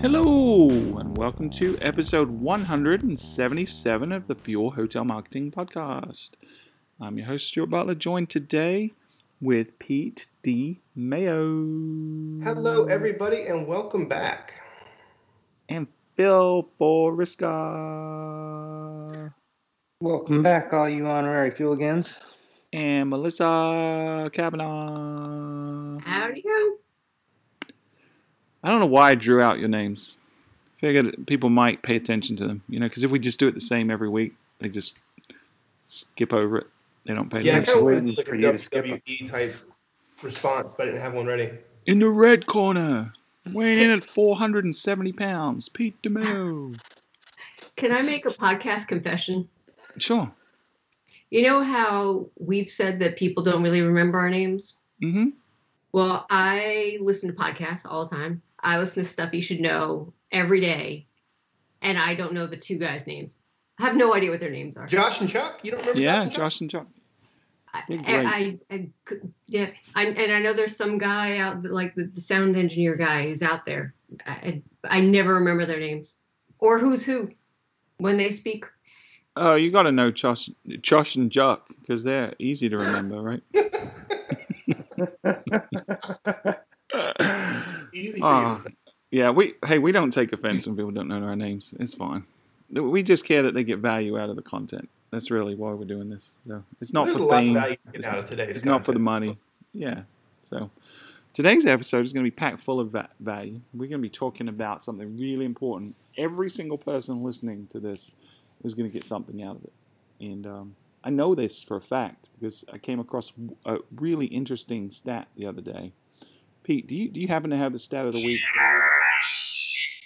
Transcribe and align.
Hello, 0.00 0.68
and 0.98 1.16
welcome 1.18 1.50
to 1.50 1.76
episode 1.82 2.30
177 2.30 4.12
of 4.12 4.28
the 4.28 4.34
Fuel 4.34 4.70
Hotel 4.70 5.04
Marketing 5.04 5.50
Podcast. 5.50 6.30
I'm 6.98 7.18
your 7.18 7.26
host, 7.26 7.48
Stuart 7.48 7.68
Butler, 7.68 7.94
joined 7.94 8.30
today 8.30 8.92
with 9.42 9.78
Pete 9.78 10.28
D. 10.42 10.80
Mayo. 10.94 11.44
Hello, 12.42 12.86
everybody, 12.86 13.42
and 13.42 13.66
welcome 13.66 14.08
back. 14.08 14.54
And 15.68 15.86
Phil 16.14 16.70
Boriska. 16.80 17.44
Welcome 20.00 20.42
back, 20.42 20.72
all 20.72 20.88
you 20.88 21.06
honorary 21.06 21.50
fueligans. 21.50 22.18
And 22.76 23.08
Melissa 23.08 24.28
Kavanaugh. 24.34 25.98
Howdy 26.04 26.44
ho. 26.46 26.76
I 28.62 28.68
don't 28.68 28.80
know 28.80 28.86
why 28.86 29.10
I 29.10 29.14
drew 29.14 29.40
out 29.40 29.58
your 29.58 29.70
names. 29.70 30.18
Figured 30.76 31.26
people 31.26 31.48
might 31.48 31.80
pay 31.80 31.96
attention 31.96 32.36
to 32.36 32.46
them, 32.46 32.62
you 32.68 32.78
know, 32.78 32.84
because 32.86 33.02
if 33.02 33.10
we 33.10 33.18
just 33.18 33.38
do 33.38 33.48
it 33.48 33.54
the 33.54 33.62
same 33.62 33.90
every 33.90 34.10
week, 34.10 34.34
they 34.58 34.68
just 34.68 34.98
skip 35.84 36.34
over 36.34 36.58
it. 36.58 36.66
They 37.06 37.14
don't 37.14 37.30
pay 37.30 37.40
Yeah, 37.40 37.52
I 37.52 37.60
attention. 37.60 37.74
kind 37.74 37.78
of 37.78 37.84
waiting 37.86 38.14
like 38.14 38.26
for 38.26 38.34
a 38.34 38.38
you 38.40 38.52
to 38.52 38.58
skip 38.58 38.84
'em. 38.84 39.00
WWE 39.06 39.30
type 39.30 39.56
response, 40.22 40.74
but 40.76 40.82
I 40.82 40.90
didn't 40.90 41.00
have 41.00 41.14
one 41.14 41.24
ready. 41.24 41.52
In 41.86 42.00
the 42.00 42.10
red 42.10 42.44
corner, 42.46 43.14
weighing 43.50 43.78
in 43.84 43.90
at 43.90 44.04
470 44.04 45.12
pounds, 45.14 45.70
Pete 45.70 45.96
DeMille. 46.02 46.78
Can 47.76 47.90
I 47.92 48.02
make 48.02 48.26
a 48.26 48.30
podcast 48.30 48.86
confession? 48.88 49.48
Sure. 49.96 50.30
You 51.30 51.42
know 51.42 51.62
how 51.62 52.28
we've 52.38 52.70
said 52.70 53.00
that 53.00 53.16
people 53.16 53.42
don't 53.42 53.62
really 53.62 53.82
remember 53.82 54.18
our 54.18 54.30
names? 54.30 54.78
Mm-hmm. 55.02 55.30
Well, 55.92 56.26
I 56.30 56.98
listen 57.00 57.30
to 57.30 57.36
podcasts 57.36 57.82
all 57.84 58.06
the 58.06 58.14
time. 58.14 58.42
I 58.60 58.78
listen 58.78 59.02
to 59.02 59.08
stuff 59.08 59.32
you 59.32 59.42
should 59.42 59.60
know 59.60 60.12
every 60.30 60.60
day, 60.60 61.06
and 61.82 61.98
I 61.98 62.14
don't 62.14 62.32
know 62.32 62.46
the 62.46 62.56
two 62.56 62.78
guys' 62.78 63.06
names. 63.06 63.36
I 63.78 63.84
have 63.84 63.96
no 63.96 64.14
idea 64.14 64.30
what 64.30 64.40
their 64.40 64.50
names 64.50 64.76
are. 64.76 64.86
Josh 64.86 65.20
and 65.20 65.28
Chuck, 65.28 65.60
you 65.62 65.70
don't 65.70 65.80
remember 65.80 66.00
Yeah, 66.00 66.16
Josh 66.16 66.22
and 66.22 66.32
Chuck? 66.32 66.40
Josh 66.40 66.60
and 66.60 66.70
Chuck. 66.70 66.86
I, 67.74 67.82
I, 67.90 68.58
I, 68.70 68.74
I 68.74 68.88
yeah, 69.46 69.70
I, 69.94 70.06
and 70.06 70.32
I 70.32 70.40
know 70.40 70.52
there's 70.52 70.76
some 70.76 70.96
guy 70.96 71.36
out, 71.38 71.62
like 71.64 71.94
the, 71.94 72.10
the 72.14 72.20
sound 72.20 72.56
engineer 72.56 72.96
guy 72.96 73.24
who's 73.24 73.42
out 73.42 73.66
there. 73.66 73.94
I, 74.26 74.62
I 74.84 75.00
never 75.00 75.34
remember 75.34 75.66
their 75.66 75.80
names 75.80 76.14
or 76.58 76.78
who's 76.78 77.04
who 77.04 77.30
when 77.98 78.16
they 78.16 78.30
speak. 78.30 78.64
Oh, 79.36 79.54
you 79.54 79.70
got 79.70 79.82
to 79.82 79.92
know 79.92 80.10
Josh, 80.10 80.48
Josh 80.80 81.16
and 81.16 81.30
Chuck 81.30 81.68
because 81.80 82.04
they're 82.04 82.32
easy 82.38 82.70
to 82.70 82.78
remember, 82.78 83.20
right? 83.20 83.42
Easy 87.92 88.12
for 88.12 88.16
you 88.16 88.20
to 88.20 88.24
ah, 88.24 88.60
say. 88.62 88.70
yeah, 89.10 89.30
we 89.30 89.54
hey, 89.66 89.78
we 89.78 89.92
don't 89.92 90.10
take 90.10 90.32
offense 90.32 90.66
when 90.66 90.76
people 90.76 90.90
don't 90.90 91.08
know 91.08 91.22
our 91.22 91.36
names. 91.36 91.74
It's 91.78 91.94
fine. 91.94 92.24
We 92.70 93.02
just 93.02 93.24
care 93.24 93.42
that 93.42 93.54
they 93.54 93.64
get 93.64 93.78
value 93.78 94.18
out 94.18 94.30
of 94.30 94.36
the 94.36 94.42
content. 94.42 94.88
That's 95.10 95.30
really 95.30 95.54
why 95.54 95.72
we're 95.72 95.84
doing 95.84 96.10
this. 96.10 96.36
So 96.46 96.64
it's 96.80 96.92
not 96.92 97.06
There's 97.06 97.16
for 97.18 97.22
a 97.22 97.26
lot 97.26 97.34
of 97.34 97.38
fame. 97.40 97.54
value 97.54 97.76
It's, 97.94 98.06
out 98.06 98.18
of 98.18 98.26
today's 98.26 98.56
it's 98.56 98.64
not 98.64 98.84
for 98.84 98.92
the 98.92 98.98
money. 98.98 99.38
Yeah. 99.72 100.02
So 100.42 100.70
today's 101.32 101.64
episode 101.64 102.04
is 102.04 102.12
going 102.12 102.24
to 102.24 102.30
be 102.30 102.34
packed 102.34 102.60
full 102.60 102.80
of 102.80 102.90
va- 102.90 103.08
value. 103.20 103.60
We're 103.72 103.88
going 103.88 103.92
to 103.92 103.98
be 103.98 104.10
talking 104.10 104.48
about 104.48 104.82
something 104.82 105.16
really 105.16 105.44
important. 105.44 105.94
Every 106.16 106.50
single 106.50 106.78
person 106.78 107.22
listening 107.22 107.68
to 107.72 107.80
this 107.80 108.10
is 108.66 108.74
going 108.74 108.88
to 108.88 108.92
get 108.92 109.04
something 109.04 109.42
out 109.42 109.56
of 109.56 109.64
it. 109.64 109.72
And 110.20 110.46
um, 110.46 110.76
I 111.04 111.10
know 111.10 111.34
this 111.34 111.62
for 111.62 111.76
a 111.76 111.80
fact 111.80 112.28
because 112.38 112.64
I 112.72 112.78
came 112.78 113.00
across 113.00 113.32
a 113.64 113.78
really 113.94 114.26
interesting 114.26 114.90
stat 114.90 115.28
the 115.36 115.46
other 115.46 115.62
day. 115.62 115.92
Pete, 116.64 116.86
do 116.88 116.96
you 116.96 117.08
do 117.08 117.20
you 117.20 117.28
happen 117.28 117.50
to 117.50 117.56
have 117.56 117.72
the 117.72 117.78
stat 117.78 118.06
of 118.06 118.12
the 118.12 118.24
week? 118.24 118.40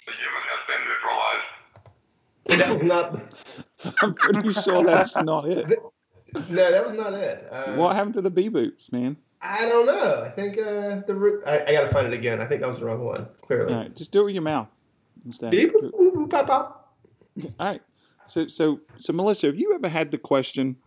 The 0.05 0.13
human 0.13 0.41
has 0.47 0.61
been 0.67 0.81
neutralized. 0.87 2.61
That 2.61 2.79
was 2.79 2.83
not. 3.83 3.95
I'm 4.01 4.13
pretty 4.13 4.51
sure 4.51 4.83
that's 4.83 5.17
not 5.17 5.49
it. 5.49 5.79
No, 6.49 6.71
that 6.71 6.87
was 6.87 6.95
not 6.95 7.11
it. 7.13 7.45
Uh, 7.51 7.73
What 7.73 7.93
happened 7.93 8.13
to 8.13 8.21
the 8.21 8.29
bee 8.29 8.49
boops, 8.49 8.89
man? 8.93 9.17
I 9.41 9.67
don't 9.67 9.85
know. 9.85 10.23
I 10.25 10.29
think 10.29 10.57
uh, 10.57 11.01
the 11.05 11.41
I, 11.45 11.69
I 11.69 11.73
got 11.73 11.81
to 11.81 11.89
find 11.89 12.07
it 12.07 12.13
again. 12.13 12.39
I 12.39 12.45
think 12.45 12.61
that 12.61 12.69
was 12.69 12.79
the 12.79 12.85
wrong 12.85 13.03
one. 13.03 13.27
Clearly. 13.41 13.73
All 13.73 13.79
right, 13.81 13.93
just 13.93 14.13
do 14.13 14.21
it 14.21 14.25
with 14.27 14.33
your 14.35 14.41
mouth 14.41 14.69
instead. 15.25 15.51
Beep, 15.51 15.73
boop, 15.73 15.91
boop, 15.91 16.29
pop, 16.29 16.47
pop. 16.47 16.95
All 17.43 17.51
right. 17.59 17.81
So, 18.27 18.47
so, 18.47 18.79
so, 18.97 19.13
Melissa, 19.13 19.47
have 19.47 19.57
you 19.57 19.73
ever 19.75 19.89
had 19.89 20.11
the 20.11 20.17
question, 20.17 20.77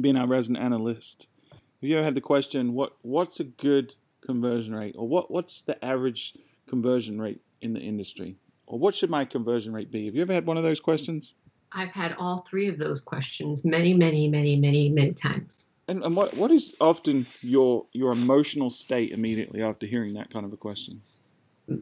being 0.00 0.16
our 0.16 0.26
resident 0.26 0.62
analyst, 0.62 1.26
have 1.50 1.88
you 1.88 1.96
ever 1.96 2.04
had 2.04 2.14
the 2.14 2.20
question, 2.20 2.74
what, 2.74 2.92
what's 3.02 3.40
a 3.40 3.44
good 3.44 3.94
conversion 4.24 4.74
rate, 4.74 4.94
or 4.96 5.08
what, 5.08 5.30
what's 5.30 5.62
the 5.62 5.82
average 5.84 6.34
conversion 6.68 7.20
rate 7.20 7.40
in 7.60 7.72
the 7.72 7.80
industry, 7.80 8.36
or 8.66 8.78
what 8.78 8.94
should 8.94 9.10
my 9.10 9.24
conversion 9.24 9.72
rate 9.72 9.90
be? 9.90 10.06
Have 10.06 10.14
you 10.14 10.22
ever 10.22 10.32
had 10.32 10.46
one 10.46 10.56
of 10.56 10.62
those 10.62 10.80
questions? 10.80 11.34
I've 11.72 11.90
had 11.90 12.14
all 12.18 12.46
three 12.48 12.68
of 12.68 12.78
those 12.78 13.00
questions 13.00 13.64
many, 13.64 13.94
many, 13.94 14.28
many, 14.28 14.56
many, 14.56 14.88
many 14.88 15.12
times. 15.12 15.68
And, 15.88 16.04
and 16.04 16.14
what, 16.14 16.34
what 16.34 16.50
is 16.50 16.76
often 16.80 17.26
your, 17.40 17.86
your 17.92 18.12
emotional 18.12 18.70
state 18.70 19.10
immediately 19.10 19.62
after 19.62 19.86
hearing 19.86 20.14
that 20.14 20.30
kind 20.30 20.46
of 20.46 20.52
a 20.52 20.56
question? 20.56 21.00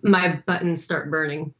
My 0.02 0.42
buttons 0.46 0.82
start 0.82 1.10
burning. 1.10 1.52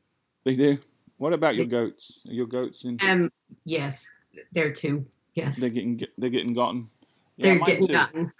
They 0.45 0.57
do. 0.57 0.79
What 1.19 1.33
about 1.33 1.57
your 1.57 1.67
goats? 1.67 2.23
Are 2.29 2.33
your 2.33 2.47
goats 2.47 2.85
in? 2.85 2.99
Um, 3.03 3.31
yes, 3.65 4.05
there 4.53 4.73
too. 4.73 5.05
Yes, 5.35 5.57
They're 5.57 5.71
getting 5.71 6.01
they're 6.17 6.31
getting 6.31 6.55
gotten. 6.55 6.89
Yeah, 7.37 7.55
they're 7.55 7.67
getting 7.67 7.87
too. 7.87 7.93
gotten. 7.93 8.33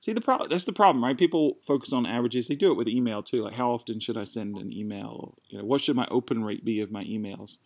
See 0.00 0.12
the 0.12 0.20
problem. 0.20 0.50
That's 0.50 0.64
the 0.64 0.72
problem, 0.72 1.02
right? 1.02 1.16
People 1.16 1.58
focus 1.62 1.92
on 1.92 2.04
averages. 2.04 2.48
They 2.48 2.54
do 2.54 2.70
it 2.70 2.76
with 2.76 2.88
email 2.88 3.22
too. 3.22 3.44
Like 3.44 3.54
how 3.54 3.70
often 3.70 4.00
should 4.00 4.16
I 4.16 4.24
send 4.24 4.56
an 4.56 4.72
email? 4.72 5.34
You 5.48 5.58
know, 5.58 5.64
what 5.64 5.80
should 5.80 5.96
my 5.96 6.06
open 6.10 6.44
rate 6.44 6.64
be 6.64 6.80
of 6.80 6.90
my 6.90 7.04
emails? 7.04 7.58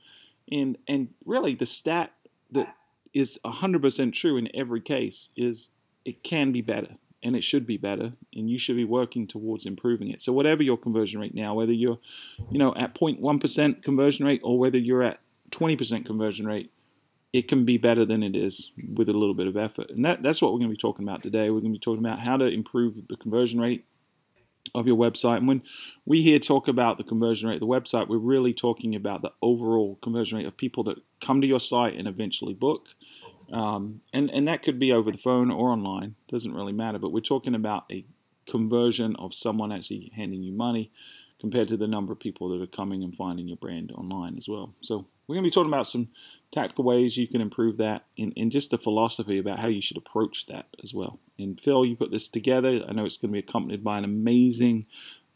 And 0.51 0.79
and 0.87 1.09
really, 1.25 1.55
the 1.55 1.67
stat 1.67 2.13
that 2.53 2.75
is 3.13 3.39
hundred 3.45 3.83
percent 3.83 4.15
true 4.15 4.37
in 4.37 4.49
every 4.55 4.81
case 4.81 5.31
is 5.37 5.71
it 6.05 6.23
can 6.23 6.53
be 6.53 6.61
better 6.61 6.97
and 7.23 7.37
it 7.37 7.45
should 7.45 7.67
be 7.67 7.77
better 7.77 8.13
and 8.35 8.51
you 8.51 8.59
should 8.59 8.77
be 8.77 8.85
working 8.85 9.27
towards 9.27 9.67
improving 9.67 10.09
it. 10.09 10.21
So 10.21 10.33
whatever 10.33 10.63
your 10.63 10.77
conversion 10.77 11.21
rate 11.21 11.35
now, 11.35 11.55
whether 11.55 11.73
you're 11.73 11.99
you 12.51 12.59
know 12.59 12.75
at 12.75 12.95
0.1% 12.95 13.83
conversion 13.83 14.27
rate 14.27 14.41
or 14.43 14.59
whether 14.59 14.79
you're 14.79 15.03
at 15.03 15.21
20% 15.51 16.07
conversion 16.07 16.47
rate, 16.47 16.71
it 17.33 17.49
can 17.49 17.65
be 17.65 17.79
better 17.79 18.05
than 18.05 18.23
it 18.23 18.35
is 18.35 18.73
with 18.95 19.09
a 19.09 19.13
little 19.13 19.35
bit 19.35 19.47
of 19.47 19.57
effort. 19.57 19.91
And 19.91 20.05
that, 20.05 20.23
that's 20.23 20.43
what 20.43 20.53
we're 20.53 20.59
going 20.59 20.71
to 20.71 20.77
be 20.77 20.81
talking 20.81 21.07
about 21.07 21.23
today. 21.23 21.51
We're 21.51 21.61
going 21.61 21.73
to 21.73 21.79
be 21.79 21.83
talking 21.83 22.05
about 22.05 22.21
how 22.21 22.37
to 22.37 22.47
improve 22.47 23.09
the 23.09 23.17
conversion 23.17 23.61
rate 23.61 23.85
of 24.75 24.87
your 24.87 24.97
website. 24.97 25.39
And 25.39 25.49
when 25.49 25.63
we 26.05 26.23
here 26.23 26.39
talk 26.39 26.69
about 26.69 26.99
the 26.99 27.05
conversion 27.05 27.49
rate 27.49 27.57
of 27.57 27.61
the 27.61 27.67
website, 27.67 28.09
we're 28.09 28.19
really 28.19 28.53
talking 28.53 28.95
about 28.95 29.23
the 29.23 29.33
overall 29.43 29.99
conversion 30.03 30.39
rate 30.39 30.47
of 30.47 30.57
people 30.57 30.85
that 30.85 30.99
come 31.21 31.41
to 31.41 31.47
your 31.47 31.61
site 31.61 31.97
and 31.97 32.07
eventually 32.07 32.55
book. 32.55 32.89
Um, 33.53 34.03
and, 34.13 34.31
and 34.31 34.47
that 34.49 34.63
could 34.63 34.79
be 34.79 34.93
over 34.93 35.11
the 35.11 35.19
phone 35.19 35.51
or 35.51 35.71
online, 35.71 36.15
doesn't 36.29 36.55
really 36.55 36.73
matter. 36.73 36.99
But 36.99 37.13
we're 37.13 37.21
talking 37.21 37.55
about 37.55 37.85
a 37.91 38.05
conversion 38.47 39.17
of 39.17 39.35
someone 39.35 39.73
actually 39.73 40.13
handing 40.15 40.43
you 40.43 40.53
money 40.53 40.91
compared 41.41 41.69
to 41.69 41.77
the 41.77 41.89
number 41.89 42.13
of 42.13 42.21
people 42.21 42.49
that 42.51 42.63
are 42.63 42.67
coming 42.67 43.03
and 43.03 43.17
finding 43.17 43.49
your 43.49 43.57
brand 43.57 43.91
online 43.93 44.37
as 44.37 44.49
well. 44.49 44.75
So 44.81 45.07
we're 45.27 45.37
going 45.37 45.45
to 45.45 45.51
be 45.51 45.55
talking 45.55 45.73
about 45.73 45.87
some 45.87 46.09
tactical 46.53 46.85
ways 46.85 47.17
you 47.17 47.27
can 47.27 47.41
improve 47.41 47.79
that 47.79 48.05
and, 48.19 48.33
and 48.37 48.53
just 48.53 48.71
the 48.71 48.79
philosophy 48.79 49.39
about 49.39 49.59
how 49.59 49.69
you 49.69 49.81
should 49.81 49.97
approach 49.97 50.47
that 50.47 50.67
as 50.83 50.93
well. 50.93 51.19
And 51.39 51.59
Phil, 51.59 51.87
you 51.87 51.97
put 51.97 52.11
this 52.11 52.29
together. 52.29 52.85
I 52.87 52.93
know 52.93 53.05
it's 53.05 53.17
going 53.17 53.31
to 53.31 53.41
be 53.41 53.47
accompanied 53.47 53.83
by 53.83 53.99
an 53.99 54.05
amazing, 54.05 54.87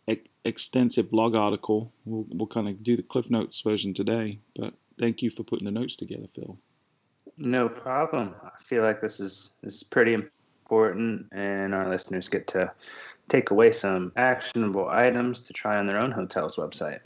ex- 0.06 0.28
extensive 0.44 1.10
blog 1.10 1.34
article. 1.34 1.92
We'll, 2.04 2.26
we'll 2.28 2.48
kind 2.48 2.68
of 2.68 2.82
do 2.82 2.96
the 2.96 3.02
Cliff 3.02 3.30
Notes 3.30 3.60
version 3.62 3.94
today, 3.94 4.40
but 4.54 4.74
thank 4.98 5.22
you 5.22 5.30
for 5.30 5.42
putting 5.42 5.64
the 5.64 5.70
notes 5.70 5.96
together, 5.96 6.26
Phil. 6.34 6.58
No 7.36 7.68
problem. 7.68 8.34
I 8.44 8.56
feel 8.58 8.82
like 8.82 9.00
this 9.00 9.20
is 9.20 9.52
this 9.62 9.76
is 9.76 9.82
pretty 9.82 10.14
important, 10.14 11.26
and 11.32 11.74
our 11.74 11.88
listeners 11.88 12.28
get 12.28 12.46
to 12.48 12.70
take 13.28 13.50
away 13.50 13.72
some 13.72 14.12
actionable 14.16 14.88
items 14.88 15.46
to 15.46 15.52
try 15.52 15.76
on 15.78 15.86
their 15.86 15.98
own 15.98 16.10
hotel's 16.10 16.56
website. 16.56 17.00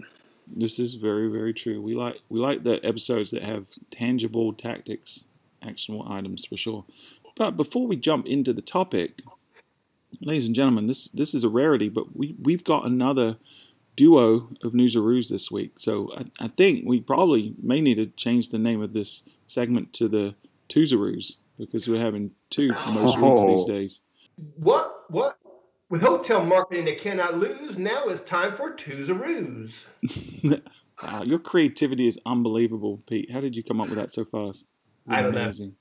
This 0.56 0.78
is 0.78 0.94
very, 0.94 1.28
very 1.28 1.54
true. 1.54 1.80
We 1.80 1.94
like 1.94 2.20
we 2.28 2.40
like 2.40 2.62
the 2.62 2.80
episodes 2.84 3.30
that 3.30 3.42
have 3.42 3.66
tangible 3.90 4.52
tactics, 4.52 5.24
actionable 5.62 6.10
items 6.10 6.44
for 6.44 6.56
sure. 6.56 6.84
But 7.36 7.56
before 7.56 7.86
we 7.86 7.96
jump 7.96 8.26
into 8.26 8.52
the 8.52 8.62
topic, 8.62 9.22
ladies 10.20 10.46
and 10.46 10.54
gentlemen, 10.54 10.86
this 10.86 11.08
this 11.08 11.34
is 11.34 11.44
a 11.44 11.48
rarity, 11.48 11.88
but 11.88 12.16
we 12.16 12.34
we've 12.42 12.64
got 12.64 12.86
another 12.86 13.36
duo 13.96 14.48
of 14.62 14.74
Newsaroos 14.74 15.28
this 15.28 15.50
week. 15.50 15.72
So 15.78 16.12
I, 16.16 16.44
I 16.44 16.48
think 16.48 16.84
we 16.86 17.00
probably 17.00 17.54
may 17.62 17.80
need 17.80 17.96
to 17.96 18.06
change 18.06 18.48
the 18.48 18.58
name 18.58 18.80
of 18.82 18.92
this 18.92 19.22
segment 19.48 19.92
to 19.94 20.08
the 20.08 20.34
Twosaroos 20.68 21.36
because 21.58 21.88
we're 21.88 22.00
having 22.00 22.30
two 22.50 22.68
most 22.68 23.16
oh. 23.18 23.32
weeks 23.32 23.46
these 23.46 23.64
Oh. 23.64 23.66
days. 23.66 24.02
What? 24.56 25.04
What? 25.08 25.38
With 25.90 26.02
hotel 26.02 26.44
marketing 26.44 26.84
that 26.84 26.98
cannot 26.98 27.38
lose, 27.38 27.78
now 27.78 28.04
it's 28.04 28.20
time 28.20 28.54
for 28.54 28.74
Twosaroos. 28.74 29.86
wow, 30.44 30.58
ah, 31.02 31.22
your 31.22 31.38
creativity 31.38 32.06
is 32.06 32.18
unbelievable, 32.26 33.02
Pete. 33.06 33.30
How 33.30 33.40
did 33.40 33.56
you 33.56 33.64
come 33.64 33.80
up 33.80 33.88
with 33.88 33.96
that 33.96 34.10
so 34.10 34.24
fast? 34.26 34.66
I 35.08 35.22
don't 35.22 35.32
know. 35.32 35.40
amazing. 35.40 35.74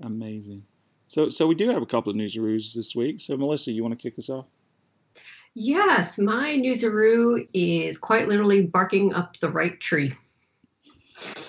Amazing. 0.00 0.62
So, 1.06 1.28
so 1.28 1.46
we 1.46 1.54
do 1.54 1.68
have 1.68 1.82
a 1.82 1.86
couple 1.86 2.10
of 2.10 2.16
newsaroos 2.16 2.72
this 2.72 2.96
week. 2.96 3.20
So, 3.20 3.36
Melissa, 3.36 3.70
you 3.70 3.82
want 3.82 3.98
to 3.98 4.02
kick 4.02 4.18
us 4.18 4.30
off? 4.30 4.48
Yes, 5.54 6.18
my 6.18 6.56
newsaroo 6.56 7.46
is 7.52 7.98
quite 7.98 8.26
literally 8.26 8.62
barking 8.62 9.12
up 9.14 9.38
the 9.40 9.50
right 9.50 9.78
tree. 9.78 10.14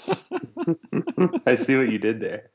I 1.46 1.56
see 1.56 1.78
what 1.78 1.92
you 1.92 1.98
did 1.98 2.20
there. 2.20 2.52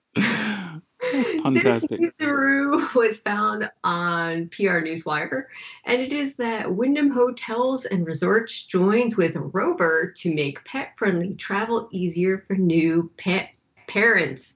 That's 1.12 1.30
fantastic. 1.30 2.00
This 2.00 2.12
newsaroo 2.20 2.94
was 2.94 3.18
found 3.20 3.70
on 3.84 4.48
PR 4.48 4.80
Newswire, 4.80 5.44
and 5.84 6.00
it 6.00 6.12
is 6.12 6.36
that 6.36 6.74
Wyndham 6.74 7.10
Hotels 7.10 7.84
and 7.86 8.06
Resorts 8.06 8.66
joins 8.66 9.16
with 9.16 9.36
Rover 9.36 10.12
to 10.16 10.34
make 10.34 10.64
pet-friendly 10.64 11.34
travel 11.34 11.88
easier 11.90 12.44
for 12.46 12.54
new 12.54 13.10
pet 13.16 13.50
parents. 13.88 14.54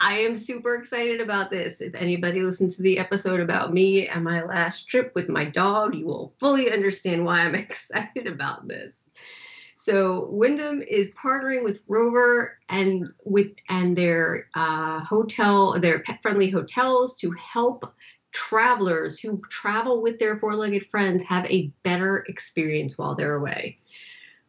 I 0.00 0.18
am 0.18 0.36
super 0.36 0.74
excited 0.74 1.20
about 1.20 1.50
this. 1.50 1.80
If 1.80 1.94
anybody 1.94 2.40
listened 2.40 2.72
to 2.72 2.82
the 2.82 2.98
episode 2.98 3.38
about 3.40 3.72
me 3.72 4.08
and 4.08 4.24
my 4.24 4.42
last 4.42 4.88
trip 4.88 5.12
with 5.14 5.28
my 5.28 5.44
dog, 5.44 5.94
you 5.94 6.06
will 6.06 6.34
fully 6.40 6.72
understand 6.72 7.24
why 7.24 7.40
I'm 7.40 7.54
excited 7.54 8.26
about 8.26 8.66
this. 8.66 9.01
So 9.82 10.28
Wyndham 10.30 10.80
is 10.80 11.10
partnering 11.10 11.64
with 11.64 11.80
Rover 11.88 12.56
and 12.68 13.12
with 13.24 13.50
and 13.68 13.98
their 13.98 14.46
uh, 14.54 15.00
hotel, 15.00 15.80
their 15.80 15.98
pet-friendly 16.04 16.50
hotels 16.50 17.18
to 17.18 17.32
help 17.32 17.92
travelers 18.30 19.18
who 19.18 19.42
travel 19.50 20.00
with 20.00 20.20
their 20.20 20.38
four-legged 20.38 20.86
friends 20.86 21.24
have 21.24 21.46
a 21.46 21.72
better 21.82 22.18
experience 22.28 22.96
while 22.96 23.16
they're 23.16 23.34
away. 23.34 23.76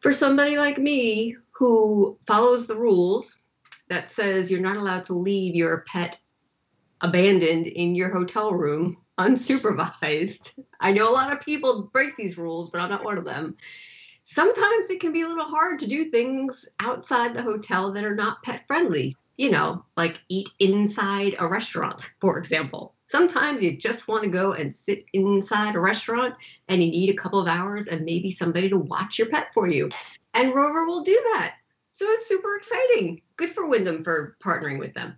For 0.01 0.13
somebody 0.13 0.55
like 0.55 0.77
me 0.77 1.35
who 1.49 2.15
follows 2.27 2.67
the 2.67 2.77
rules 2.77 3.39
that 3.89 4.11
says 4.11 4.51
you're 4.51 4.61
not 4.61 4.77
allowed 4.77 5.05
to 5.05 5.15
leave 5.15 5.55
your 5.55 5.83
pet 5.87 6.17
abandoned 7.01 7.65
in 7.65 7.95
your 7.95 8.11
hotel 8.11 8.53
room 8.53 8.97
unsupervised. 9.17 10.59
I 10.79 10.91
know 10.91 11.09
a 11.09 11.11
lot 11.11 11.33
of 11.33 11.41
people 11.41 11.89
break 11.91 12.15
these 12.17 12.37
rules, 12.37 12.69
but 12.69 12.81
I'm 12.81 12.91
not 12.91 13.03
one 13.03 13.17
of 13.17 13.25
them 13.25 13.57
sometimes 14.23 14.89
it 14.89 14.99
can 14.99 15.11
be 15.11 15.21
a 15.21 15.27
little 15.27 15.45
hard 15.45 15.79
to 15.79 15.87
do 15.87 16.09
things 16.09 16.67
outside 16.79 17.33
the 17.33 17.43
hotel 17.43 17.91
that 17.91 18.03
are 18.03 18.15
not 18.15 18.41
pet 18.43 18.65
friendly. 18.67 19.15
You 19.37 19.49
know, 19.49 19.83
like 19.97 20.21
eat 20.29 20.49
inside 20.59 21.35
a 21.39 21.47
restaurant, 21.47 22.09
for 22.21 22.37
example. 22.37 22.95
Sometimes 23.07 23.61
you 23.61 23.77
just 23.77 24.07
want 24.07 24.23
to 24.23 24.29
go 24.29 24.53
and 24.53 24.73
sit 24.73 25.05
inside 25.13 25.75
a 25.75 25.79
restaurant 25.79 26.35
and 26.67 26.83
you 26.83 26.89
need 26.89 27.09
a 27.09 27.21
couple 27.21 27.39
of 27.39 27.47
hours 27.47 27.87
and 27.87 28.05
maybe 28.05 28.31
somebody 28.31 28.69
to 28.69 28.77
watch 28.77 29.19
your 29.19 29.29
pet 29.29 29.47
for 29.53 29.67
you. 29.67 29.89
And 30.33 30.53
Rover 30.53 30.85
will 30.85 31.03
do 31.03 31.19
that. 31.33 31.55
So 31.91 32.05
it's 32.09 32.27
super 32.27 32.55
exciting. 32.55 33.21
Good 33.37 33.51
for 33.51 33.67
Wyndham 33.67 34.03
for 34.03 34.35
partnering 34.43 34.79
with 34.79 34.93
them. 34.93 35.15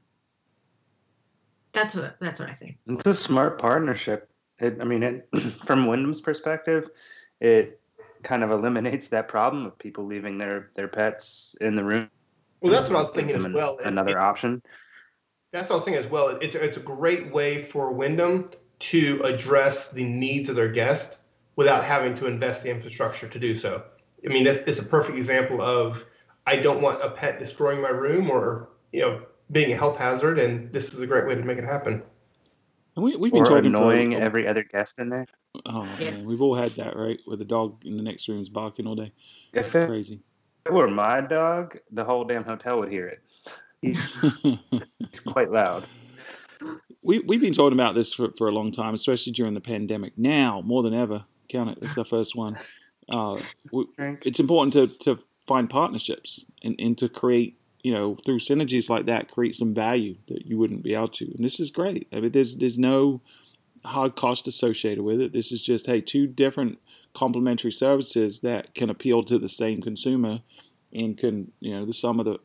That's 1.74 1.96
what 1.96 2.18
that's 2.20 2.40
what 2.40 2.50
I 2.50 2.54
say. 2.54 2.78
It's 2.88 3.06
a 3.06 3.14
smart 3.14 3.60
partnership. 3.60 4.30
It, 4.60 4.78
I 4.80 4.86
mean, 4.86 5.04
it, 5.04 5.30
from 5.66 5.86
Wyndham's 5.86 6.22
perspective, 6.22 6.90
it 7.40 7.82
kind 8.26 8.44
of 8.44 8.52
eliminates 8.52 9.08
that 9.10 9.30
problem 9.30 9.66
of 9.66 9.78
people 9.78 10.06
leaving 10.06 10.38
their 10.38 10.70
their 10.74 10.90
pets 10.90 11.56
in 11.62 11.76
the 11.76 11.84
room. 11.84 12.10
Well, 12.60 12.74
that's 12.74 12.90
what 12.90 12.98
I 12.98 13.02
was 13.02 13.12
thinking 13.12 13.38
as 13.38 13.48
well. 13.54 13.78
Another 13.84 14.12
It- 14.12 14.18
option. 14.18 14.62
That's 15.54 15.70
what 15.70 15.76
I 15.76 15.78
was 15.78 15.86
thinking 15.86 16.04
as 16.04 16.12
well. 16.12 16.30
It's 16.30 16.56
it's 16.56 16.78
a 16.78 16.82
great 16.82 17.32
way 17.32 17.62
for 17.62 17.92
Wyndham 17.92 18.50
to 18.80 19.22
address 19.24 19.90
the 19.90 20.04
needs 20.04 20.50
of 20.50 20.56
their 20.56 20.68
guests 20.68 21.22
without 21.56 21.86
having 21.86 22.14
to 22.16 22.28
invest 22.28 22.64
the 22.64 22.70
infrastructure 22.70 23.30
to 23.30 23.40
do 23.40 23.56
so. 23.56 23.82
I 24.26 24.28
mean, 24.28 24.46
it's, 24.46 24.60
it's 24.68 24.80
a 24.80 24.86
perfect 24.86 25.18
example 25.18 25.62
of 25.62 26.04
I 26.46 26.58
don't 26.58 26.82
want 26.82 27.02
a 27.02 27.10
pet 27.10 27.40
destroying 27.40 27.82
my 27.82 27.90
room 27.90 28.30
or 28.30 28.70
you 28.92 29.02
know 29.02 29.22
being 29.52 29.72
a 29.72 29.78
health 29.78 29.98
hazard, 29.98 30.40
and 30.40 30.74
this 30.74 30.94
is 30.94 31.00
a 31.00 31.08
great 31.08 31.28
way 31.28 31.36
to 31.36 31.44
make 31.44 31.58
it 31.58 31.64
happen. 31.64 32.04
And 32.96 33.04
we, 33.04 33.16
we've 33.16 33.32
been 33.32 33.42
Or 33.42 33.46
talking 33.46 33.66
annoying 33.66 34.12
for, 34.14 34.20
every 34.20 34.48
other 34.48 34.64
guest 34.64 35.00
in 35.00 35.10
there. 35.10 35.26
Oh 35.66 35.84
man, 35.84 36.26
we've 36.26 36.42
all 36.42 36.56
had 36.56 36.72
that, 36.74 36.96
right? 36.96 37.20
Where 37.26 37.38
the 37.38 37.46
dog 37.46 37.86
in 37.86 37.98
the 37.98 38.04
next 38.04 38.28
room 38.28 38.42
is 38.42 38.50
barking 38.50 38.88
all 38.88 38.96
day. 38.96 39.12
If 39.54 39.76
it 39.76 39.88
Crazy. 39.88 40.22
were 40.70 40.88
my 40.90 41.22
dog, 41.22 41.78
the 41.92 42.04
whole 42.04 42.24
damn 42.24 42.44
hotel 42.44 42.80
would 42.80 42.92
hear 42.92 43.08
it. 43.08 43.22
He's, 43.82 44.00
he's 45.00 45.20
quite 45.20 45.52
loud. 45.52 45.86
we 47.04 47.20
we've 47.20 47.42
been 47.42 47.54
talking 47.54 47.78
about 47.78 47.96
this 47.96 48.14
for, 48.14 48.32
for 48.38 48.48
a 48.48 48.52
long 48.52 48.72
time, 48.72 48.94
especially 48.94 49.34
during 49.34 49.54
the 49.54 49.62
pandemic. 49.62 50.18
Now 50.18 50.62
more 50.66 50.84
than 50.84 50.94
ever, 50.94 51.26
count 51.50 51.72
it. 51.72 51.80
It's 51.82 51.96
the 51.96 52.06
first 52.06 52.36
one. 52.36 52.58
Uh, 53.10 53.40
we, 53.72 53.86
it's 53.98 54.40
important 54.40 54.74
to, 54.74 54.88
to 55.04 55.22
find 55.46 55.70
partnerships 55.70 56.46
and, 56.64 56.76
and 56.80 56.98
to 56.98 57.10
create, 57.10 57.60
you 57.86 57.94
know, 57.94 58.16
through 58.26 58.40
synergies 58.40 58.90
like 58.90 59.06
that, 59.06 59.30
create 59.30 59.56
some 59.56 59.72
value 59.72 60.16
that 60.28 60.48
you 60.48 60.58
wouldn't 60.58 60.82
be 60.82 60.96
able 60.96 61.08
to. 61.08 61.26
And 61.26 61.46
this 61.46 61.60
is 61.60 61.70
great. 61.70 62.08
I 62.12 62.20
mean, 62.20 62.32
there's 62.32 62.56
there's 62.56 62.80
no 62.80 63.22
hard 63.84 64.16
cost 64.16 64.48
associated 64.48 65.04
with 65.04 65.22
it. 65.22 65.34
This 65.34 65.52
is 65.52 65.62
just 65.62 65.86
hey, 65.86 66.02
two 66.02 66.26
different 66.26 66.80
complementary 67.14 67.72
services 67.72 68.40
that 68.40 68.74
can 68.74 68.90
appeal 68.90 69.22
to 69.26 69.38
the 69.38 69.48
same 69.48 69.84
consumer 69.84 70.40
and 70.94 71.16
can 71.16 71.52
you 71.60 71.76
know 71.76 71.86
the 71.86 71.94
sum 71.94 72.20
of 72.20 72.26
the 72.26 72.40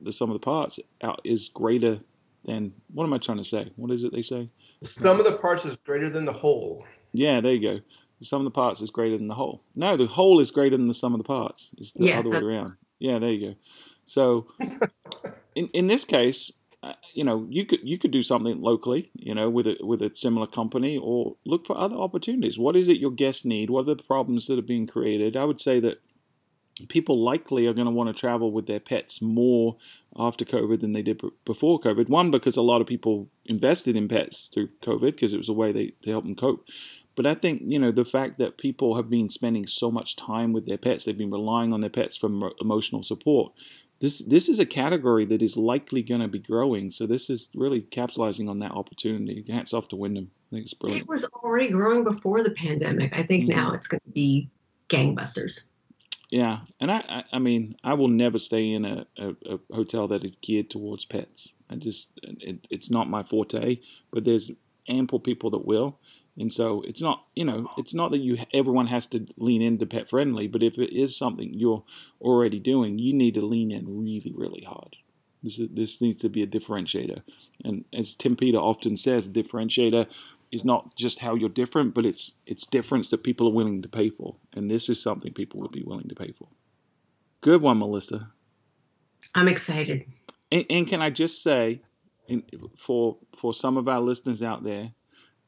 the 0.00 0.10
sum 0.10 0.30
of 0.30 0.34
the 0.34 0.44
parts 0.44 0.80
out 1.02 1.20
is 1.22 1.50
greater 1.50 1.98
than 2.46 2.72
what 2.94 3.04
am 3.04 3.12
I 3.12 3.18
trying 3.18 3.36
to 3.36 3.44
say? 3.44 3.70
What 3.76 3.90
is 3.90 4.04
it 4.04 4.12
they 4.14 4.22
say? 4.22 4.48
Some 4.84 5.18
of 5.20 5.26
the 5.26 5.36
parts 5.36 5.66
is 5.66 5.76
greater 5.84 6.08
than 6.08 6.24
the 6.24 6.32
whole. 6.32 6.82
Yeah, 7.12 7.42
there 7.42 7.52
you 7.52 7.60
go. 7.60 7.80
The 8.20 8.24
sum 8.24 8.40
of 8.40 8.44
the 8.46 8.52
parts 8.52 8.80
is 8.80 8.88
greater 8.88 9.18
than 9.18 9.28
the 9.28 9.34
whole. 9.34 9.60
No, 9.74 9.98
the 9.98 10.06
whole 10.06 10.40
is 10.40 10.50
greater 10.50 10.78
than 10.78 10.88
the 10.88 10.94
sum 10.94 11.12
of 11.12 11.18
the 11.18 11.24
parts. 11.24 11.72
It's 11.76 11.92
the 11.92 12.04
Yes, 12.04 12.24
other 12.24 12.30
way 12.30 12.54
around. 12.54 12.76
Yeah, 12.98 13.18
there 13.18 13.28
you 13.30 13.48
go. 13.50 13.54
So, 14.06 14.46
in 15.54 15.68
in 15.74 15.86
this 15.88 16.04
case, 16.04 16.52
uh, 16.82 16.94
you 17.12 17.24
know, 17.24 17.46
you 17.50 17.66
could 17.66 17.80
you 17.82 17.98
could 17.98 18.12
do 18.12 18.22
something 18.22 18.60
locally, 18.60 19.10
you 19.14 19.34
know, 19.34 19.50
with 19.50 19.66
a 19.66 19.76
with 19.80 20.00
a 20.02 20.14
similar 20.14 20.46
company, 20.46 20.96
or 20.96 21.36
look 21.44 21.66
for 21.66 21.76
other 21.76 21.96
opportunities. 21.96 22.58
What 22.58 22.76
is 22.76 22.88
it 22.88 22.98
your 22.98 23.10
guests 23.10 23.44
need? 23.44 23.70
What 23.70 23.82
are 23.88 23.94
the 23.94 24.02
problems 24.02 24.46
that 24.46 24.58
are 24.58 24.62
being 24.62 24.86
created? 24.86 25.36
I 25.36 25.44
would 25.44 25.60
say 25.60 25.80
that 25.80 26.00
people 26.88 27.22
likely 27.22 27.66
are 27.66 27.72
going 27.72 27.86
to 27.86 27.92
want 27.92 28.08
to 28.08 28.20
travel 28.20 28.52
with 28.52 28.66
their 28.66 28.80
pets 28.80 29.22
more 29.22 29.76
after 30.18 30.44
COVID 30.44 30.80
than 30.80 30.92
they 30.92 31.02
did 31.02 31.20
before 31.44 31.80
COVID. 31.80 32.08
One, 32.08 32.30
because 32.30 32.56
a 32.56 32.62
lot 32.62 32.80
of 32.80 32.86
people 32.86 33.28
invested 33.46 33.96
in 33.96 34.08
pets 34.08 34.50
through 34.52 34.68
COVID 34.82 35.12
because 35.12 35.32
it 35.32 35.38
was 35.38 35.48
a 35.48 35.54
way 35.54 35.72
they, 35.72 35.92
to 36.02 36.10
help 36.10 36.24
them 36.24 36.36
cope. 36.36 36.66
But 37.16 37.24
I 37.24 37.34
think, 37.34 37.62
you 37.64 37.78
know, 37.78 37.92
the 37.92 38.04
fact 38.04 38.38
that 38.38 38.58
people 38.58 38.94
have 38.96 39.08
been 39.08 39.30
spending 39.30 39.66
so 39.66 39.90
much 39.90 40.16
time 40.16 40.52
with 40.52 40.66
their 40.66 40.76
pets, 40.76 41.06
they've 41.06 41.16
been 41.16 41.30
relying 41.30 41.72
on 41.72 41.80
their 41.80 41.90
pets 41.90 42.14
for 42.14 42.28
emotional 42.60 43.02
support. 43.02 43.52
This, 43.98 44.18
this 44.18 44.48
is 44.48 44.58
a 44.58 44.66
category 44.66 45.24
that 45.26 45.40
is 45.40 45.56
likely 45.56 46.02
going 46.02 46.20
to 46.20 46.28
be 46.28 46.38
growing. 46.38 46.90
So 46.90 47.06
this 47.06 47.30
is 47.30 47.48
really 47.54 47.80
capitalizing 47.80 48.48
on 48.48 48.58
that 48.58 48.72
opportunity. 48.72 49.44
Hats 49.48 49.72
off 49.72 49.88
to 49.88 49.96
Wyndham. 49.96 50.30
I 50.50 50.56
think 50.56 50.64
it's 50.64 50.74
brilliant. 50.74 51.02
It 51.02 51.08
was 51.08 51.24
already 51.42 51.70
growing 51.70 52.04
before 52.04 52.42
the 52.42 52.50
pandemic. 52.50 53.16
I 53.16 53.22
think 53.22 53.44
Mhm. 53.46 53.54
now 53.56 53.72
it's 53.72 53.86
going 53.86 54.02
to 54.04 54.10
be 54.12 54.48
gangbusters. 54.88 55.64
Yeah, 56.30 56.60
and 56.80 56.90
I, 56.90 57.04
I, 57.08 57.24
I 57.34 57.38
mean, 57.38 57.76
I 57.84 57.94
will 57.94 58.08
never 58.08 58.38
stay 58.38 58.72
in 58.72 58.84
a, 58.84 59.06
a, 59.16 59.28
a 59.48 59.58
hotel 59.72 60.08
that 60.08 60.24
is 60.24 60.36
geared 60.42 60.70
towards 60.70 61.04
pets. 61.04 61.54
I 61.70 61.76
just, 61.76 62.10
it, 62.22 62.66
it's 62.68 62.90
not 62.90 63.08
my 63.08 63.22
forte. 63.22 63.78
But 64.10 64.24
there's 64.24 64.50
ample 64.88 65.20
people 65.20 65.50
that 65.50 65.64
will, 65.64 65.98
and 66.38 66.52
so 66.52 66.82
it's 66.82 67.02
not, 67.02 67.24
you 67.34 67.44
know, 67.44 67.70
it's 67.78 67.94
not 67.94 68.10
that 68.10 68.18
you 68.18 68.38
everyone 68.52 68.86
has 68.88 69.06
to 69.08 69.26
lean 69.36 69.62
into 69.62 69.86
pet 69.86 70.08
friendly. 70.08 70.46
But 70.48 70.62
if 70.62 70.78
it 70.78 70.94
is 70.94 71.16
something 71.16 71.54
you're 71.54 71.84
already 72.20 72.58
doing, 72.58 72.98
you 72.98 73.12
need 73.12 73.34
to 73.34 73.44
lean 73.44 73.70
in 73.70 73.98
really, 73.98 74.32
really 74.34 74.64
hard. 74.64 74.96
This 75.42 75.58
is, 75.58 75.68
this 75.72 76.00
needs 76.00 76.22
to 76.22 76.28
be 76.28 76.42
a 76.42 76.46
differentiator, 76.46 77.22
and 77.62 77.84
as 77.92 78.16
Tim 78.16 78.36
Peter 78.36 78.58
often 78.58 78.96
says, 78.96 79.26
a 79.26 79.30
differentiator 79.30 80.06
is 80.50 80.64
not 80.64 80.96
just 80.96 81.18
how 81.18 81.34
you're 81.34 81.48
different, 81.48 81.94
but 81.94 82.04
it's 82.04 82.32
it's 82.46 82.66
difference 82.66 83.10
that 83.10 83.22
people 83.22 83.46
are 83.46 83.52
willing 83.52 83.82
to 83.82 83.88
pay 83.88 84.10
for, 84.10 84.36
and 84.54 84.70
this 84.70 84.88
is 84.88 85.00
something 85.00 85.32
people 85.32 85.60
would 85.60 85.72
be 85.72 85.84
willing 85.84 86.08
to 86.08 86.14
pay 86.14 86.32
for. 86.32 86.48
Good 87.42 87.62
one, 87.62 87.78
Melissa. 87.78 88.32
I'm 89.34 89.48
excited. 89.48 90.06
And, 90.50 90.64
and 90.70 90.88
can 90.88 91.02
I 91.02 91.10
just 91.10 91.42
say, 91.42 91.82
for 92.78 93.18
for 93.38 93.52
some 93.52 93.76
of 93.76 93.86
our 93.88 94.00
listeners 94.00 94.42
out 94.42 94.64
there, 94.64 94.92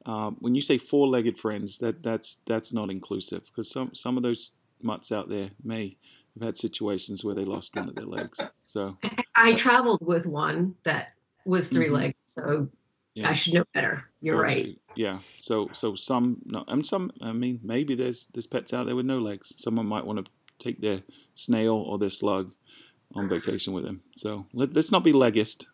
um, 0.09 0.37
when 0.41 0.55
you 0.55 0.61
say 0.61 0.79
four-legged 0.79 1.39
friends, 1.39 1.79
that 1.79 2.03
that's 2.03 2.39
that's 2.47 2.73
not 2.73 2.91
inclusive 2.91 3.45
because 3.47 3.71
some 3.71 3.95
some 3.95 4.17
of 4.17 4.23
those 4.23 4.51
mutts 4.83 5.13
out 5.13 5.29
there 5.29 5.51
may 5.63 5.97
have 6.35 6.43
had 6.47 6.57
situations 6.57 7.25
where 7.25 7.35
they 7.35 7.45
lost 7.45 7.77
one 7.77 7.89
of 7.89 7.95
their 7.95 8.07
legs. 8.07 8.41
So 8.65 8.97
I 9.37 9.53
traveled 9.55 10.01
with 10.07 10.27
one 10.27 10.75
that 10.85 11.09
was 11.45 11.69
3 11.69 11.87
Mhm. 11.87 11.93
legs, 11.93 12.15
so 12.27 12.69
yeah. 13.15 13.29
I 13.31 13.33
should 13.33 13.55
know 13.55 13.65
better. 13.75 14.05
You're 14.21 14.39
Or 14.39 14.43
right. 14.43 14.65
two. 14.65 14.77
Yeah. 14.97 15.19
So 15.39 15.69
so 15.73 15.95
some 15.95 16.39
no, 16.45 16.65
and 16.69 16.85
some. 16.87 17.11
I 17.21 17.33
mean, 17.33 17.61
maybe 17.63 17.95
there's 17.95 18.29
there's 18.33 18.47
pets 18.47 18.73
out 18.73 18.87
there 18.87 18.97
with 18.97 19.07
no 19.07 19.19
legs. 19.19 19.53
Someone 19.57 19.87
might 19.87 20.07
want 20.07 20.25
to 20.25 20.31
take 20.59 20.81
their 20.81 21.03
snail 21.35 21.75
or 21.75 21.99
their 21.99 22.11
slug 22.11 22.53
on 23.15 23.29
vacation 23.29 23.73
with 23.73 23.85
them. 23.85 24.03
So 24.17 24.47
let, 24.53 24.75
let's 24.75 24.91
not 24.93 25.03
be 25.05 25.13
legist, 25.13 25.67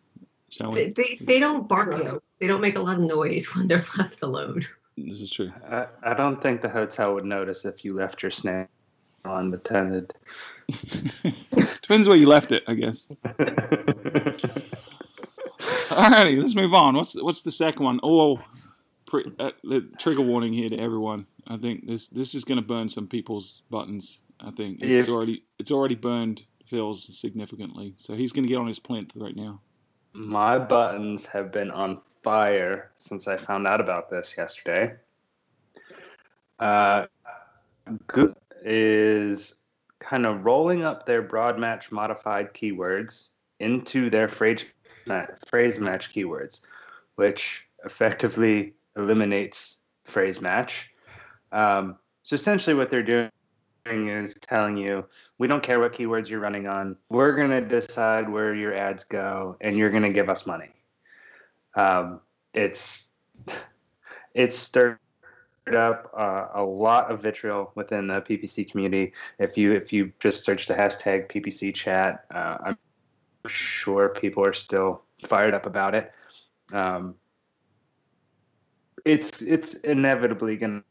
shall 0.50 0.72
They, 0.72 0.86
we? 0.86 0.92
they, 1.18 1.24
they 1.24 1.40
don't 1.40 1.66
bark 1.68 1.90
though. 1.90 2.22
They 2.44 2.48
don't 2.48 2.60
make 2.60 2.76
a 2.76 2.82
lot 2.82 2.96
of 2.98 3.02
noise 3.02 3.46
when 3.54 3.68
they're 3.68 3.82
left 3.96 4.20
alone. 4.20 4.66
This 4.98 5.22
is 5.22 5.30
true. 5.30 5.50
I, 5.66 5.86
I 6.02 6.12
don't 6.12 6.36
think 6.42 6.60
the 6.60 6.68
hotel 6.68 7.14
would 7.14 7.24
notice 7.24 7.64
if 7.64 7.86
you 7.86 7.94
left 7.94 8.20
your 8.22 8.30
snail 8.30 8.66
unattended. 9.24 10.12
Depends 11.80 12.06
where 12.06 12.18
you 12.18 12.26
left 12.26 12.52
it, 12.52 12.62
I 12.68 12.74
guess. 12.74 13.06
Alrighty, 15.88 16.38
let's 16.38 16.54
move 16.54 16.74
on. 16.74 16.96
What's 16.96 17.14
what's 17.22 17.40
the 17.40 17.50
second 17.50 17.82
one? 17.82 17.98
Oh, 18.02 18.42
pre, 19.06 19.24
uh, 19.38 19.52
the 19.62 19.88
trigger 19.98 20.20
warning 20.20 20.52
here 20.52 20.68
to 20.68 20.78
everyone. 20.78 21.26
I 21.46 21.56
think 21.56 21.86
this 21.86 22.08
this 22.08 22.34
is 22.34 22.44
going 22.44 22.60
to 22.60 22.66
burn 22.66 22.90
some 22.90 23.08
people's 23.08 23.62
buttons. 23.70 24.18
I 24.38 24.50
think 24.50 24.80
it's 24.82 25.08
If- 25.08 25.14
already 25.14 25.44
it's 25.58 25.70
already 25.70 25.94
burned 25.94 26.42
Phil's 26.66 27.18
significantly, 27.18 27.94
so 27.96 28.12
he's 28.12 28.32
going 28.32 28.44
to 28.44 28.50
get 28.50 28.58
on 28.58 28.66
his 28.66 28.78
plinth 28.78 29.12
right 29.16 29.34
now. 29.34 29.60
My 30.12 30.58
buttons 30.58 31.24
have 31.24 31.50
been 31.50 31.70
on 31.70 32.02
fire 32.24 32.90
since 32.96 33.28
I 33.28 33.36
found 33.36 33.66
out 33.66 33.80
about 33.80 34.10
this 34.10 34.34
yesterday. 34.36 34.94
Uh, 36.58 37.06
is 38.64 39.56
kind 39.98 40.26
of 40.26 40.44
rolling 40.44 40.84
up 40.84 41.06
their 41.06 41.22
broad 41.22 41.58
match 41.58 41.92
modified 41.92 42.52
keywords 42.54 43.28
into 43.60 44.10
their 44.10 44.26
phrase, 44.26 44.64
phrase 45.46 45.78
match 45.78 46.12
keywords, 46.12 46.62
which 47.16 47.66
effectively 47.84 48.72
eliminates 48.96 49.78
phrase 50.04 50.40
match. 50.40 50.90
Um, 51.52 51.96
so 52.22 52.34
essentially, 52.34 52.74
what 52.74 52.90
they're 52.90 53.02
doing 53.02 53.30
is 53.86 54.34
telling 54.40 54.78
you 54.78 55.04
we 55.38 55.46
don't 55.46 55.62
care 55.62 55.78
what 55.78 55.92
keywords 55.92 56.28
you're 56.28 56.40
running 56.40 56.66
on. 56.66 56.96
We're 57.10 57.36
going 57.36 57.50
to 57.50 57.60
decide 57.60 58.28
where 58.30 58.54
your 58.54 58.74
ads 58.74 59.04
go, 59.04 59.56
and 59.60 59.76
you're 59.76 59.90
going 59.90 60.04
to 60.04 60.12
give 60.12 60.30
us 60.30 60.46
money. 60.46 60.70
Um, 61.76 62.20
it's 62.52 63.10
it's 64.34 64.56
stirred 64.56 64.98
up 65.74 66.10
uh, 66.16 66.48
a 66.54 66.62
lot 66.62 67.10
of 67.10 67.22
vitriol 67.22 67.72
within 67.74 68.06
the 68.06 68.20
PPC 68.20 68.70
community. 68.70 69.12
If 69.38 69.56
you 69.56 69.72
if 69.72 69.92
you 69.92 70.12
just 70.20 70.44
search 70.44 70.66
the 70.66 70.74
hashtag 70.74 71.28
PPC 71.28 71.74
chat, 71.74 72.24
uh, 72.34 72.58
I'm 72.64 72.78
sure 73.46 74.10
people 74.10 74.44
are 74.44 74.52
still 74.52 75.02
fired 75.26 75.54
up 75.54 75.66
about 75.66 75.94
it. 75.94 76.12
Um, 76.72 77.14
it's 79.04 79.42
it's 79.42 79.74
inevitably 79.74 80.56
going 80.56 80.82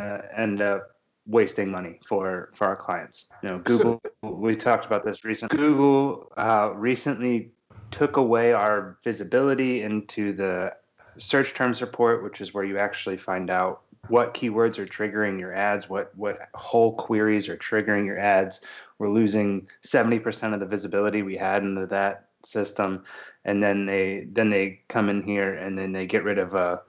to 0.00 0.28
end 0.36 0.60
up 0.60 0.96
wasting 1.26 1.70
money 1.70 1.98
for 2.04 2.50
for 2.54 2.66
our 2.66 2.76
clients. 2.76 3.26
You 3.42 3.50
know, 3.50 3.58
Google. 3.58 4.00
we 4.22 4.56
talked 4.56 4.86
about 4.86 5.04
this 5.04 5.24
recently. 5.24 5.56
Google 5.56 6.32
uh, 6.36 6.72
recently 6.74 7.52
took 7.90 8.16
away 8.16 8.52
our 8.52 8.96
visibility 9.02 9.82
into 9.82 10.32
the 10.32 10.72
search 11.16 11.54
terms 11.54 11.80
report, 11.80 12.22
which 12.22 12.40
is 12.40 12.54
where 12.54 12.64
you 12.64 12.78
actually 12.78 13.16
find 13.16 13.50
out 13.50 13.82
what 14.08 14.34
keywords 14.34 14.78
are 14.78 14.86
triggering 14.86 15.38
your 15.38 15.54
ads, 15.54 15.88
what 15.88 16.16
what 16.16 16.48
whole 16.54 16.94
queries 16.96 17.48
are 17.48 17.56
triggering 17.56 18.06
your 18.06 18.18
ads. 18.18 18.60
We're 18.98 19.10
losing 19.10 19.68
70% 19.82 20.54
of 20.54 20.60
the 20.60 20.66
visibility 20.66 21.22
we 21.22 21.36
had 21.36 21.62
into 21.62 21.86
that 21.86 22.28
system, 22.44 23.04
and 23.44 23.62
then 23.62 23.86
they 23.86 24.26
then 24.32 24.50
they 24.50 24.80
come 24.88 25.08
in 25.08 25.22
here 25.22 25.54
and 25.54 25.78
then 25.78 25.92
they 25.92 26.06
get 26.06 26.24
rid 26.24 26.38
of 26.38 26.54
uh, 26.54 26.58
a 26.58 26.80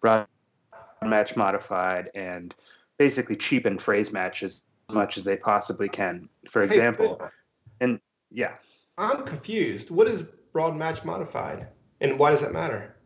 broad 0.00 0.26
match 1.02 1.36
modified 1.36 2.10
and 2.14 2.54
basically 2.98 3.36
cheapen 3.36 3.78
phrase 3.78 4.12
matches 4.12 4.62
as 4.88 4.94
much 4.94 5.16
as 5.16 5.24
they 5.24 5.36
possibly 5.36 5.88
can. 5.88 6.28
For 6.48 6.62
example, 6.62 7.16
Phil, 7.16 7.30
and 7.80 8.00
yeah, 8.30 8.54
I'm 8.98 9.24
confused. 9.24 9.90
What 9.90 10.08
is 10.08 10.24
broad 10.58 10.76
match 10.76 11.04
modified, 11.04 11.68
and 12.00 12.18
why 12.18 12.32
does 12.32 12.40
that 12.40 12.52
matter? 12.52 12.96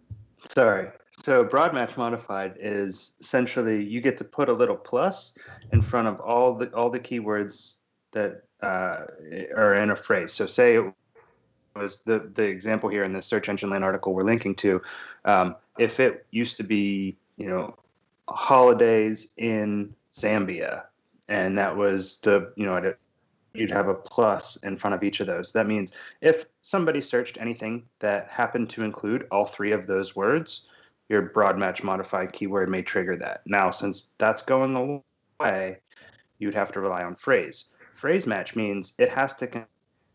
Sorry. 0.56 0.88
So 1.23 1.44
broad 1.44 1.75
match 1.75 1.99
modified 1.99 2.54
is 2.59 3.12
essentially 3.21 3.85
you 3.85 4.00
get 4.00 4.16
to 4.16 4.25
put 4.25 4.49
a 4.49 4.52
little 4.54 4.75
plus 4.75 5.37
in 5.71 5.82
front 5.82 6.09
of 6.09 6.18
all 6.21 6.54
the 6.54 6.73
all 6.73 6.88
the 6.88 6.99
keywords 6.99 7.73
that 8.12 8.44
uh, 8.62 9.04
are 9.54 9.75
in 9.75 9.90
a 9.90 9.97
phrase. 9.97 10.32
So 10.32 10.47
say 10.47 10.76
it 10.76 10.94
was 11.76 12.00
the 12.00 12.30
the 12.32 12.44
example 12.44 12.88
here 12.88 13.04
in 13.04 13.12
the 13.12 13.21
search 13.21 13.50
engine 13.50 13.68
land 13.68 13.85
article 13.85 14.14
we're 14.14 14.23
linking 14.23 14.54
to. 14.54 14.80
Um, 15.26 15.56
if 15.78 16.00
it 16.00 16.25
used 16.30 16.56
to 16.56 16.62
be 16.62 17.18
you 17.37 17.49
know 17.50 17.76
holidays 18.30 19.28
in 19.37 19.94
Zambia, 20.14 20.85
and 21.28 21.59
that 21.59 21.76
was 21.76 22.18
the 22.21 22.50
you 22.56 22.64
know 22.64 22.94
you'd 23.54 23.71
have 23.71 23.88
a 23.88 23.94
plus 23.94 24.56
in 24.56 24.76
front 24.76 24.94
of 24.94 25.02
each 25.02 25.21
of 25.21 25.26
those. 25.26 25.52
That 25.52 25.66
means 25.66 25.92
if 26.21 26.47
somebody 26.61 27.00
searched 27.00 27.38
anything 27.40 27.85
that 27.99 28.28
happened 28.28 28.71
to 28.71 28.85
include 28.85 29.26
all 29.30 29.44
three 29.44 29.73
of 29.73 29.87
those 29.87 30.16
words, 30.16 30.66
your 31.09 31.23
broad 31.23 31.59
match 31.59 31.82
modified 31.82 32.32
keyword 32.32 32.68
may 32.71 32.82
trigger 32.82 33.16
that. 33.16 33.42
Now, 33.47 33.71
since 33.71 34.11
that's 34.18 34.42
going 34.42 35.02
away, 35.40 35.78
you'd 36.38 36.54
have 36.54 36.73
to 36.73 36.80
rely 36.80 37.02
on 37.02 37.14
phrase. 37.14 37.66
Phrase 37.92 38.26
match 38.26 38.56
means 38.56 38.94
it 38.99 39.11
has 39.11 39.35
to 39.37 39.66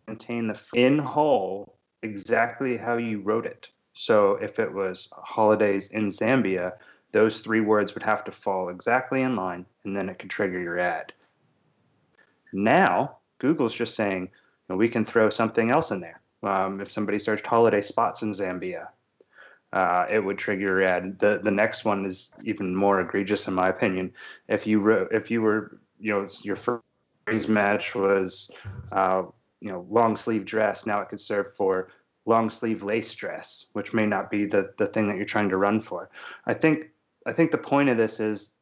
contain 0.08 0.48
the 0.48 0.60
in 0.74 0.98
whole 0.98 1.77
exactly 2.01 2.77
how 2.77 2.98
you 2.98 3.22
wrote 3.22 3.46
it. 3.46 3.67
So 3.94 4.34
if 4.36 4.60
it 4.60 4.72
was 4.72 5.08
holidays 5.12 5.89
in 5.91 6.08
Zambia, 6.08 6.74
those 7.12 7.41
three 7.41 7.62
words 7.62 7.94
would 7.94 8.03
have 8.03 8.24
to 8.25 8.32
fall 8.32 8.70
exactly 8.70 9.22
in 9.22 9.36
line, 9.36 9.65
and 9.86 9.96
then 9.96 10.10
it 10.10 10.20
could 10.20 10.29
trigger 10.29 10.60
your 10.60 10.77
ad. 10.77 11.13
Now, 12.53 13.17
Google's 13.39 13.74
just 13.74 13.96
saying, 13.96 14.22
you 14.24 14.29
know, 14.70 14.75
we 14.75 14.89
can 14.89 15.06
throw 15.06 15.29
something 15.29 15.72
else 15.72 15.91
in 15.91 16.00
there. 16.00 16.22
Um, 16.44 16.82
if 16.82 16.91
somebody 16.91 17.20
searched 17.20 17.46
holiday 17.46 17.82
spots 17.82 18.22
in 18.22 18.32
Zambia, 18.32 18.89
uh, 19.74 20.06
it 20.10 20.20
would 20.20 20.38
trigger 20.38 20.62
your 20.62 20.84
ad. 20.84 21.20
The 21.20 21.39
the 21.44 21.51
next 21.51 21.84
one 21.84 22.06
is 22.06 22.29
even 22.44 22.75
more 22.75 23.01
egregious 23.01 23.48
in 23.48 23.53
my 23.53 23.70
opinion. 23.70 24.13
If 24.48 24.65
you 24.65 24.79
wrote, 24.79 25.12
if 25.12 25.29
you 25.29 25.41
were, 25.41 25.79
you 26.00 26.13
know, 26.13 26.27
your 26.41 26.56
phrase 26.56 27.48
match 27.48 27.94
was, 27.96 28.50
uh, 28.91 29.24
you 29.60 29.72
know, 29.72 29.86
long 29.89 30.15
sleeve 30.15 30.46
dress. 30.46 30.86
Now 30.86 31.01
it 31.01 31.10
could 31.10 31.20
serve 31.20 31.53
for 31.53 31.89
long 32.25 32.50
sleeve 32.50 32.84
lace 32.84 33.13
dress, 33.13 33.65
which 33.74 33.94
may 33.94 34.06
not 34.06 34.29
be 34.29 34.46
the 34.46 34.74
the 34.77 34.88
thing 34.88 35.08
that 35.08 35.17
you're 35.17 35.25
trying 35.25 35.50
to 35.50 35.58
run 35.58 35.82
for. 35.82 36.10
I 36.46 36.53
think 36.53 36.91
I 37.25 37.34
think 37.34 37.51
the 37.51 37.58
point 37.58 37.89
of 37.89 37.98
this 37.98 38.20
is 38.20 38.53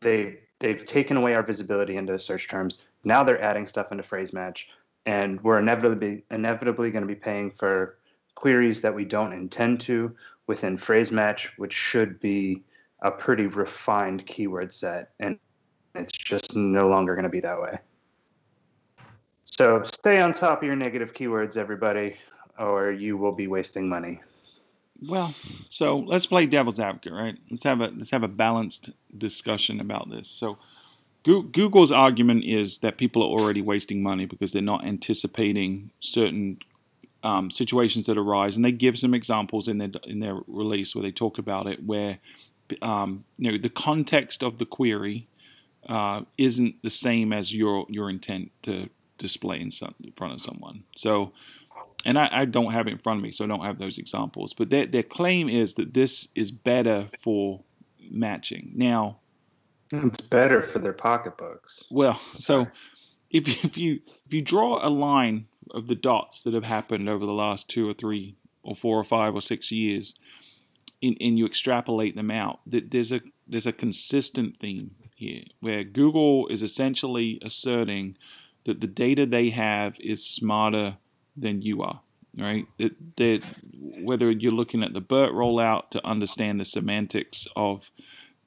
they 0.00 0.40
they've 0.60 0.84
taken 0.86 1.16
away 1.16 1.34
our 1.34 1.42
visibility 1.42 1.96
into 1.96 2.18
search 2.18 2.48
terms. 2.48 2.82
Now 3.04 3.24
they're 3.24 3.40
adding 3.40 3.66
stuff 3.66 3.92
into 3.92 4.02
phrase 4.02 4.32
match, 4.32 4.68
and 5.06 5.42
we're 5.42 5.58
inevitably 5.58 6.24
inevitably 6.30 6.90
going 6.90 7.02
to 7.02 7.08
be 7.08 7.14
paying 7.14 7.50
for 7.50 7.98
queries 8.34 8.80
that 8.80 8.94
we 8.94 9.04
don't 9.04 9.32
intend 9.32 9.80
to 9.80 10.14
within 10.46 10.76
phrase 10.76 11.12
match, 11.12 11.52
which 11.58 11.72
should 11.72 12.20
be 12.20 12.62
a 13.02 13.10
pretty 13.10 13.46
refined 13.46 14.26
keyword 14.26 14.72
set, 14.72 15.10
and 15.20 15.38
it's 15.94 16.12
just 16.12 16.54
no 16.54 16.88
longer 16.88 17.14
going 17.14 17.24
to 17.24 17.30
be 17.30 17.40
that 17.40 17.60
way. 17.60 17.78
So 19.44 19.82
stay 19.84 20.20
on 20.20 20.32
top 20.32 20.58
of 20.58 20.64
your 20.64 20.76
negative 20.76 21.12
keywords, 21.12 21.56
everybody, 21.56 22.16
or 22.58 22.92
you 22.92 23.16
will 23.16 23.34
be 23.34 23.46
wasting 23.46 23.88
money. 23.88 24.20
Well, 25.02 25.34
so 25.68 25.98
let's 25.98 26.26
play 26.26 26.46
devil's 26.46 26.78
advocate, 26.78 27.12
right? 27.12 27.36
Let's 27.50 27.64
have 27.64 27.80
a 27.80 27.88
let's 27.88 28.10
have 28.10 28.22
a 28.22 28.28
balanced 28.28 28.90
discussion 29.16 29.80
about 29.80 30.10
this. 30.10 30.28
So, 30.28 30.58
Google's 31.22 31.92
argument 31.92 32.44
is 32.44 32.78
that 32.78 32.96
people 32.96 33.22
are 33.22 33.38
already 33.38 33.60
wasting 33.60 34.02
money 34.02 34.24
because 34.24 34.52
they're 34.52 34.62
not 34.62 34.84
anticipating 34.84 35.90
certain 36.00 36.58
um, 37.22 37.50
situations 37.50 38.06
that 38.06 38.16
arise, 38.16 38.56
and 38.56 38.64
they 38.64 38.72
give 38.72 38.98
some 38.98 39.12
examples 39.12 39.68
in 39.68 39.78
their 39.78 39.90
in 40.04 40.20
their 40.20 40.38
release 40.46 40.94
where 40.94 41.02
they 41.02 41.10
talk 41.10 41.38
about 41.38 41.66
it, 41.66 41.84
where 41.84 42.18
um, 42.80 43.24
you 43.36 43.52
know 43.52 43.58
the 43.58 43.68
context 43.68 44.42
of 44.42 44.58
the 44.58 44.64
query 44.64 45.28
uh, 45.88 46.22
isn't 46.38 46.76
the 46.82 46.90
same 46.90 47.32
as 47.32 47.54
your 47.54 47.86
your 47.90 48.08
intent 48.08 48.50
to 48.62 48.88
display 49.18 49.60
in, 49.60 49.70
some, 49.70 49.94
in 50.02 50.12
front 50.12 50.32
of 50.32 50.40
someone. 50.40 50.84
So 50.96 51.32
and 52.04 52.18
I, 52.18 52.28
I 52.32 52.44
don't 52.44 52.72
have 52.72 52.86
it 52.86 52.92
in 52.92 52.98
front 52.98 53.18
of 53.18 53.22
me, 53.22 53.30
so 53.30 53.44
I 53.44 53.48
don't 53.48 53.64
have 53.64 53.78
those 53.78 53.98
examples. 53.98 54.54
But 54.54 54.70
their, 54.70 54.86
their 54.86 55.02
claim 55.02 55.48
is 55.48 55.74
that 55.74 55.94
this 55.94 56.28
is 56.34 56.50
better 56.50 57.08
for 57.22 57.60
matching. 58.10 58.72
Now, 58.74 59.18
It's 59.92 60.20
better 60.20 60.62
for 60.62 60.78
their 60.78 60.92
pocketbooks. 60.92 61.84
well, 61.90 62.20
so 62.34 62.68
if 63.30 63.48
you, 63.48 63.54
if 63.62 63.76
you 63.76 64.00
if 64.26 64.32
you 64.32 64.42
draw 64.42 64.86
a 64.86 64.88
line 64.88 65.46
of 65.72 65.86
the 65.86 65.94
dots 65.94 66.42
that 66.42 66.54
have 66.54 66.64
happened 66.64 67.08
over 67.08 67.26
the 67.26 67.32
last 67.32 67.68
two 67.68 67.88
or 67.88 67.92
three 67.92 68.36
or 68.62 68.76
four 68.76 68.98
or 68.98 69.04
five 69.04 69.34
or 69.34 69.40
six 69.40 69.70
years, 69.70 70.14
and, 71.02 71.16
and 71.20 71.38
you 71.38 71.46
extrapolate 71.46 72.16
them 72.16 72.30
out, 72.30 72.60
that 72.66 72.90
there's 72.90 73.12
a 73.12 73.20
there's 73.48 73.66
a 73.66 73.72
consistent 73.72 74.58
theme 74.58 74.92
here 75.14 75.42
where 75.60 75.84
Google 75.84 76.48
is 76.48 76.62
essentially 76.62 77.38
asserting 77.42 78.16
that 78.64 78.80
the 78.80 78.86
data 78.86 79.26
they 79.26 79.50
have 79.50 79.96
is 80.00 80.24
smarter 80.24 80.98
than 81.36 81.62
you 81.62 81.82
are, 81.82 82.00
right? 82.38 82.66
That, 82.78 82.92
that 83.16 83.42
whether 83.74 84.30
you're 84.30 84.52
looking 84.52 84.82
at 84.82 84.92
the 84.92 85.00
BERT 85.00 85.32
rollout 85.32 85.90
to 85.90 86.06
understand 86.06 86.60
the 86.60 86.64
semantics 86.64 87.46
of 87.56 87.90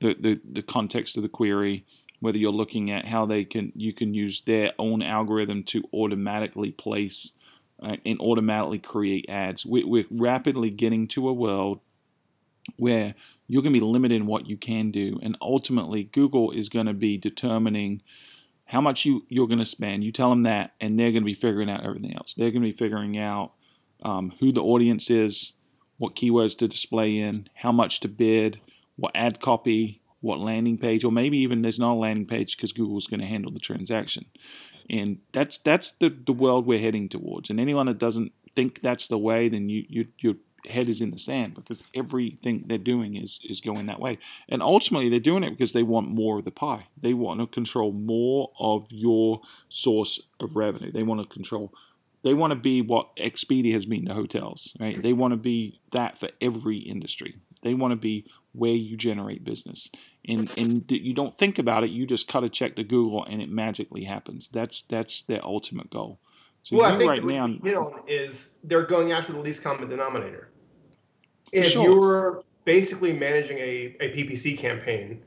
the, 0.03 0.15
the, 0.19 0.41
the 0.51 0.61
context 0.61 1.15
of 1.15 1.23
the 1.23 1.29
query, 1.29 1.85
whether 2.19 2.37
you're 2.37 2.51
looking 2.51 2.91
at 2.91 3.05
how 3.05 3.25
they 3.25 3.45
can 3.45 3.71
you 3.75 3.93
can 3.93 4.13
use 4.13 4.41
their 4.41 4.73
own 4.77 5.01
algorithm 5.01 5.63
to 5.63 5.83
automatically 5.93 6.71
place 6.71 7.31
uh, 7.81 7.95
and 8.05 8.19
automatically 8.19 8.79
create 8.79 9.25
ads. 9.29 9.65
We, 9.65 9.83
we're 9.83 10.05
rapidly 10.11 10.69
getting 10.69 11.07
to 11.09 11.29
a 11.29 11.33
world 11.33 11.79
where 12.77 13.15
you're 13.47 13.61
going 13.61 13.73
to 13.73 13.79
be 13.79 13.85
limited 13.85 14.15
in 14.15 14.25
what 14.25 14.47
you 14.47 14.57
can 14.57 14.91
do, 14.91 15.19
and 15.21 15.37
ultimately 15.41 16.03
Google 16.03 16.51
is 16.51 16.69
going 16.69 16.85
to 16.85 16.93
be 16.93 17.17
determining 17.17 18.01
how 18.65 18.81
much 18.81 19.05
you 19.05 19.25
you're 19.29 19.47
going 19.47 19.59
to 19.59 19.65
spend. 19.65 20.03
You 20.03 20.11
tell 20.11 20.29
them 20.29 20.43
that, 20.43 20.73
and 20.81 20.99
they're 20.99 21.11
going 21.11 21.23
to 21.23 21.25
be 21.25 21.33
figuring 21.33 21.69
out 21.69 21.85
everything 21.85 22.15
else. 22.15 22.33
They're 22.35 22.51
going 22.51 22.61
to 22.61 22.71
be 22.71 22.77
figuring 22.77 23.17
out 23.17 23.53
um, 24.03 24.33
who 24.39 24.51
the 24.51 24.61
audience 24.61 25.09
is, 25.09 25.53
what 25.97 26.15
keywords 26.15 26.57
to 26.57 26.67
display 26.67 27.17
in, 27.17 27.47
how 27.53 27.71
much 27.71 28.01
to 28.01 28.09
bid, 28.09 28.59
what 28.95 29.11
ad 29.15 29.39
copy, 29.39 30.01
what 30.21 30.39
landing 30.39 30.77
page, 30.77 31.03
or 31.03 31.11
maybe 31.11 31.39
even 31.39 31.61
there's 31.61 31.79
not 31.79 31.93
a 31.93 31.99
landing 31.99 32.25
page 32.25 32.55
because 32.55 32.71
Google's 32.71 33.07
going 33.07 33.19
to 33.19 33.25
handle 33.25 33.51
the 33.51 33.59
transaction. 33.59 34.25
And 34.89 35.19
that's 35.31 35.57
that's 35.59 35.91
the, 35.91 36.09
the 36.09 36.33
world 36.33 36.65
we're 36.65 36.79
heading 36.79 37.09
towards. 37.09 37.49
And 37.49 37.59
anyone 37.59 37.85
that 37.87 37.99
doesn't 37.99 38.31
think 38.55 38.81
that's 38.81 39.07
the 39.07 39.17
way, 39.17 39.49
then 39.49 39.69
you, 39.69 39.85
you 39.87 40.07
your 40.19 40.35
head 40.67 40.87
is 40.87 41.01
in 41.01 41.11
the 41.11 41.17
sand 41.17 41.55
because 41.55 41.83
everything 41.93 42.63
they're 42.67 42.77
doing 42.77 43.15
is 43.15 43.39
is 43.43 43.61
going 43.61 43.85
that 43.87 43.99
way. 43.99 44.17
And 44.49 44.61
ultimately, 44.61 45.09
they're 45.09 45.19
doing 45.19 45.43
it 45.43 45.51
because 45.51 45.73
they 45.73 45.83
want 45.83 46.09
more 46.09 46.39
of 46.39 46.45
the 46.45 46.51
pie. 46.51 46.87
They 47.01 47.13
want 47.13 47.39
to 47.39 47.47
control 47.47 47.91
more 47.91 48.51
of 48.59 48.87
your 48.89 49.41
source 49.69 50.21
of 50.39 50.55
revenue. 50.55 50.91
They 50.91 51.03
want 51.03 51.21
to 51.21 51.27
control. 51.27 51.73
They 52.23 52.33
want 52.33 52.51
to 52.51 52.55
be 52.55 52.81
what 52.81 53.15
Expedia 53.17 53.73
has 53.73 53.85
been 53.85 54.05
to 54.05 54.13
hotels, 54.13 54.73
right? 54.79 55.01
They 55.01 55.11
want 55.11 55.33
to 55.33 55.37
be 55.37 55.79
that 55.91 56.19
for 56.19 56.29
every 56.41 56.77
industry. 56.77 57.35
They 57.63 57.73
want 57.73 57.91
to 57.91 57.95
be 57.95 58.25
where 58.53 58.73
you 58.73 58.95
generate 58.95 59.43
business. 59.43 59.89
And 60.27 60.51
and 60.57 60.85
you 60.89 61.13
don't 61.13 61.35
think 61.35 61.59
about 61.59 61.83
it, 61.83 61.89
you 61.89 62.05
just 62.05 62.27
cut 62.27 62.43
a 62.43 62.49
check 62.49 62.75
to 62.75 62.83
Google 62.83 63.25
and 63.25 63.41
it 63.41 63.49
magically 63.49 64.03
happens. 64.03 64.49
That's 64.51 64.83
that's 64.83 65.23
their 65.23 65.43
ultimate 65.43 65.89
goal. 65.89 66.19
So 66.61 66.77
well, 66.77 66.93
I 66.93 66.97
think 66.97 67.09
right 67.09 67.23
now 67.23 68.03
is 68.07 68.49
they're 68.63 68.85
going 68.85 69.11
after 69.11 69.33
the 69.33 69.39
least 69.39 69.63
common 69.63 69.89
denominator. 69.89 70.49
If 71.51 71.71
sure. 71.71 71.83
you're 71.83 72.43
basically 72.63 73.11
managing 73.11 73.57
a, 73.57 73.95
a 73.99 74.15
PPC 74.15 74.57
campaign, 74.57 75.21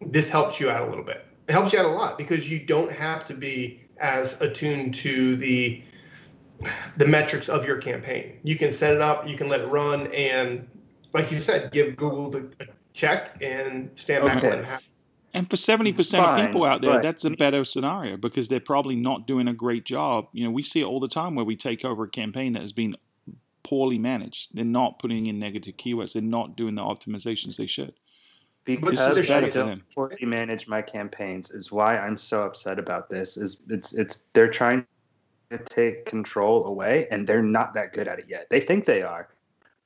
this 0.00 0.28
helps 0.28 0.58
you 0.58 0.68
out 0.68 0.86
a 0.86 0.90
little 0.90 1.04
bit. 1.04 1.24
It 1.48 1.52
helps 1.52 1.72
you 1.72 1.78
out 1.78 1.84
a 1.84 1.88
lot 1.88 2.18
because 2.18 2.50
you 2.50 2.58
don't 2.58 2.90
have 2.90 3.26
to 3.28 3.34
be 3.34 3.80
as 4.00 4.40
attuned 4.40 4.94
to 4.96 5.36
the 5.36 5.82
the 6.96 7.06
metrics 7.06 7.48
of 7.48 7.64
your 7.64 7.78
campaign. 7.78 8.38
You 8.42 8.56
can 8.56 8.72
set 8.72 8.92
it 8.92 9.00
up, 9.00 9.26
you 9.26 9.36
can 9.36 9.48
let 9.48 9.60
it 9.60 9.68
run, 9.68 10.08
and 10.08 10.68
like 11.12 11.30
you 11.30 11.40
said, 11.40 11.72
give 11.72 11.96
Google 11.96 12.30
the 12.30 12.50
check 12.92 13.36
and 13.42 13.90
stand 13.96 14.24
back 14.24 14.38
okay. 14.38 14.58
and 14.58 14.66
have. 14.66 14.82
And 15.32 15.48
for 15.48 15.56
seventy 15.56 15.92
percent 15.92 16.24
of 16.24 16.46
people 16.46 16.64
out 16.64 16.82
there, 16.82 17.00
that's 17.00 17.24
a 17.24 17.30
better 17.30 17.64
scenario 17.64 18.16
because 18.16 18.48
they're 18.48 18.58
probably 18.58 18.96
not 18.96 19.28
doing 19.28 19.46
a 19.46 19.54
great 19.54 19.84
job. 19.84 20.26
You 20.32 20.44
know, 20.44 20.50
we 20.50 20.62
see 20.62 20.80
it 20.80 20.84
all 20.84 20.98
the 20.98 21.08
time 21.08 21.36
where 21.36 21.44
we 21.44 21.54
take 21.54 21.84
over 21.84 22.04
a 22.04 22.08
campaign 22.08 22.52
that 22.54 22.62
has 22.62 22.72
been 22.72 22.96
poorly 23.62 23.98
managed. 23.98 24.48
They're 24.54 24.64
not 24.64 24.98
putting 24.98 25.26
in 25.26 25.38
negative 25.38 25.76
keywords. 25.76 26.14
They're 26.14 26.22
not 26.22 26.56
doing 26.56 26.74
the 26.74 26.82
optimizations 26.82 27.56
they 27.56 27.68
should. 27.68 27.94
Because 28.64 29.30
I 29.30 29.48
don't 29.48 29.82
poorly 29.94 30.26
manage 30.26 30.66
my 30.66 30.82
campaigns 30.82 31.50
is 31.50 31.70
why 31.70 31.96
I'm 31.96 32.18
so 32.18 32.42
upset 32.42 32.78
about 32.80 33.08
this. 33.08 33.36
Is 33.36 33.62
it's 33.68 33.92
it's 33.92 34.26
they're 34.32 34.50
trying 34.50 34.84
to 35.50 35.58
take 35.58 36.06
control 36.06 36.66
away, 36.66 37.06
and 37.12 37.26
they're 37.26 37.42
not 37.42 37.72
that 37.74 37.92
good 37.92 38.08
at 38.08 38.18
it 38.18 38.26
yet. 38.28 38.48
They 38.50 38.60
think 38.60 38.84
they 38.84 39.02
are, 39.02 39.28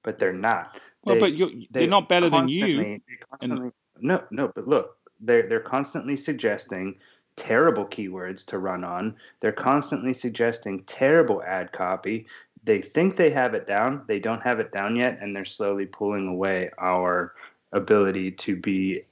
but 0.02 0.18
they're 0.18 0.32
not. 0.32 0.80
Well, 1.04 1.16
they, 1.16 1.20
but 1.20 1.34
you're, 1.34 1.50
they're 1.70 1.86
not 1.86 2.08
better 2.08 2.28
than 2.28 2.48
you. 2.48 3.00
And, 3.40 3.72
no, 4.00 4.22
no, 4.30 4.50
but 4.54 4.66
look, 4.66 4.96
they're 5.20 5.48
they're 5.48 5.60
constantly 5.60 6.16
suggesting 6.16 6.96
terrible 7.36 7.84
keywords 7.84 8.44
to 8.46 8.58
run 8.58 8.84
on. 8.84 9.16
They're 9.40 9.52
constantly 9.52 10.14
suggesting 10.14 10.84
terrible 10.84 11.42
ad 11.42 11.72
copy. 11.72 12.26
They 12.64 12.80
think 12.80 13.16
they 13.16 13.30
have 13.30 13.54
it 13.54 13.66
down. 13.66 14.02
They 14.06 14.18
don't 14.18 14.42
have 14.42 14.60
it 14.60 14.72
down 14.72 14.96
yet, 14.96 15.18
and 15.20 15.34
they're 15.34 15.44
slowly 15.44 15.86
pulling 15.86 16.28
away 16.28 16.70
our 16.78 17.34
ability 17.72 18.30
to 18.32 18.56
be 18.56 19.02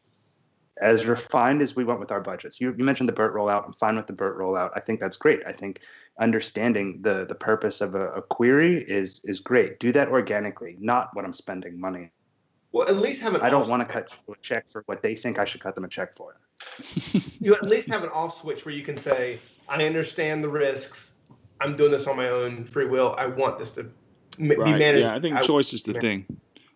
as 0.81 1.07
refined 1.07 1.63
as 1.63 1.77
we 1.77 1.85
want 1.85 2.01
with 2.01 2.11
our 2.11 2.21
budgets. 2.21 2.61
You, 2.61 2.75
you 2.77 2.85
mentioned 2.85 3.09
the 3.09 3.13
BERT 3.13 3.35
rollout. 3.35 3.67
I'm 3.67 3.73
fine 3.75 3.97
with 3.97 4.07
the 4.07 4.13
BERT 4.13 4.39
rollout. 4.39 4.71
I 4.75 4.81
think 4.81 5.01
that's 5.01 5.17
great. 5.17 5.41
I 5.47 5.53
think 5.53 5.81
understanding 6.21 7.01
the 7.03 7.25
the 7.29 7.35
purpose 7.35 7.81
of 7.81 7.95
a, 7.95 8.09
a 8.13 8.23
query 8.23 8.85
is 8.85 9.21
is 9.25 9.41
great. 9.41 9.81
Do 9.81 9.93
that 9.93 10.09
organically, 10.09 10.77
not 10.81 11.11
what 11.15 11.25
I'm 11.25 11.33
spending 11.33 11.81
money. 11.81 12.11
Well, 12.73 12.89
at 12.89 12.97
least 12.97 13.21
have 13.23 13.35
an. 13.35 13.43
I 13.43 13.51
don't 13.51 13.69
want 13.69 13.87
to 13.87 13.93
cut 13.93 14.09
a 14.29 14.33
check 14.41 14.71
for 14.71 14.83
what 14.87 15.03
they 15.03 15.15
think 15.15 15.39
I 15.39 15.45
should 15.45 15.61
cut 15.61 15.75
them 15.75 15.85
a 15.85 15.89
check 15.89 16.17
for. 16.17 16.41
you 17.41 17.55
at 17.55 17.67
least 17.67 17.89
have 17.89 18.03
an 18.03 18.11
off 18.11 18.41
switch 18.41 18.65
where 18.65 18.75
you 18.75 18.83
can 18.83 18.97
say, 18.97 19.39
"I 19.69 19.85
understand 19.85 20.43
the 20.43 20.49
risks. 20.49 21.13
I'm 21.61 21.77
doing 21.77 21.93
this 21.93 22.07
on 22.07 22.17
my 22.17 22.29
own 22.29 22.65
free 22.65 22.87
will. 22.87 23.15
I 23.19 23.27
want 23.27 23.59
this 23.59 23.73
to 23.73 23.83
right. 24.39 24.57
be 24.57 24.57
managed." 24.57 25.05
Yeah, 25.05 25.15
I 25.15 25.21
think 25.21 25.37
I, 25.37 25.43
choice 25.43 25.73
is 25.73 25.83
the 25.83 25.95
thing. 25.95 26.27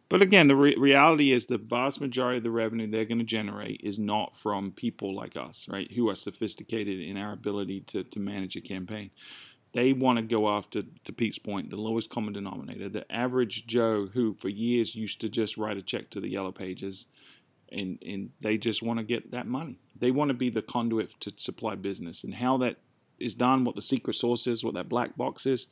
But 0.08 0.22
again, 0.22 0.46
the 0.46 0.56
re- 0.56 0.76
reality 0.76 1.32
is 1.32 1.46
the 1.46 1.58
vast 1.58 2.00
majority 2.00 2.38
of 2.38 2.44
the 2.44 2.50
revenue 2.50 2.88
they're 2.88 3.04
going 3.04 3.18
to 3.18 3.24
generate 3.24 3.80
is 3.82 3.98
not 3.98 4.36
from 4.36 4.70
people 4.72 5.14
like 5.14 5.36
us, 5.36 5.66
right, 5.68 5.90
who 5.90 6.08
are 6.08 6.14
sophisticated 6.14 7.00
in 7.00 7.16
our 7.16 7.32
ability 7.32 7.80
to, 7.88 8.04
to 8.04 8.20
manage 8.20 8.56
a 8.56 8.60
campaign. 8.60 9.10
They 9.72 9.92
want 9.92 10.18
to 10.18 10.22
go 10.22 10.48
after, 10.48 10.82
to 11.04 11.12
Pete's 11.12 11.38
point, 11.38 11.70
the 11.70 11.76
lowest 11.76 12.08
common 12.08 12.32
denominator, 12.32 12.88
the 12.88 13.10
average 13.12 13.66
Joe 13.66 14.06
who 14.06 14.34
for 14.34 14.48
years 14.48 14.94
used 14.94 15.20
to 15.20 15.28
just 15.28 15.56
write 15.56 15.76
a 15.76 15.82
check 15.82 16.10
to 16.10 16.20
the 16.20 16.30
yellow 16.30 16.52
pages 16.52 17.06
and, 17.70 17.98
and 18.06 18.30
they 18.40 18.58
just 18.58 18.82
want 18.82 18.98
to 18.98 19.04
get 19.04 19.32
that 19.32 19.46
money. 19.46 19.78
They 19.98 20.10
want 20.10 20.28
to 20.28 20.34
be 20.34 20.50
the 20.50 20.62
conduit 20.62 21.18
to 21.20 21.32
supply 21.36 21.74
business. 21.74 22.24
And 22.24 22.34
how 22.34 22.58
that 22.58 22.76
is 23.18 23.34
done, 23.34 23.64
what 23.64 23.74
the 23.74 23.82
secret 23.82 24.14
sauce 24.14 24.46
is, 24.46 24.64
what 24.64 24.74
that 24.74 24.88
black 24.88 25.16
box 25.16 25.46
is, 25.46 25.66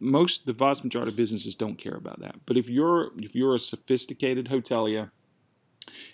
most 0.00 0.46
the 0.46 0.52
vast 0.52 0.82
majority 0.82 1.10
of 1.10 1.16
businesses 1.16 1.54
don't 1.54 1.76
care 1.76 1.94
about 1.94 2.20
that. 2.20 2.36
But 2.46 2.56
if 2.56 2.68
you're 2.68 3.10
if 3.18 3.34
you're 3.34 3.54
a 3.54 3.60
sophisticated 3.60 4.48
hotelier 4.48 5.10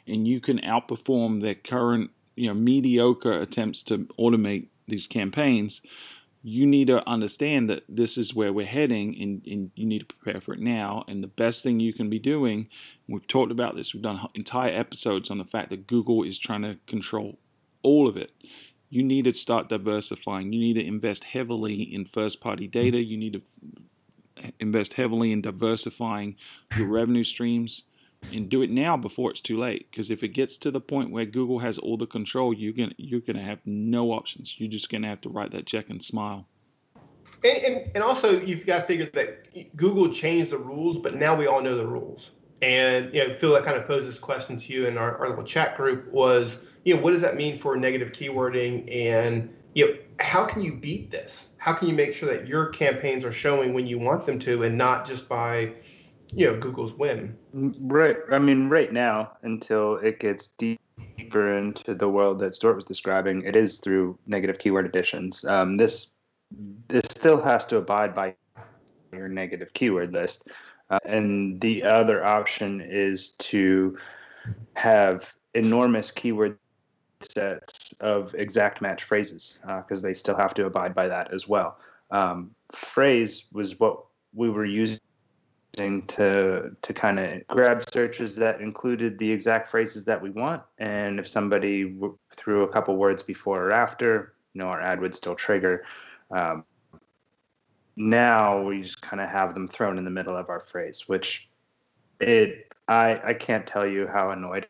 and 0.06 0.26
you 0.26 0.40
can 0.40 0.58
outperform 0.60 1.40
their 1.40 1.54
current 1.54 2.10
you 2.34 2.48
know 2.48 2.54
mediocre 2.54 3.40
attempts 3.40 3.82
to 3.84 4.06
automate 4.18 4.66
these 4.88 5.06
campaigns, 5.06 5.82
you 6.42 6.66
need 6.66 6.86
to 6.86 7.06
understand 7.08 7.68
that 7.70 7.82
this 7.88 8.16
is 8.16 8.34
where 8.34 8.52
we're 8.52 8.66
heading 8.66 9.20
and, 9.20 9.46
and, 9.46 9.70
you 9.74 9.84
need 9.84 9.98
to 9.98 10.14
prepare 10.14 10.40
for 10.40 10.54
it 10.54 10.60
now. 10.60 11.04
And 11.08 11.20
the 11.20 11.26
best 11.28 11.64
thing 11.64 11.80
you 11.80 11.92
can 11.92 12.08
be 12.08 12.20
doing, 12.20 12.68
we've 13.08 13.26
talked 13.26 13.50
about 13.50 13.74
this, 13.74 13.92
we've 13.92 14.02
done 14.02 14.28
entire 14.34 14.72
episodes 14.72 15.28
on 15.28 15.38
the 15.38 15.44
fact 15.44 15.70
that 15.70 15.88
Google 15.88 16.22
is 16.22 16.38
trying 16.38 16.62
to 16.62 16.78
control 16.86 17.40
all 17.82 18.06
of 18.06 18.16
it 18.16 18.30
you 18.88 19.02
need 19.02 19.24
to 19.24 19.34
start 19.34 19.68
diversifying. 19.68 20.52
You 20.52 20.60
need 20.60 20.74
to 20.74 20.86
invest 20.86 21.24
heavily 21.24 21.82
in 21.82 22.04
first 22.04 22.40
party 22.40 22.66
data. 22.66 22.98
You 22.98 23.16
need 23.16 23.32
to 23.34 24.52
invest 24.60 24.94
heavily 24.94 25.32
in 25.32 25.42
diversifying 25.42 26.36
your 26.76 26.86
revenue 26.86 27.24
streams 27.24 27.84
and 28.32 28.48
do 28.48 28.62
it 28.62 28.70
now 28.70 28.96
before 28.96 29.30
it's 29.30 29.40
too 29.40 29.58
late. 29.58 29.88
Because 29.90 30.10
if 30.10 30.22
it 30.22 30.28
gets 30.28 30.56
to 30.58 30.70
the 30.70 30.80
point 30.80 31.10
where 31.10 31.24
Google 31.24 31.58
has 31.58 31.78
all 31.78 31.96
the 31.96 32.06
control, 32.06 32.52
you're 32.52 32.72
gonna 32.72 32.94
you're 32.96 33.20
gonna 33.20 33.42
have 33.42 33.60
no 33.64 34.12
options. 34.12 34.58
You're 34.58 34.70
just 34.70 34.90
gonna 34.90 35.08
have 35.08 35.20
to 35.22 35.28
write 35.28 35.50
that 35.52 35.66
check 35.66 35.90
and 35.90 36.02
smile. 36.02 36.46
And, 37.44 37.58
and, 37.58 37.90
and 37.96 38.04
also 38.04 38.40
you've 38.40 38.66
got 38.66 38.80
to 38.80 38.86
figure 38.86 39.10
that 39.12 39.76
Google 39.76 40.08
changed 40.08 40.50
the 40.50 40.58
rules, 40.58 40.98
but 40.98 41.14
now 41.14 41.36
we 41.36 41.46
all 41.46 41.62
know 41.62 41.76
the 41.76 41.86
rules. 41.86 42.30
And 42.62 43.12
you 43.12 43.26
know, 43.26 43.34
Phil, 43.34 43.52
that 43.52 43.64
kind 43.64 43.76
of 43.76 43.86
posed 43.86 44.08
this 44.08 44.18
question 44.18 44.56
to 44.56 44.72
you 44.72 44.86
in 44.86 44.96
our, 44.96 45.18
our 45.18 45.28
little 45.28 45.44
chat 45.44 45.76
group 45.76 46.10
was 46.10 46.58
you 46.86 46.94
know, 46.94 47.02
what 47.02 47.10
does 47.10 47.20
that 47.20 47.36
mean 47.36 47.58
for 47.58 47.76
negative 47.76 48.12
keywording? 48.12 48.88
And, 48.94 49.52
you 49.74 49.86
know, 49.86 49.94
how 50.20 50.44
can 50.44 50.62
you 50.62 50.76
beat 50.76 51.10
this? 51.10 51.48
How 51.56 51.72
can 51.72 51.88
you 51.88 51.94
make 51.94 52.14
sure 52.14 52.32
that 52.32 52.46
your 52.46 52.66
campaigns 52.68 53.24
are 53.24 53.32
showing 53.32 53.74
when 53.74 53.88
you 53.88 53.98
want 53.98 54.24
them 54.24 54.38
to 54.38 54.62
and 54.62 54.78
not 54.78 55.04
just 55.04 55.28
by, 55.28 55.72
you 56.32 56.46
know, 56.46 56.56
Google's 56.56 56.94
whim? 56.94 57.36
Right. 57.52 58.16
I 58.30 58.38
mean, 58.38 58.68
right 58.68 58.92
now, 58.92 59.32
until 59.42 59.96
it 59.96 60.20
gets 60.20 60.46
deeper 60.46 61.58
into 61.58 61.92
the 61.92 62.08
world 62.08 62.38
that 62.38 62.54
Stuart 62.54 62.76
was 62.76 62.84
describing, 62.84 63.42
it 63.42 63.56
is 63.56 63.80
through 63.80 64.16
negative 64.28 64.60
keyword 64.60 64.86
additions. 64.86 65.44
Um, 65.44 65.74
this 65.74 66.12
this 66.86 67.02
still 67.10 67.42
has 67.42 67.66
to 67.66 67.78
abide 67.78 68.14
by 68.14 68.36
your 69.12 69.28
negative 69.28 69.74
keyword 69.74 70.14
list. 70.14 70.48
Uh, 70.90 70.98
and 71.04 71.60
the 71.60 71.82
other 71.82 72.24
option 72.24 72.80
is 72.80 73.30
to 73.38 73.98
have 74.74 75.34
enormous 75.54 76.10
keyword 76.10 76.58
sets 77.20 77.94
of 78.00 78.34
exact 78.34 78.80
match 78.80 79.04
phrases 79.04 79.58
because 79.62 80.04
uh, 80.04 80.06
they 80.06 80.14
still 80.14 80.36
have 80.36 80.54
to 80.54 80.66
abide 80.66 80.94
by 80.94 81.08
that 81.08 81.32
as 81.32 81.48
well. 81.48 81.78
Um, 82.10 82.54
phrase 82.72 83.46
was 83.52 83.80
what 83.80 84.04
we 84.34 84.50
were 84.50 84.64
using 84.64 85.00
to 86.06 86.74
to 86.80 86.94
kind 86.94 87.18
of 87.18 87.46
grab 87.48 87.84
searches 87.90 88.36
that 88.36 88.60
included 88.60 89.18
the 89.18 89.30
exact 89.30 89.68
phrases 89.68 90.04
that 90.04 90.20
we 90.20 90.30
want, 90.30 90.62
and 90.78 91.18
if 91.18 91.26
somebody 91.26 91.84
w- 91.84 92.16
threw 92.34 92.62
a 92.62 92.68
couple 92.68 92.96
words 92.96 93.22
before 93.22 93.64
or 93.64 93.72
after, 93.72 94.34
you 94.54 94.60
know, 94.60 94.68
our 94.68 94.80
ad 94.80 95.00
would 95.00 95.14
still 95.14 95.34
trigger. 95.34 95.84
Um, 96.30 96.64
now 97.96 98.62
we 98.62 98.82
just 98.82 99.00
kind 99.02 99.20
of 99.20 99.28
have 99.28 99.54
them 99.54 99.68
thrown 99.68 99.98
in 99.98 100.04
the 100.04 100.10
middle 100.10 100.36
of 100.36 100.48
our 100.48 100.60
phrase, 100.60 101.08
which 101.08 101.48
it 102.20 102.72
I 102.88 103.20
I 103.24 103.34
can't 103.34 103.66
tell 103.66 103.86
you 103.86 104.06
how 104.06 104.30
annoyed 104.30 104.66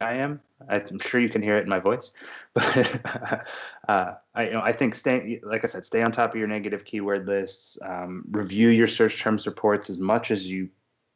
I 0.00 0.14
am 0.14 0.40
I'm 0.68 0.98
sure 0.98 1.20
you 1.20 1.28
can 1.28 1.42
hear 1.42 1.56
it 1.56 1.62
in 1.62 1.68
my 1.68 1.78
voice, 1.78 2.12
but 2.54 3.46
uh, 3.88 4.14
I, 4.34 4.46
you 4.46 4.52
know, 4.52 4.60
I 4.60 4.72
think 4.72 4.94
stay, 4.94 5.40
like 5.42 5.64
I 5.64 5.66
said, 5.66 5.84
stay 5.84 6.02
on 6.02 6.12
top 6.12 6.30
of 6.30 6.36
your 6.36 6.48
negative 6.48 6.84
keyword 6.84 7.26
lists. 7.26 7.78
Um, 7.82 8.24
review 8.30 8.68
your 8.68 8.86
search 8.86 9.20
terms 9.20 9.46
reports 9.46 9.90
as 9.90 9.98
much 9.98 10.30
as 10.30 10.50
you 10.50 10.68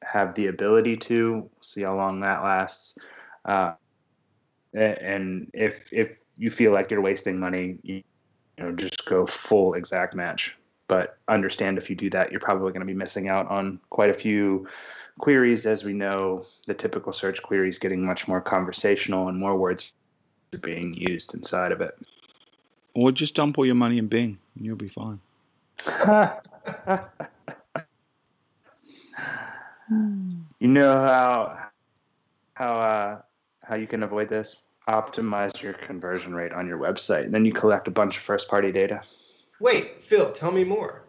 have 0.03 0.35
the 0.35 0.47
ability 0.49 0.97
to. 0.97 1.49
See 1.61 1.83
how 1.83 1.97
long 1.97 2.21
that 2.21 2.43
lasts. 2.43 2.99
Uh, 3.45 3.75
and 4.75 5.51
if 5.55 5.93
if 5.93 6.19
you 6.37 6.51
feel 6.51 6.73
like 6.73 6.91
you're 6.91 7.01
wasting 7.01 7.39
money, 7.39 7.79
you 7.83 8.03
know, 8.59 8.73
just 8.73 9.07
go 9.07 9.27
full 9.27 9.75
exact 9.75 10.15
match. 10.15 10.57
But 10.88 11.18
understand 11.29 11.79
if 11.79 11.90
you 11.90 11.96
do 11.96 12.11
that, 12.11 12.31
you're 12.31 12.40
probably 12.40 12.72
going 12.72 12.81
to 12.81 12.87
be 12.87 12.94
missing 12.94 13.29
out 13.29 13.49
on 13.49 13.81
quite 13.90 14.11
a 14.11 14.14
few 14.14 14.68
queries, 15.18 15.66
as 15.66 15.85
we 15.85 15.92
know, 15.92 16.44
the 16.66 16.75
typical 16.75 17.12
search 17.12 17.42
query 17.42 17.68
is 17.68 17.79
getting 17.79 18.05
much 18.05 18.29
more 18.29 18.40
conversational 18.40 19.29
and 19.29 19.38
more 19.38 19.57
words 19.57 19.92
are 20.55 20.59
being 20.59 20.94
used 20.94 21.35
inside 21.35 21.72
of 21.72 21.81
it. 21.81 21.99
Or 22.94 23.12
just 23.12 23.35
dump 23.35 23.59
all 23.59 23.66
your 23.66 23.75
money 23.75 23.99
in 23.99 24.07
Bing, 24.07 24.38
and 24.55 24.64
you'll 24.64 24.77
be 24.77 24.88
fine. 24.88 25.20
you 30.59 30.68
know 30.68 30.92
how 30.92 31.59
how 32.55 32.81
uh, 32.81 33.20
how 33.62 33.75
you 33.75 33.87
can 33.87 34.03
avoid 34.03 34.31
this? 34.31 34.57
Optimize 34.88 35.61
your 35.61 35.75
conversion 35.75 36.35
rate 36.35 36.53
on 36.53 36.66
your 36.66 36.79
website, 36.79 37.25
and 37.25 37.35
then 37.35 37.44
you 37.44 37.53
collect 37.53 37.87
a 37.87 37.90
bunch 37.90 38.16
of 38.16 38.22
first 38.22 38.49
party 38.49 38.72
data. 38.72 39.03
Wait, 39.61 40.03
Phil, 40.03 40.31
tell 40.33 40.53
me 40.53 40.64
more. 40.64 41.03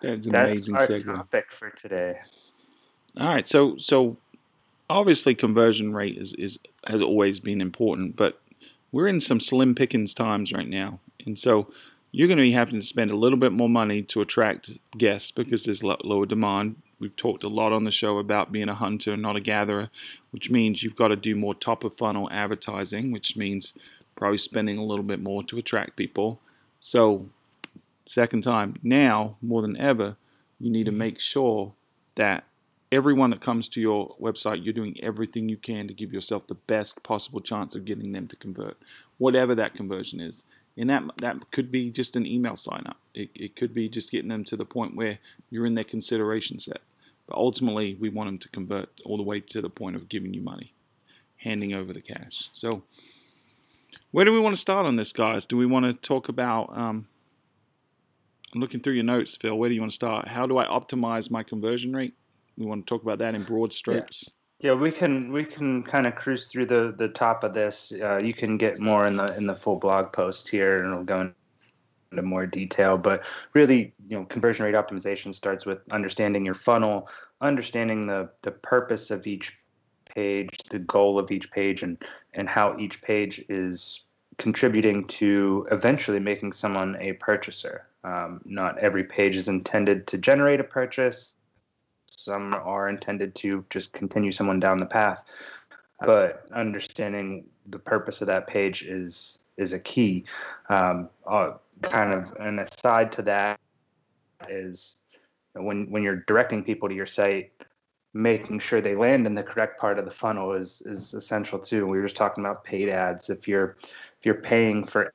That's 0.00 0.26
an 0.26 0.32
That's 0.32 0.72
amazing 0.72 0.76
our 0.76 0.86
segue. 0.86 1.04
topic 1.04 1.50
for 1.50 1.70
today. 1.70 2.18
All 3.18 3.26
right, 3.28 3.48
so 3.48 3.76
so 3.78 4.16
obviously 4.88 5.34
conversion 5.34 5.92
rate 5.92 6.16
is, 6.16 6.34
is 6.34 6.58
has 6.86 7.02
always 7.02 7.40
been 7.40 7.60
important, 7.60 8.16
but 8.16 8.40
we're 8.92 9.08
in 9.08 9.20
some 9.20 9.40
slim 9.40 9.74
pickings 9.74 10.14
times 10.14 10.52
right 10.52 10.68
now, 10.68 11.00
and 11.26 11.38
so 11.38 11.72
you're 12.10 12.28
going 12.28 12.38
to 12.38 12.42
be 12.42 12.52
having 12.52 12.80
to 12.80 12.86
spend 12.86 13.10
a 13.10 13.16
little 13.16 13.38
bit 13.38 13.52
more 13.52 13.68
money 13.68 14.02
to 14.02 14.20
attract 14.20 14.70
guests 14.96 15.30
because 15.30 15.64
there's 15.64 15.82
lo- 15.82 15.98
lower 16.04 16.24
demand. 16.26 16.76
We've 16.98 17.14
talked 17.14 17.44
a 17.44 17.48
lot 17.48 17.72
on 17.72 17.84
the 17.84 17.90
show 17.90 18.18
about 18.18 18.50
being 18.50 18.68
a 18.70 18.74
hunter, 18.74 19.16
not 19.16 19.36
a 19.36 19.40
gatherer, 19.40 19.90
which 20.30 20.48
means 20.50 20.82
you've 20.82 20.96
got 20.96 21.08
to 21.08 21.16
do 21.16 21.36
more 21.36 21.54
top 21.54 21.84
of 21.84 21.96
funnel 21.98 22.28
advertising, 22.32 23.12
which 23.12 23.36
means 23.36 23.74
probably 24.18 24.38
spending 24.38 24.76
a 24.76 24.84
little 24.84 25.04
bit 25.04 25.20
more 25.20 25.44
to 25.44 25.58
attract 25.58 25.96
people. 25.96 26.40
So, 26.80 27.30
second 28.04 28.42
time, 28.42 28.76
now 28.82 29.36
more 29.40 29.62
than 29.62 29.76
ever, 29.76 30.16
you 30.58 30.70
need 30.70 30.86
to 30.86 30.92
make 30.92 31.20
sure 31.20 31.72
that 32.16 32.44
everyone 32.90 33.30
that 33.30 33.40
comes 33.40 33.68
to 33.68 33.80
your 33.80 34.16
website, 34.20 34.64
you're 34.64 34.74
doing 34.74 34.98
everything 35.02 35.48
you 35.48 35.56
can 35.56 35.86
to 35.86 35.94
give 35.94 36.12
yourself 36.12 36.46
the 36.48 36.54
best 36.54 37.02
possible 37.04 37.40
chance 37.40 37.76
of 37.76 37.84
getting 37.84 38.12
them 38.12 38.26
to 38.26 38.36
convert, 38.36 38.76
whatever 39.18 39.54
that 39.54 39.74
conversion 39.74 40.20
is. 40.20 40.44
And 40.76 40.90
that 40.90 41.04
that 41.18 41.50
could 41.52 41.70
be 41.70 41.90
just 41.90 42.16
an 42.16 42.26
email 42.26 42.56
sign 42.56 42.84
up. 42.86 42.98
It, 43.14 43.30
it 43.34 43.56
could 43.56 43.72
be 43.72 43.88
just 43.88 44.10
getting 44.10 44.28
them 44.28 44.44
to 44.46 44.56
the 44.56 44.64
point 44.64 44.96
where 44.96 45.18
you're 45.50 45.66
in 45.66 45.74
their 45.74 45.84
consideration 45.84 46.58
set. 46.58 46.80
But 47.26 47.36
ultimately, 47.36 47.94
we 47.94 48.08
want 48.08 48.28
them 48.28 48.38
to 48.38 48.48
convert 48.48 48.88
all 49.04 49.16
the 49.16 49.22
way 49.22 49.40
to 49.40 49.60
the 49.60 49.68
point 49.68 49.96
of 49.96 50.08
giving 50.08 50.34
you 50.34 50.40
money, 50.40 50.72
handing 51.36 51.74
over 51.74 51.92
the 51.92 52.00
cash. 52.00 52.48
So, 52.52 52.82
where 54.10 54.24
do 54.24 54.32
we 54.32 54.40
want 54.40 54.54
to 54.54 54.60
start 54.60 54.86
on 54.86 54.96
this, 54.96 55.12
guys? 55.12 55.44
Do 55.44 55.56
we 55.56 55.66
want 55.66 55.84
to 55.84 55.92
talk 55.92 56.28
about? 56.28 56.76
Um, 56.76 57.06
I'm 58.54 58.60
looking 58.60 58.80
through 58.80 58.94
your 58.94 59.04
notes, 59.04 59.36
Phil. 59.36 59.54
Where 59.54 59.68
do 59.68 59.74
you 59.74 59.80
want 59.80 59.92
to 59.92 59.96
start? 59.96 60.28
How 60.28 60.46
do 60.46 60.56
I 60.58 60.66
optimize 60.66 61.30
my 61.30 61.42
conversion 61.42 61.94
rate? 61.94 62.14
We 62.56 62.64
want 62.64 62.86
to 62.86 62.90
talk 62.90 63.02
about 63.02 63.18
that 63.18 63.34
in 63.34 63.44
broad 63.44 63.72
strokes. 63.72 64.24
Yeah, 64.60 64.72
we 64.72 64.90
can 64.90 65.32
we 65.32 65.44
can 65.44 65.84
kind 65.84 66.06
of 66.06 66.16
cruise 66.16 66.46
through 66.46 66.66
the 66.66 66.94
the 66.96 67.08
top 67.08 67.44
of 67.44 67.54
this. 67.54 67.92
Uh, 67.92 68.20
you 68.22 68.34
can 68.34 68.56
get 68.56 68.80
more 68.80 69.06
in 69.06 69.16
the 69.16 69.36
in 69.36 69.46
the 69.46 69.54
full 69.54 69.76
blog 69.76 70.12
post 70.12 70.48
here, 70.48 70.82
and 70.82 70.94
we'll 70.94 71.04
go 71.04 71.30
into 72.10 72.22
more 72.22 72.46
detail. 72.46 72.98
But 72.98 73.24
really, 73.52 73.94
you 74.08 74.18
know, 74.18 74.24
conversion 74.24 74.64
rate 74.64 74.74
optimization 74.74 75.32
starts 75.32 75.64
with 75.64 75.78
understanding 75.92 76.44
your 76.44 76.54
funnel, 76.54 77.08
understanding 77.40 78.06
the 78.06 78.30
the 78.42 78.50
purpose 78.50 79.12
of 79.12 79.26
each 79.26 79.57
page, 80.18 80.58
the 80.70 80.80
goal 80.80 81.18
of 81.18 81.30
each 81.30 81.50
page, 81.50 81.82
and 81.82 81.96
and 82.34 82.48
how 82.48 82.76
each 82.78 83.00
page 83.02 83.44
is 83.48 84.04
contributing 84.38 85.06
to 85.06 85.66
eventually 85.70 86.20
making 86.20 86.52
someone 86.52 86.96
a 87.00 87.12
purchaser. 87.14 87.86
Um, 88.04 88.40
not 88.44 88.78
every 88.78 89.04
page 89.04 89.36
is 89.36 89.48
intended 89.48 90.06
to 90.08 90.18
generate 90.18 90.60
a 90.60 90.64
purchase. 90.64 91.34
Some 92.06 92.54
are 92.54 92.88
intended 92.88 93.34
to 93.36 93.64
just 93.70 93.92
continue 93.92 94.32
someone 94.32 94.60
down 94.60 94.78
the 94.78 94.86
path. 94.86 95.24
But 96.00 96.46
understanding 96.52 97.44
the 97.66 97.78
purpose 97.78 98.20
of 98.20 98.26
that 98.26 98.46
page 98.46 98.82
is 98.82 99.38
is 99.56 99.72
a 99.72 99.80
key. 99.80 100.24
Um, 100.68 101.08
uh, 101.26 101.52
kind 101.82 102.12
of 102.12 102.32
an 102.40 102.58
aside 102.58 103.12
to 103.12 103.22
that 103.22 103.60
is 104.48 104.96
when 105.54 105.90
when 105.92 106.02
you're 106.02 106.24
directing 106.26 106.64
people 106.64 106.88
to 106.88 106.94
your 106.94 107.06
site 107.06 107.52
making 108.18 108.58
sure 108.58 108.80
they 108.80 108.96
land 108.96 109.26
in 109.26 109.34
the 109.34 109.42
correct 109.42 109.80
part 109.80 109.98
of 109.98 110.04
the 110.04 110.10
funnel 110.10 110.52
is 110.52 110.82
is 110.86 111.14
essential 111.14 111.58
too 111.58 111.86
we 111.86 111.98
were 111.98 112.04
just 112.04 112.16
talking 112.16 112.44
about 112.44 112.64
paid 112.64 112.88
ads 112.88 113.30
if 113.30 113.46
you're 113.46 113.76
if 113.82 114.24
you're 114.24 114.42
paying 114.42 114.82
for 114.82 115.12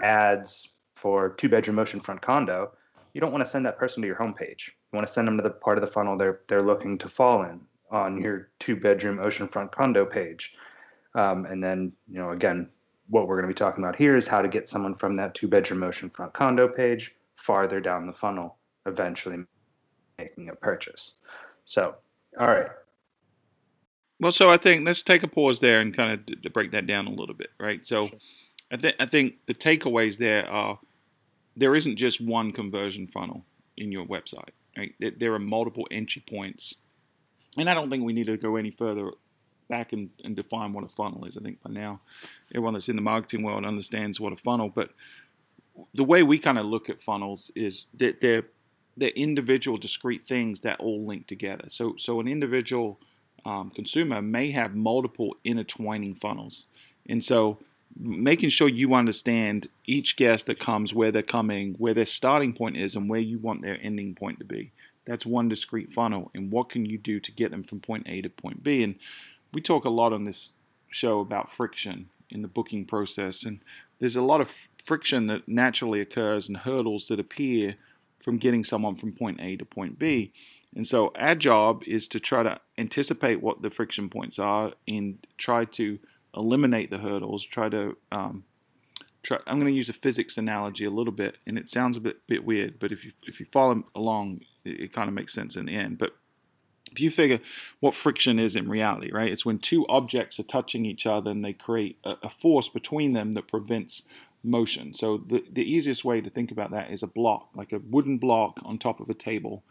ads 0.00 0.68
for 0.94 1.30
two 1.30 1.48
bedroom 1.48 1.78
oceanfront 1.78 2.20
condo 2.20 2.70
you 3.12 3.20
don't 3.20 3.32
want 3.32 3.44
to 3.44 3.50
send 3.50 3.66
that 3.66 3.78
person 3.78 4.02
to 4.02 4.06
your 4.06 4.16
homepage. 4.16 4.68
You 4.68 4.96
want 4.96 5.06
to 5.06 5.12
send 5.12 5.28
them 5.28 5.36
to 5.36 5.42
the 5.42 5.50
part 5.50 5.78
of 5.78 5.82
the 5.82 5.90
funnel 5.90 6.16
they're 6.16 6.40
they're 6.48 6.62
looking 6.62 6.98
to 6.98 7.08
fall 7.08 7.42
in 7.42 7.60
on 7.90 8.20
your 8.20 8.48
two 8.58 8.76
bedroom 8.76 9.18
oceanfront 9.18 9.72
condo 9.72 10.06
page. 10.06 10.54
Um, 11.14 11.44
and 11.46 11.62
then 11.62 11.92
you 12.08 12.18
know 12.18 12.30
again, 12.30 12.70
what 13.08 13.28
we're 13.28 13.36
going 13.36 13.48
to 13.48 13.54
be 13.54 13.58
talking 13.58 13.84
about 13.84 13.96
here 13.96 14.16
is 14.16 14.26
how 14.26 14.40
to 14.40 14.48
get 14.48 14.68
someone 14.68 14.94
from 14.94 15.16
that 15.16 15.34
two 15.34 15.48
bedroom 15.48 15.80
oceanfront 15.80 16.32
condo 16.32 16.68
page 16.68 17.14
farther 17.34 17.80
down 17.80 18.06
the 18.06 18.12
funnel, 18.12 18.56
eventually 18.86 19.44
making 20.18 20.48
a 20.48 20.54
purchase. 20.54 21.14
So, 21.64 21.96
all 22.38 22.46
right. 22.46 22.68
Well, 24.20 24.32
so 24.32 24.48
I 24.48 24.56
think 24.56 24.86
let's 24.86 25.02
take 25.02 25.22
a 25.22 25.28
pause 25.28 25.60
there 25.60 25.80
and 25.80 25.94
kind 25.96 26.12
of 26.12 26.26
d- 26.26 26.36
to 26.36 26.50
break 26.50 26.70
that 26.72 26.86
down 26.86 27.06
a 27.06 27.10
little 27.10 27.34
bit, 27.34 27.50
right? 27.58 27.84
So, 27.84 28.08
Sure. 28.08 28.18
I 28.70 28.76
think 28.76 28.96
I 29.00 29.06
think 29.06 29.34
the 29.46 29.54
takeaways 29.54 30.16
there 30.18 30.48
are 30.48 30.78
there 31.56 31.74
isn't 31.74 31.96
just 31.96 32.20
one 32.20 32.52
conversion 32.52 33.06
funnel 33.06 33.44
in 33.76 33.92
your 33.92 34.06
website. 34.06 34.50
Right? 34.76 34.94
There, 34.98 35.10
there 35.10 35.34
are 35.34 35.38
multiple 35.38 35.86
entry 35.90 36.22
points, 36.26 36.74
and 37.58 37.68
I 37.68 37.74
don't 37.74 37.90
think 37.90 38.04
we 38.04 38.14
need 38.14 38.26
to 38.26 38.36
go 38.38 38.56
any 38.56 38.70
further 38.70 39.10
back 39.68 39.92
and, 39.92 40.10
and 40.24 40.34
define 40.36 40.72
what 40.72 40.84
a 40.84 40.88
funnel 40.88 41.24
is. 41.26 41.36
I 41.36 41.40
think 41.42 41.62
by 41.62 41.70
now, 41.70 42.00
everyone 42.54 42.74
that's 42.74 42.88
in 42.88 42.96
the 42.96 43.02
marketing 43.02 43.42
world 43.42 43.66
understands 43.66 44.18
what 44.20 44.32
a 44.32 44.36
funnel. 44.36 44.70
But 44.74 44.90
the 45.94 46.04
way 46.04 46.22
we 46.22 46.38
kind 46.38 46.58
of 46.58 46.64
look 46.64 46.88
at 46.88 47.02
funnels 47.02 47.50
is 47.54 47.86
that 47.98 48.20
they're 48.20 48.44
they're 48.96 49.10
individual, 49.10 49.76
discrete 49.76 50.22
things 50.22 50.60
that 50.60 50.80
all 50.80 51.06
link 51.06 51.26
together. 51.26 51.64
So 51.68 51.94
so 51.96 52.20
an 52.20 52.28
individual 52.28 52.98
um, 53.44 53.70
consumer 53.70 54.22
may 54.22 54.50
have 54.52 54.74
multiple 54.74 55.36
intertwining 55.44 56.14
funnels, 56.14 56.66
and 57.08 57.24
so 57.24 57.58
making 57.98 58.48
sure 58.48 58.68
you 58.68 58.94
understand 58.94 59.68
each 59.84 60.16
guest 60.16 60.46
that 60.46 60.58
comes, 60.58 60.94
where 60.94 61.12
they're 61.12 61.22
coming, 61.22 61.74
where 61.78 61.94
their 61.94 62.06
starting 62.06 62.52
point 62.54 62.76
is, 62.76 62.94
and 62.94 63.08
where 63.08 63.20
you 63.20 63.38
want 63.38 63.62
their 63.62 63.78
ending 63.82 64.14
point 64.14 64.38
to 64.38 64.44
be. 64.44 64.72
That's 65.04 65.26
one 65.26 65.48
discrete 65.48 65.92
funnel. 65.92 66.30
And 66.34 66.50
what 66.50 66.70
can 66.70 66.86
you 66.86 66.96
do 66.96 67.20
to 67.20 67.32
get 67.32 67.50
them 67.50 67.64
from 67.64 67.80
point 67.80 68.06
A 68.08 68.22
to 68.22 68.30
point 68.30 68.62
B? 68.62 68.82
And 68.82 68.94
we 69.52 69.60
talk 69.60 69.84
a 69.84 69.90
lot 69.90 70.12
on 70.12 70.24
this 70.24 70.50
show 70.90 71.20
about 71.20 71.52
friction 71.52 72.08
in 72.30 72.42
the 72.42 72.48
booking 72.48 72.84
process. 72.84 73.42
And 73.42 73.60
there's 73.98 74.16
a 74.16 74.22
lot 74.22 74.40
of 74.40 74.52
friction 74.82 75.26
that 75.26 75.48
naturally 75.48 76.00
occurs 76.00 76.48
and 76.48 76.58
hurdles 76.58 77.06
that 77.06 77.20
appear 77.20 77.76
from 78.22 78.38
getting 78.38 78.64
someone 78.64 78.96
from 78.96 79.12
point 79.12 79.40
A 79.40 79.56
to 79.56 79.64
point 79.64 79.98
B. 79.98 80.32
And 80.74 80.86
so 80.86 81.12
our 81.16 81.34
job 81.34 81.82
is 81.86 82.08
to 82.08 82.20
try 82.20 82.42
to 82.42 82.58
anticipate 82.78 83.42
what 83.42 83.62
the 83.62 83.70
friction 83.70 84.08
points 84.08 84.38
are 84.38 84.72
and 84.88 85.18
try 85.36 85.64
to 85.66 85.98
eliminate 86.34 86.90
the 86.90 86.98
hurdles. 86.98 87.44
Try 87.44 87.68
to 87.68 87.96
um, 88.10 88.44
try. 89.22 89.38
I'm 89.46 89.58
going 89.58 89.70
to 89.70 89.76
use 89.76 89.88
a 89.88 89.94
physics 89.94 90.38
analogy 90.38 90.84
a 90.84 90.90
little 90.90 91.12
bit, 91.12 91.38
and 91.46 91.58
it 91.58 91.68
sounds 91.68 91.96
a 91.96 92.00
bit 92.00 92.26
bit 92.26 92.44
weird, 92.44 92.78
but 92.78 92.92
if 92.92 93.04
you 93.04 93.12
if 93.26 93.40
you 93.40 93.46
follow 93.52 93.84
along, 93.94 94.40
it, 94.64 94.80
it 94.80 94.92
kind 94.92 95.08
of 95.08 95.14
makes 95.14 95.34
sense 95.34 95.56
in 95.56 95.66
the 95.66 95.74
end. 95.74 95.98
But 95.98 96.12
if 96.90 97.00
you 97.00 97.10
figure 97.10 97.40
what 97.80 97.94
friction 97.94 98.38
is 98.38 98.54
in 98.54 98.68
reality, 98.68 99.10
right? 99.12 99.32
It's 99.32 99.46
when 99.46 99.58
two 99.58 99.86
objects 99.88 100.38
are 100.38 100.44
touching 100.44 100.84
each 100.84 101.06
other 101.06 101.30
and 101.30 101.44
they 101.44 101.54
create 101.54 101.98
a, 102.04 102.16
a 102.22 102.30
force 102.30 102.68
between 102.68 103.14
them 103.14 103.32
that 103.32 103.48
prevents 103.48 104.02
motion. 104.42 104.94
So 104.94 105.18
the, 105.18 105.44
the 105.50 105.62
easiest 105.62 106.04
way 106.04 106.20
to 106.20 106.30
think 106.30 106.50
about 106.50 106.70
that 106.72 106.90
is 106.90 107.02
a 107.02 107.06
block, 107.06 107.50
like 107.54 107.72
a 107.72 107.78
wooden 107.78 108.18
block 108.18 108.60
on 108.64 108.78
top 108.78 109.00
of 109.00 109.08
a 109.08 109.14
table. 109.14 109.62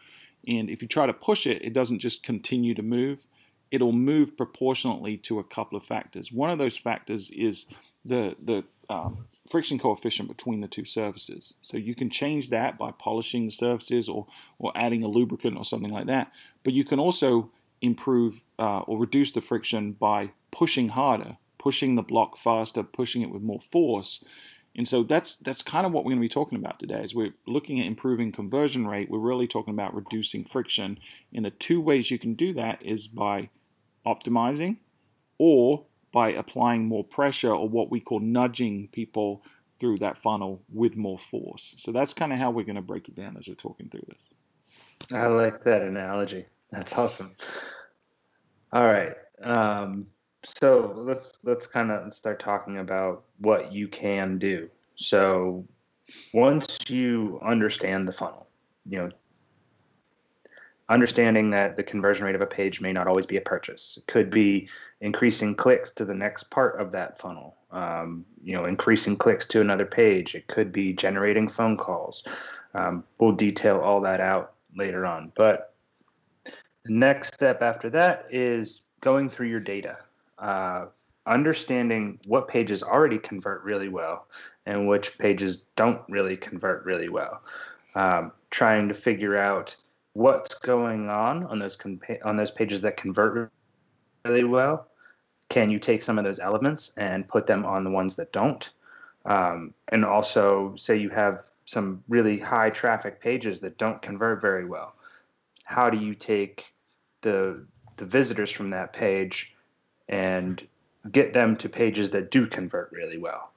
And 0.48 0.70
if 0.70 0.82
you 0.82 0.88
try 0.88 1.06
to 1.06 1.14
push 1.14 1.46
it, 1.46 1.62
it 1.62 1.74
doesn't 1.74 2.00
just 2.00 2.24
continue 2.24 2.74
to 2.74 2.82
move. 2.82 3.28
It'll 3.70 3.92
move 3.92 4.36
proportionately 4.36 5.18
to 5.18 5.40
a 5.40 5.44
couple 5.44 5.78
of 5.78 5.84
factors. 5.84 6.32
One 6.32 6.50
of 6.50 6.58
those 6.58 6.78
factors 6.78 7.30
is 7.30 7.66
the 8.04 8.36
the 8.44 8.64
um, 8.90 9.26
friction 9.50 9.80
coefficient 9.80 10.28
between 10.28 10.62
the 10.62 10.68
two 10.68 10.86
surfaces. 10.86 11.56
So 11.62 11.78
you 11.78 11.96
can 11.96 12.10
change 12.10 12.50
that 12.50 12.78
by 12.78 12.92
polishing 12.92 13.46
the 13.46 13.52
surfaces 13.52 14.10
or 14.10 14.28
or 14.60 14.72
adding 14.76 15.04
a 15.04 15.08
lubricant 15.08 15.58
or 15.58 15.66
something 15.66 15.92
like 15.92 16.08
that. 16.08 16.32
But 16.64 16.74
you 16.74 16.84
can 16.84 17.00
also 17.00 17.52
improve 17.82 18.42
uh, 18.60 18.80
or 18.80 18.98
reduce 18.98 19.32
the 19.32 19.42
friction 19.42 19.94
by 19.94 20.32
pushing 20.52 20.90
harder, 20.90 21.38
pushing 21.58 21.96
the 21.96 22.02
block 22.02 22.38
faster, 22.38 22.84
pushing 22.84 23.22
it 23.22 23.32
with 23.32 23.42
more 23.42 23.62
force. 23.72 24.24
And 24.76 24.88
so 24.88 25.04
that's 25.04 25.36
that's 25.36 25.62
kind 25.62 25.86
of 25.86 25.92
what 25.92 26.06
we're 26.06 26.12
going 26.12 26.22
to 26.22 26.26
be 26.26 26.30
talking 26.30 26.58
about 26.58 26.80
today. 26.80 27.02
As 27.04 27.14
we're 27.14 27.34
looking 27.46 27.80
at 27.80 27.86
improving 27.86 28.32
conversion 28.32 28.88
rate, 28.88 29.10
we're 29.10 29.20
really 29.20 29.48
talking 29.48 29.74
about 29.74 29.94
reducing 29.94 30.46
friction. 30.46 30.98
And 31.34 31.44
the 31.44 31.52
two 31.52 31.82
ways 31.82 32.10
you 32.10 32.18
can 32.18 32.36
do 32.36 32.54
that 32.54 32.82
is 32.82 33.08
by 33.08 33.50
optimizing 34.06 34.78
or 35.38 35.86
by 36.12 36.30
applying 36.30 36.88
more 36.88 37.04
pressure 37.04 37.54
or 37.54 37.68
what 37.68 37.92
we 37.92 38.00
call 38.00 38.20
nudging 38.20 38.88
people 38.90 39.44
through 39.80 39.98
that 39.98 40.18
funnel 40.18 40.62
with 40.72 40.96
more 40.96 41.18
force. 41.18 41.76
So 41.78 41.92
that's 41.92 42.14
kind 42.14 42.32
of 42.32 42.40
how 42.40 42.52
we're 42.52 42.66
going 42.66 42.76
to 42.76 42.82
break 42.82 43.08
it 43.08 43.16
down 43.16 43.36
as 43.38 43.48
we're 43.48 43.56
talking 43.56 43.90
through 43.90 44.06
this. 44.08 44.30
I 45.12 45.28
like 45.28 45.64
that 45.64 45.82
analogy. 45.82 46.46
That's 46.70 46.94
awesome. 46.98 47.36
All 48.72 48.86
right. 48.86 49.14
Um, 49.42 50.08
so 50.44 50.94
let's 50.96 51.40
let's 51.44 51.68
kind 51.68 51.92
of 51.92 52.14
start 52.14 52.40
talking 52.40 52.80
about 52.80 53.24
what 53.40 53.72
you 53.72 53.88
can 53.88 54.38
do. 54.38 54.70
So 54.96 55.66
once 56.34 56.78
you 56.90 57.40
understand 57.44 58.08
the 58.08 58.12
funnel, 58.12 58.48
you 58.86 58.98
know, 58.98 59.12
understanding 60.90 61.50
that 61.52 61.78
the 61.78 61.84
conversion 61.84 62.26
rate 62.26 62.36
of 62.36 62.42
a 62.42 62.46
page 62.46 62.82
may 62.82 62.92
not 62.92 63.08
always 63.08 63.26
be 63.26 63.38
a 63.38 63.42
purchase. 63.42 63.98
It 63.98 64.12
could 64.12 64.30
be 64.30 64.68
increasing 65.00 65.56
clicks 65.56 65.92
to 65.92 66.06
the 66.06 66.14
next 66.14 66.44
part 66.46 66.80
of 66.80 66.92
that 66.92 67.18
funnel. 67.18 67.56
Um, 67.72 68.26
you 68.44 68.54
know, 68.54 68.66
increasing 68.66 69.16
clicks 69.16 69.46
to 69.48 69.62
another 69.62 69.86
page. 69.86 70.36
It 70.36 70.48
could 70.48 70.74
be 70.74 70.92
generating 70.92 71.48
phone 71.48 71.78
calls. 71.78 72.24
Um, 72.74 73.06
we'll 73.20 73.32
detail 73.32 73.80
all 73.80 74.02
that 74.02 74.20
out 74.20 74.54
later 74.76 75.06
on. 75.06 75.32
But 75.36 75.74
the 76.44 76.94
next 76.94 77.34
step 77.34 77.62
after 77.62 77.90
that 77.92 78.28
is 78.30 78.82
going 79.02 79.30
through 79.30 79.48
your 79.48 79.60
data, 79.60 79.98
uh, 80.42 80.88
understanding 81.26 82.20
what 82.26 82.48
pages 82.48 82.84
already 82.84 83.20
convert 83.20 83.64
really 83.64 83.90
well 83.90 84.28
and 84.66 84.88
which 84.88 85.18
pages 85.18 85.64
don't 85.76 86.02
really 86.10 86.36
convert 86.36 86.84
really 86.84 87.10
well. 87.10 87.42
Um, 87.96 88.32
trying 88.50 88.88
to 88.88 88.94
figure 88.94 89.38
out 89.38 89.76
what's 90.14 90.56
going 90.56 91.10
on 91.10 91.46
on 91.46 91.60
those 91.60 91.78
compa- 91.78 92.26
on 92.26 92.38
those 92.38 92.52
pages 92.52 92.82
that 92.82 92.98
convert 92.98 93.52
really 94.26 94.44
well. 94.44 94.88
Can 95.50 95.70
you 95.70 95.80
take 95.80 96.02
some 96.02 96.18
of 96.18 96.24
those 96.24 96.40
elements 96.40 96.92
and 96.98 97.28
put 97.28 97.48
them 97.48 97.66
on 97.66 97.84
the 97.84 97.90
ones 97.90 98.16
that 98.16 98.32
don't? 98.32 98.70
Um, 99.26 99.74
and 99.92 100.04
also, 100.04 100.76
say 100.76 100.98
you 100.98 101.10
have 101.10 101.46
some 101.66 102.04
really 102.08 102.40
high 102.40 102.70
traffic 102.70 103.22
pages 103.22 103.60
that 103.60 103.78
don't 103.78 104.02
convert 104.02 104.42
very 104.42 104.66
well. 104.66 104.96
How 105.64 105.90
do 105.90 105.98
you 105.98 106.16
take 106.16 106.66
the 107.22 107.66
the 107.98 108.06
visitors 108.06 108.50
from 108.50 108.72
that 108.72 108.94
page 108.94 109.54
and 110.12 110.66
get 111.12 111.34
them 111.34 111.56
to 111.58 111.70
pages 111.70 112.12
that 112.12 112.30
do 112.30 112.46
convert 112.46 112.92
really 112.92 113.18
well? 113.18 113.52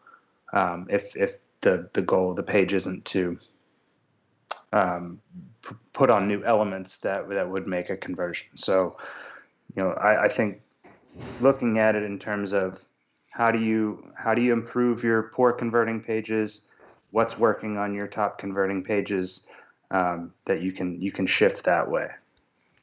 Um, 0.53 0.87
if 0.89 1.15
if 1.17 1.39
the 1.61 1.91
the 1.93 2.03
goal 2.03 2.31
of 2.31 2.37
the 2.37 2.43
page 2.43 2.73
isn't 2.73 3.05
to 3.07 3.39
um, 4.73 5.21
p- 5.63 5.75
put 5.93 6.11
on 6.11 6.27
new 6.27 6.43
elements 6.45 6.99
that 6.99 7.29
that 7.29 7.49
would 7.49 7.67
make 7.67 7.91
a 7.91 7.97
conversion. 7.97 8.49
So, 8.55 8.97
you 9.77 9.83
know, 9.83 9.91
I, 9.91 10.25
I 10.25 10.29
think 10.29 10.61
looking 11.41 11.79
at 11.79 11.95
it 11.95 12.03
in 12.03 12.19
terms 12.19 12.53
of 12.53 12.85
how 13.31 13.51
do 13.51 13.59
you 13.59 14.13
how 14.17 14.35
do 14.35 14.43
you 14.43 14.53
improve 14.53 15.03
your 15.03 15.25
poor 15.35 15.53
converting 15.53 16.01
pages 16.01 16.67
what's 17.11 17.39
working 17.39 17.77
on 17.79 17.95
your 17.95 18.07
top 18.07 18.39
converting 18.39 18.83
pages 18.83 19.47
um, 19.91 20.33
that 20.45 20.63
you 20.63 20.73
can 20.73 21.01
you 21.01 21.13
can 21.13 21.27
shift 21.27 21.65
that 21.65 21.89
way 21.89 22.09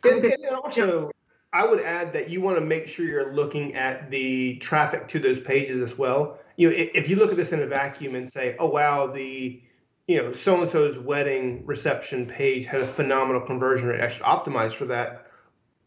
And, 0.06 0.24
and 0.24 0.46
also, 0.56 1.12
I 1.54 1.66
would 1.66 1.82
add 1.82 2.14
that 2.14 2.30
you 2.30 2.42
want 2.42 2.58
to 2.58 2.66
make 2.66 2.88
sure 2.88 3.06
you're 3.06 3.34
looking 3.34 3.76
at 3.76 4.10
the 4.10 4.56
traffic 4.58 5.08
to 5.10 5.20
those 5.20 5.42
pages 5.42 5.82
as 5.82 5.98
well. 5.98 6.40
You 6.56 6.70
know, 6.70 6.76
if, 6.76 7.10
you 7.10 7.18
look 7.18 7.32
at 7.32 7.38
this 7.38 7.52
in 7.52 7.62
a 7.62 7.68
vacuum 7.68 8.16
and 8.16 8.30
say, 8.30 8.56
"Oh 8.58 8.70
wow, 8.70 9.08
the 9.08 9.62
you 10.08 10.22
know 10.22 10.32
so 10.32 10.62
and 10.62 10.72
so's 10.72 10.98
wedding 11.00 11.66
reception 11.66 12.26
page 12.26 12.66
had 12.66 12.82
a 12.82 12.88
phenomenal 12.88 13.42
conversion 13.42 13.88
rate. 13.88 14.02
I 14.02 14.08
should 14.08 14.24
optimize 14.24 14.72
for 14.72 14.86
that." 14.86 15.28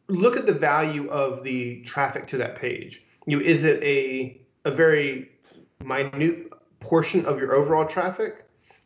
Look 0.09 0.37
at 0.37 0.44
the 0.44 0.53
value 0.53 1.09
of 1.09 1.42
the 1.44 1.81
traffic 1.83 2.27
to 2.29 2.37
that 2.38 2.57
page. 2.57 3.03
You 3.27 3.38
know, 3.38 3.44
is 3.44 3.64
it 3.64 3.83
a 3.83 4.40
a 4.66 4.70
very 4.70 5.31
minute 5.83 6.53
portion 6.81 7.24
of 7.24 7.38
your 7.38 7.55
overall 7.55 7.87
traffic? 7.87 8.44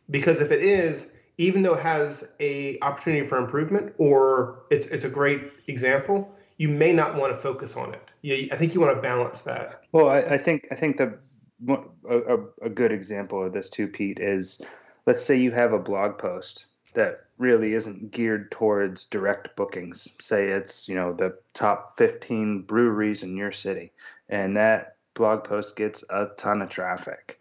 Because 0.09 0.39
if 0.39 0.51
it 0.51 0.63
is, 0.63 1.09
even 1.37 1.61
though 1.61 1.73
it 1.73 1.81
has 1.81 2.29
a 2.39 2.79
opportunity 2.81 3.25
for 3.25 3.37
improvement 3.37 3.93
or 3.97 4.63
it's 4.69 4.87
it's 4.87 5.03
a 5.03 5.09
great 5.09 5.51
example, 5.67 6.33
you 6.59 6.67
may 6.67 6.93
not 6.93 7.15
want 7.15 7.33
to 7.33 7.41
focus 7.41 7.75
on 7.75 7.93
it. 7.93 8.01
You, 8.21 8.49
I 8.51 8.57
think 8.57 8.75
you 8.75 8.81
want 8.81 8.95
to 8.95 9.01
balance 9.01 9.41
that. 9.43 9.81
well 9.93 10.09
i, 10.09 10.19
I 10.19 10.37
think 10.37 10.67
i 10.71 10.75
think 10.75 10.97
the 10.97 11.17
a, 11.67 12.17
a, 12.17 12.37
a 12.63 12.69
good 12.69 12.91
example 12.91 13.43
of 13.43 13.53
this 13.53 13.69
too 13.69 13.87
pete 13.87 14.19
is 14.19 14.61
let's 15.05 15.23
say 15.23 15.35
you 15.37 15.51
have 15.51 15.73
a 15.73 15.79
blog 15.79 16.17
post 16.17 16.65
that 16.93 17.25
really 17.37 17.73
isn't 17.73 18.11
geared 18.11 18.51
towards 18.51 19.05
direct 19.05 19.55
bookings 19.55 20.07
say 20.19 20.49
it's 20.49 20.89
you 20.89 20.95
know 20.95 21.13
the 21.13 21.37
top 21.53 21.97
15 21.97 22.63
breweries 22.63 23.23
in 23.23 23.37
your 23.37 23.51
city 23.51 23.91
and 24.27 24.57
that 24.57 24.97
blog 25.13 25.43
post 25.43 25.75
gets 25.75 26.03
a 26.09 26.27
ton 26.37 26.61
of 26.61 26.69
traffic 26.69 27.39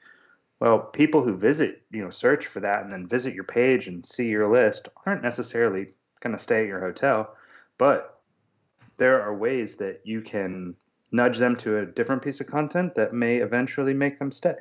well 0.61 0.79
people 0.79 1.23
who 1.23 1.35
visit 1.35 1.83
you 1.91 2.03
know 2.03 2.11
search 2.11 2.47
for 2.47 2.61
that 2.61 2.85
and 2.85 2.93
then 2.93 3.07
visit 3.07 3.35
your 3.35 3.45
page 3.45 3.89
and 3.89 4.07
see 4.07 4.29
your 4.29 4.49
list 4.49 4.89
aren't 5.07 5.23
necessarily 5.23 5.89
going 6.21 6.37
to 6.37 6.43
stay 6.43 6.63
at 6.63 6.69
your 6.69 6.81
hotel 6.81 7.35
but 7.79 8.18
there 8.99 9.23
are 9.23 9.35
ways 9.35 9.77
that 9.77 10.01
you 10.05 10.21
can 10.21 10.75
nudge 11.11 11.39
them 11.39 11.57
to 11.57 11.79
a 11.79 11.87
different 11.87 12.21
piece 12.23 12.41
of 12.41 12.47
content 12.47 12.95
that 12.95 13.13
may 13.15 13.39
eventually 13.39 13.95
make 13.95 14.19
them 14.19 14.31
stay 14.31 14.57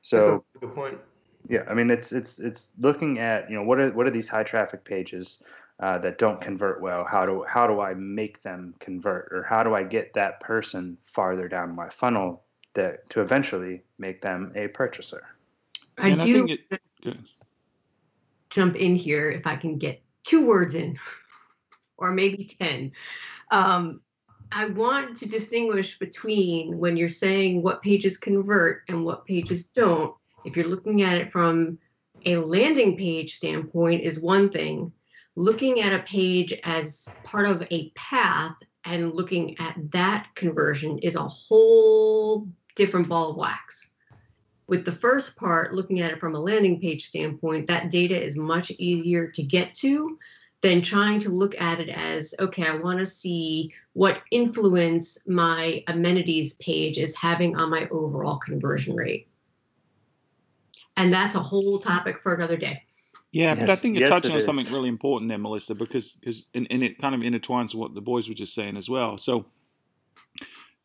so 0.00 0.16
That's 0.16 0.28
a 0.56 0.66
good 0.66 0.74
point. 0.74 0.98
yeah, 1.48 1.64
I 1.68 1.74
mean 1.74 1.90
it's 1.90 2.12
it's 2.12 2.40
it's 2.40 2.72
looking 2.78 3.18
at 3.18 3.50
you 3.50 3.56
know 3.56 3.62
what 3.62 3.78
are 3.78 3.90
what 3.92 4.06
are 4.06 4.10
these 4.10 4.28
high 4.28 4.42
traffic 4.44 4.84
pages 4.84 5.42
uh, 5.80 5.98
that 5.98 6.16
don't 6.18 6.40
convert 6.40 6.80
well? 6.80 7.04
How 7.04 7.26
do 7.26 7.44
how 7.48 7.66
do 7.66 7.80
I 7.80 7.94
make 7.94 8.42
them 8.42 8.74
convert, 8.78 9.28
or 9.32 9.42
how 9.42 9.62
do 9.64 9.74
I 9.74 9.82
get 9.82 10.14
that 10.14 10.38
person 10.40 10.96
farther 11.04 11.48
down 11.48 11.74
my 11.74 11.88
funnel 11.88 12.44
that 12.74 13.08
to 13.10 13.20
eventually 13.20 13.82
make 13.98 14.22
them 14.22 14.52
a 14.54 14.68
purchaser? 14.68 15.24
I 15.98 16.10
And 16.10 16.22
I 16.22 16.24
do 16.24 16.46
think 16.46 16.60
it- 16.70 16.80
good. 17.02 17.18
jump 18.50 18.76
in 18.76 18.94
here 18.96 19.28
if 19.30 19.46
I 19.46 19.56
can 19.56 19.76
get 19.78 20.00
two 20.24 20.46
words 20.46 20.74
in, 20.74 20.98
or 22.02 22.12
maybe 22.12 22.44
10. 22.44 22.92
Um, 23.50 24.00
I 24.50 24.66
want 24.66 25.16
to 25.18 25.28
distinguish 25.28 25.98
between 25.98 26.78
when 26.78 26.96
you're 26.96 27.08
saying 27.08 27.62
what 27.62 27.82
pages 27.82 28.18
convert 28.18 28.82
and 28.88 29.04
what 29.04 29.24
pages 29.24 29.66
don't. 29.66 30.14
If 30.44 30.56
you're 30.56 30.66
looking 30.66 31.02
at 31.02 31.18
it 31.18 31.32
from 31.32 31.78
a 32.26 32.36
landing 32.36 32.96
page 32.96 33.34
standpoint, 33.36 34.02
is 34.02 34.20
one 34.20 34.50
thing. 34.50 34.92
Looking 35.36 35.80
at 35.80 35.98
a 35.98 36.02
page 36.02 36.52
as 36.64 37.08
part 37.24 37.46
of 37.46 37.62
a 37.70 37.90
path 37.90 38.56
and 38.84 39.12
looking 39.12 39.56
at 39.58 39.76
that 39.92 40.26
conversion 40.34 40.98
is 40.98 41.14
a 41.14 41.22
whole 41.22 42.46
different 42.76 43.08
ball 43.08 43.30
of 43.30 43.36
wax 43.36 43.92
with 44.72 44.86
the 44.86 44.92
first 44.92 45.36
part, 45.36 45.74
looking 45.74 46.00
at 46.00 46.12
it 46.12 46.18
from 46.18 46.34
a 46.34 46.40
landing 46.40 46.80
page 46.80 47.04
standpoint, 47.04 47.66
that 47.66 47.90
data 47.90 48.18
is 48.18 48.38
much 48.38 48.70
easier 48.78 49.28
to 49.28 49.42
get 49.42 49.74
to 49.74 50.18
than 50.62 50.80
trying 50.80 51.18
to 51.20 51.28
look 51.28 51.60
at 51.60 51.80
it 51.80 51.88
as 51.88 52.34
okay, 52.40 52.66
I 52.66 52.76
want 52.76 53.00
to 53.00 53.06
see 53.06 53.72
what 53.92 54.22
influence 54.30 55.18
my 55.26 55.84
amenities 55.88 56.54
page 56.54 56.98
is 56.98 57.14
having 57.16 57.56
on 57.56 57.68
my 57.68 57.88
overall 57.90 58.38
conversion 58.38 58.96
rate. 58.96 59.28
And 60.96 61.12
that's 61.12 61.34
a 61.34 61.40
whole 61.40 61.78
topic 61.78 62.22
for 62.22 62.34
another 62.34 62.56
day. 62.56 62.82
Yeah, 63.32 63.54
but 63.54 63.70
I 63.70 63.76
think 63.76 63.94
you're 63.94 64.02
yes, 64.02 64.10
touching 64.10 64.30
on 64.32 64.38
is. 64.38 64.44
something 64.44 64.70
really 64.72 64.90
important 64.90 65.30
there, 65.30 65.38
Melissa, 65.38 65.74
because 65.74 66.12
because 66.12 66.44
and, 66.54 66.66
and 66.70 66.82
it 66.82 66.98
kind 66.98 67.14
of 67.14 67.22
intertwines 67.22 67.74
what 67.74 67.94
the 67.94 68.02
boys 68.02 68.28
were 68.28 68.34
just 68.34 68.54
saying 68.54 68.76
as 68.76 68.88
well. 68.90 69.16
So 69.16 69.46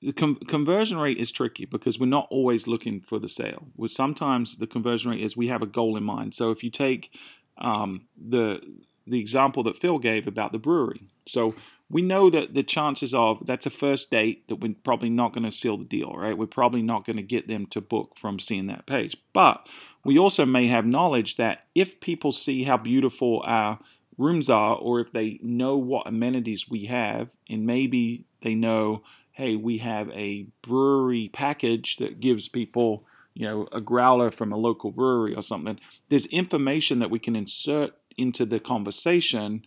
the 0.01 0.13
com- 0.13 0.39
conversion 0.47 0.97
rate 0.97 1.17
is 1.17 1.31
tricky 1.31 1.65
because 1.65 1.99
we're 1.99 2.05
not 2.05 2.27
always 2.31 2.65
looking 2.65 3.01
for 3.01 3.19
the 3.19 3.27
sale. 3.27 3.67
With 3.75 3.91
sometimes 3.91 4.57
the 4.57 4.67
conversion 4.67 5.11
rate 5.11 5.21
is 5.21 5.35
we 5.35 5.47
have 5.47 5.61
a 5.61 5.67
goal 5.67 5.97
in 5.97 6.03
mind. 6.03 6.35
So 6.35 6.51
if 6.51 6.63
you 6.63 6.71
take 6.71 7.11
um, 7.57 8.07
the 8.15 8.61
the 9.07 9.19
example 9.19 9.63
that 9.63 9.79
Phil 9.79 9.99
gave 9.99 10.27
about 10.27 10.51
the 10.51 10.57
brewery, 10.57 11.09
so 11.27 11.55
we 11.89 12.01
know 12.01 12.29
that 12.29 12.53
the 12.53 12.63
chances 12.63 13.13
of 13.13 13.45
that's 13.45 13.65
a 13.65 13.69
first 13.69 14.11
date 14.11 14.47
that 14.49 14.57
we're 14.57 14.75
probably 14.83 15.09
not 15.09 15.33
going 15.33 15.45
to 15.45 15.51
seal 15.51 15.77
the 15.77 15.85
deal, 15.85 16.11
right? 16.11 16.37
We're 16.37 16.45
probably 16.47 16.81
not 16.81 17.05
going 17.05 17.15
to 17.15 17.23
get 17.23 17.47
them 17.47 17.65
to 17.67 17.79
book 17.81 18.15
from 18.17 18.39
seeing 18.39 18.67
that 18.67 18.85
page, 18.85 19.15
but 19.33 19.67
we 20.03 20.17
also 20.17 20.45
may 20.45 20.67
have 20.67 20.85
knowledge 20.85 21.37
that 21.37 21.65
if 21.75 21.99
people 21.99 22.31
see 22.31 22.63
how 22.63 22.77
beautiful 22.77 23.41
our 23.45 23.79
rooms 24.17 24.49
are, 24.49 24.75
or 24.75 24.99
if 24.99 25.11
they 25.11 25.39
know 25.43 25.77
what 25.77 26.07
amenities 26.07 26.69
we 26.69 26.85
have, 26.85 27.29
and 27.49 27.65
maybe 27.65 28.25
they 28.41 28.55
know, 28.55 29.03
hey, 29.31 29.55
we 29.55 29.77
have 29.77 30.09
a 30.09 30.47
brewery 30.61 31.29
package 31.31 31.97
that 31.97 32.19
gives 32.19 32.49
people, 32.49 33.05
you 33.33 33.45
know, 33.45 33.67
a 33.71 33.79
growler 33.79 34.31
from 34.31 34.51
a 34.51 34.57
local 34.57 34.91
brewery 34.91 35.35
or 35.35 35.43
something, 35.43 35.79
there's 36.09 36.25
information 36.27 36.99
that 36.99 37.11
we 37.11 37.19
can 37.19 37.35
insert 37.35 37.93
into 38.17 38.45
the 38.45 38.59
conversation 38.59 39.65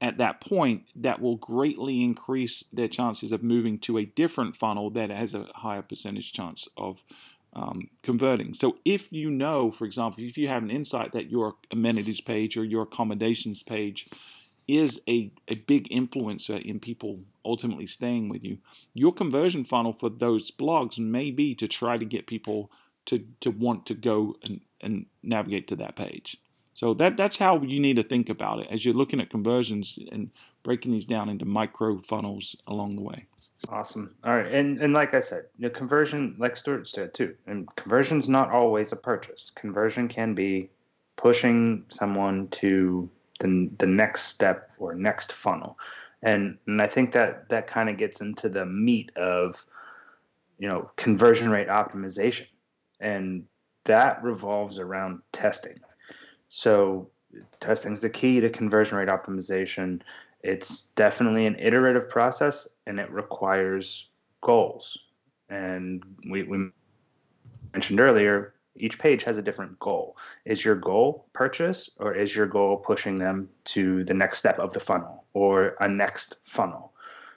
at 0.00 0.18
that 0.18 0.40
point 0.40 0.82
that 0.96 1.20
will 1.20 1.36
greatly 1.36 2.02
increase 2.02 2.64
their 2.72 2.88
chances 2.88 3.30
of 3.30 3.42
moving 3.42 3.78
to 3.78 3.98
a 3.98 4.04
different 4.04 4.56
funnel 4.56 4.90
that 4.90 5.10
has 5.10 5.32
a 5.34 5.46
higher 5.54 5.82
percentage 5.82 6.32
chance 6.32 6.68
of 6.76 7.04
um, 7.54 7.88
converting. 8.02 8.52
So 8.54 8.78
if 8.84 9.12
you 9.12 9.30
know, 9.30 9.70
for 9.70 9.84
example, 9.84 10.24
if 10.24 10.36
you 10.36 10.48
have 10.48 10.62
an 10.62 10.70
insight 10.70 11.12
that 11.12 11.30
your 11.30 11.54
amenities 11.70 12.20
page 12.20 12.56
or 12.56 12.64
your 12.64 12.82
accommodations 12.82 13.62
page 13.62 14.08
is 14.66 15.00
a, 15.08 15.30
a 15.48 15.54
big 15.54 15.88
influencer 15.90 16.60
in 16.60 16.80
people 16.80 17.20
ultimately 17.44 17.86
staying 17.86 18.28
with 18.28 18.42
you, 18.42 18.58
your 18.94 19.12
conversion 19.12 19.64
funnel 19.64 19.92
for 19.92 20.08
those 20.08 20.50
blogs 20.50 20.98
may 20.98 21.30
be 21.30 21.54
to 21.54 21.68
try 21.68 21.96
to 21.96 22.04
get 22.04 22.26
people 22.26 22.70
to, 23.04 23.24
to 23.40 23.50
want 23.50 23.86
to 23.86 23.94
go 23.94 24.36
and, 24.42 24.60
and 24.80 25.06
navigate 25.22 25.68
to 25.68 25.76
that 25.76 25.94
page. 25.94 26.38
So 26.74 26.94
that 26.94 27.16
that's 27.16 27.36
how 27.36 27.60
you 27.60 27.80
need 27.80 27.96
to 27.96 28.02
think 28.02 28.28
about 28.28 28.60
it 28.60 28.68
as 28.70 28.84
you're 28.84 28.94
looking 28.94 29.20
at 29.20 29.30
conversions 29.30 29.98
and 30.10 30.30
breaking 30.62 30.92
these 30.92 31.04
down 31.04 31.28
into 31.28 31.44
micro 31.44 32.00
funnels 32.00 32.56
along 32.66 32.96
the 32.96 33.02
way. 33.02 33.26
Awesome. 33.68 34.14
All 34.24 34.36
right, 34.36 34.50
and 34.50 34.80
and 34.80 34.92
like 34.92 35.14
I 35.14 35.20
said, 35.20 35.44
the 35.58 35.70
conversion, 35.70 36.34
like 36.38 36.56
Stuart 36.56 36.88
said 36.88 37.14
too, 37.14 37.34
and 37.46 37.74
conversion's 37.76 38.28
not 38.28 38.50
always 38.50 38.90
a 38.90 38.96
purchase. 38.96 39.50
Conversion 39.54 40.08
can 40.08 40.34
be 40.34 40.70
pushing 41.16 41.84
someone 41.88 42.48
to 42.48 43.08
the 43.38 43.70
the 43.78 43.86
next 43.86 44.24
step 44.24 44.70
or 44.78 44.94
next 44.94 45.32
funnel, 45.32 45.78
and 46.22 46.58
and 46.66 46.82
I 46.82 46.88
think 46.88 47.12
that 47.12 47.48
that 47.50 47.68
kind 47.68 47.88
of 47.88 47.98
gets 47.98 48.20
into 48.20 48.48
the 48.48 48.66
meat 48.66 49.16
of, 49.16 49.64
you 50.58 50.68
know, 50.68 50.90
conversion 50.96 51.48
rate 51.48 51.68
optimization, 51.68 52.48
and 52.98 53.44
that 53.84 54.22
revolves 54.24 54.78
around 54.80 55.20
testing. 55.32 55.78
So 56.54 57.08
testing 57.60 57.94
is 57.94 58.00
the 58.00 58.10
key 58.10 58.40
to 58.40 58.50
conversion 58.50 58.98
rate 58.98 59.08
optimization 59.08 60.02
it's 60.42 60.86
definitely 60.96 61.46
an 61.46 61.56
iterative 61.58 62.08
process 62.08 62.68
and 62.86 62.98
it 62.98 63.10
requires 63.10 64.08
goals. 64.40 64.98
And 65.48 66.02
we, 66.28 66.42
we 66.42 66.70
mentioned 67.72 68.00
earlier, 68.00 68.54
each 68.74 68.98
page 68.98 69.22
has 69.24 69.38
a 69.38 69.42
different 69.42 69.78
goal. 69.78 70.16
Is 70.44 70.64
your 70.64 70.74
goal 70.74 71.26
purchase 71.32 71.90
or 71.98 72.14
is 72.14 72.34
your 72.34 72.46
goal 72.46 72.76
pushing 72.76 73.18
them 73.18 73.48
to 73.66 74.02
the 74.04 74.14
next 74.14 74.38
step 74.38 74.58
of 74.58 74.72
the 74.72 74.80
funnel 74.80 75.24
or 75.34 75.76
a 75.80 75.88
next 75.88 76.36
funnel? 76.44 76.92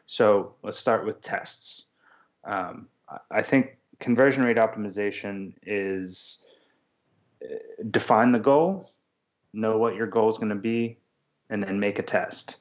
So 0.08 0.56
let's 0.64 0.80
start 0.80 1.06
with 1.06 1.22
tests. 1.22 1.84
Um, 2.44 2.88
I 3.30 3.42
think 3.44 3.78
conversion 4.00 4.44
rate 4.44 4.58
optimization 4.58 5.54
is 5.64 6.44
uh, 7.44 7.56
define 7.92 8.32
the 8.32 8.40
goal, 8.40 8.92
know 9.56 9.78
what 9.78 9.96
your 9.96 10.08
goal 10.08 10.30
is 10.30 10.38
going 10.38 10.50
to 10.50 10.56
be, 10.56 10.98
and 11.50 11.64
then 11.64 11.80
make 11.80 12.00
a 12.00 12.04
test. 12.04 12.58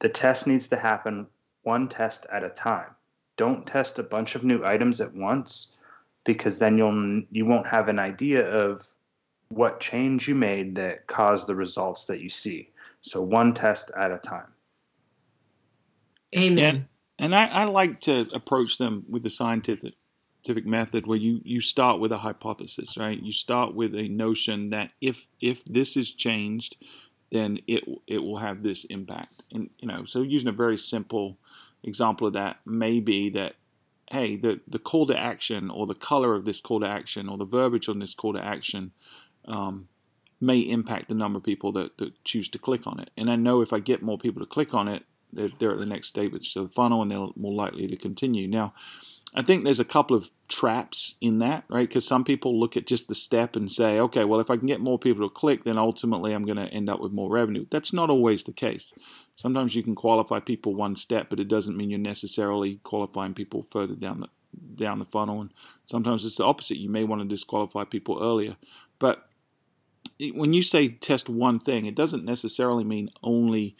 The 0.00 0.08
test 0.08 0.46
needs 0.46 0.68
to 0.68 0.76
happen 0.76 1.26
one 1.62 1.88
test 1.88 2.26
at 2.32 2.44
a 2.44 2.50
time. 2.50 2.90
Don't 3.36 3.66
test 3.66 3.98
a 3.98 4.02
bunch 4.02 4.34
of 4.34 4.44
new 4.44 4.64
items 4.64 5.00
at 5.00 5.14
once 5.14 5.76
because 6.24 6.58
then 6.58 6.78
you'll 6.78 7.22
you 7.30 7.46
won't 7.46 7.66
have 7.66 7.88
an 7.88 7.98
idea 7.98 8.46
of 8.48 8.86
what 9.48 9.80
change 9.80 10.28
you 10.28 10.34
made 10.34 10.74
that 10.76 11.06
caused 11.06 11.46
the 11.46 11.54
results 11.54 12.04
that 12.04 12.20
you 12.20 12.28
see. 12.28 12.70
So 13.02 13.20
one 13.20 13.54
test 13.54 13.90
at 13.96 14.10
a 14.10 14.18
time. 14.18 14.52
Amen. 16.36 16.88
And, 17.18 17.34
and 17.34 17.34
I, 17.34 17.46
I 17.46 17.64
like 17.64 18.00
to 18.02 18.26
approach 18.32 18.78
them 18.78 19.04
with 19.08 19.22
the 19.22 19.30
scientific 19.30 19.94
scientific 20.42 20.66
method 20.66 21.06
where 21.06 21.18
you 21.18 21.40
you 21.44 21.60
start 21.60 22.00
with 22.00 22.12
a 22.12 22.18
hypothesis, 22.18 22.96
right? 22.96 23.20
You 23.22 23.32
start 23.32 23.74
with 23.74 23.94
a 23.94 24.08
notion 24.08 24.70
that 24.70 24.90
if 25.00 25.26
if 25.40 25.64
this 25.64 25.96
is 25.96 26.14
changed, 26.14 26.76
then 27.30 27.58
it 27.66 27.84
it 28.06 28.18
will 28.18 28.38
have 28.38 28.62
this 28.62 28.84
impact. 28.84 29.44
And 29.52 29.70
you 29.78 29.88
know, 29.88 30.04
so 30.04 30.22
using 30.22 30.48
a 30.48 30.52
very 30.52 30.76
simple 30.76 31.38
example 31.84 32.26
of 32.26 32.32
that 32.34 32.58
may 32.66 33.00
be 33.00 33.30
that 33.30 33.54
hey, 34.10 34.36
the 34.36 34.60
the 34.66 34.78
call 34.78 35.06
to 35.06 35.18
action 35.18 35.70
or 35.70 35.86
the 35.86 35.94
color 35.94 36.34
of 36.34 36.44
this 36.44 36.60
call 36.60 36.80
to 36.80 36.88
action 36.88 37.28
or 37.28 37.38
the 37.38 37.44
verbiage 37.44 37.88
on 37.88 38.00
this 38.00 38.14
call 38.14 38.32
to 38.32 38.44
action 38.44 38.92
um, 39.46 39.88
may 40.40 40.58
impact 40.58 41.08
the 41.08 41.14
number 41.14 41.36
of 41.36 41.44
people 41.44 41.70
that, 41.72 41.96
that 41.98 42.24
choose 42.24 42.48
to 42.48 42.58
click 42.58 42.86
on 42.86 42.98
it. 42.98 43.10
And 43.16 43.30
I 43.30 43.36
know 43.36 43.60
if 43.60 43.72
I 43.72 43.78
get 43.78 44.02
more 44.02 44.18
people 44.18 44.40
to 44.40 44.46
click 44.46 44.74
on 44.74 44.88
it, 44.88 45.04
they're, 45.32 45.50
they're 45.58 45.72
at 45.72 45.78
the 45.78 45.86
next 45.86 46.08
stage 46.08 46.32
is 46.34 46.54
the 46.54 46.68
funnel 46.68 47.02
and 47.02 47.10
they're 47.10 47.26
more 47.36 47.52
likely 47.52 47.86
to 47.86 47.96
continue. 47.96 48.46
Now, 48.46 48.74
I 49.34 49.42
think 49.42 49.64
there's 49.64 49.80
a 49.80 49.84
couple 49.84 50.14
of 50.14 50.30
traps 50.48 51.14
in 51.20 51.38
that, 51.38 51.64
right? 51.70 51.88
Because 51.88 52.06
some 52.06 52.22
people 52.22 52.60
look 52.60 52.76
at 52.76 52.86
just 52.86 53.08
the 53.08 53.14
step 53.14 53.56
and 53.56 53.72
say, 53.72 53.98
okay, 53.98 54.24
well, 54.24 54.40
if 54.40 54.50
I 54.50 54.58
can 54.58 54.66
get 54.66 54.80
more 54.80 54.98
people 54.98 55.26
to 55.26 55.34
click, 55.34 55.64
then 55.64 55.78
ultimately 55.78 56.34
I'm 56.34 56.44
going 56.44 56.58
to 56.58 56.68
end 56.68 56.90
up 56.90 57.00
with 57.00 57.12
more 57.12 57.30
revenue. 57.30 57.64
That's 57.70 57.94
not 57.94 58.10
always 58.10 58.44
the 58.44 58.52
case. 58.52 58.92
Sometimes 59.36 59.74
you 59.74 59.82
can 59.82 59.94
qualify 59.94 60.40
people 60.40 60.74
one 60.74 60.96
step, 60.96 61.28
but 61.30 61.40
it 61.40 61.48
doesn't 61.48 61.76
mean 61.76 61.88
you're 61.88 61.98
necessarily 61.98 62.78
qualifying 62.82 63.32
people 63.32 63.66
further 63.70 63.94
down 63.94 64.20
the 64.20 64.28
down 64.76 64.98
the 64.98 65.06
funnel. 65.06 65.40
And 65.40 65.50
sometimes 65.86 66.26
it's 66.26 66.36
the 66.36 66.44
opposite. 66.44 66.76
You 66.76 66.90
may 66.90 67.04
want 67.04 67.22
to 67.22 67.28
disqualify 67.28 67.84
people 67.84 68.18
earlier. 68.22 68.56
But 68.98 69.26
when 70.34 70.52
you 70.52 70.62
say 70.62 70.88
test 70.88 71.30
one 71.30 71.58
thing, 71.58 71.86
it 71.86 71.94
doesn't 71.94 72.26
necessarily 72.26 72.84
mean 72.84 73.10
only 73.22 73.76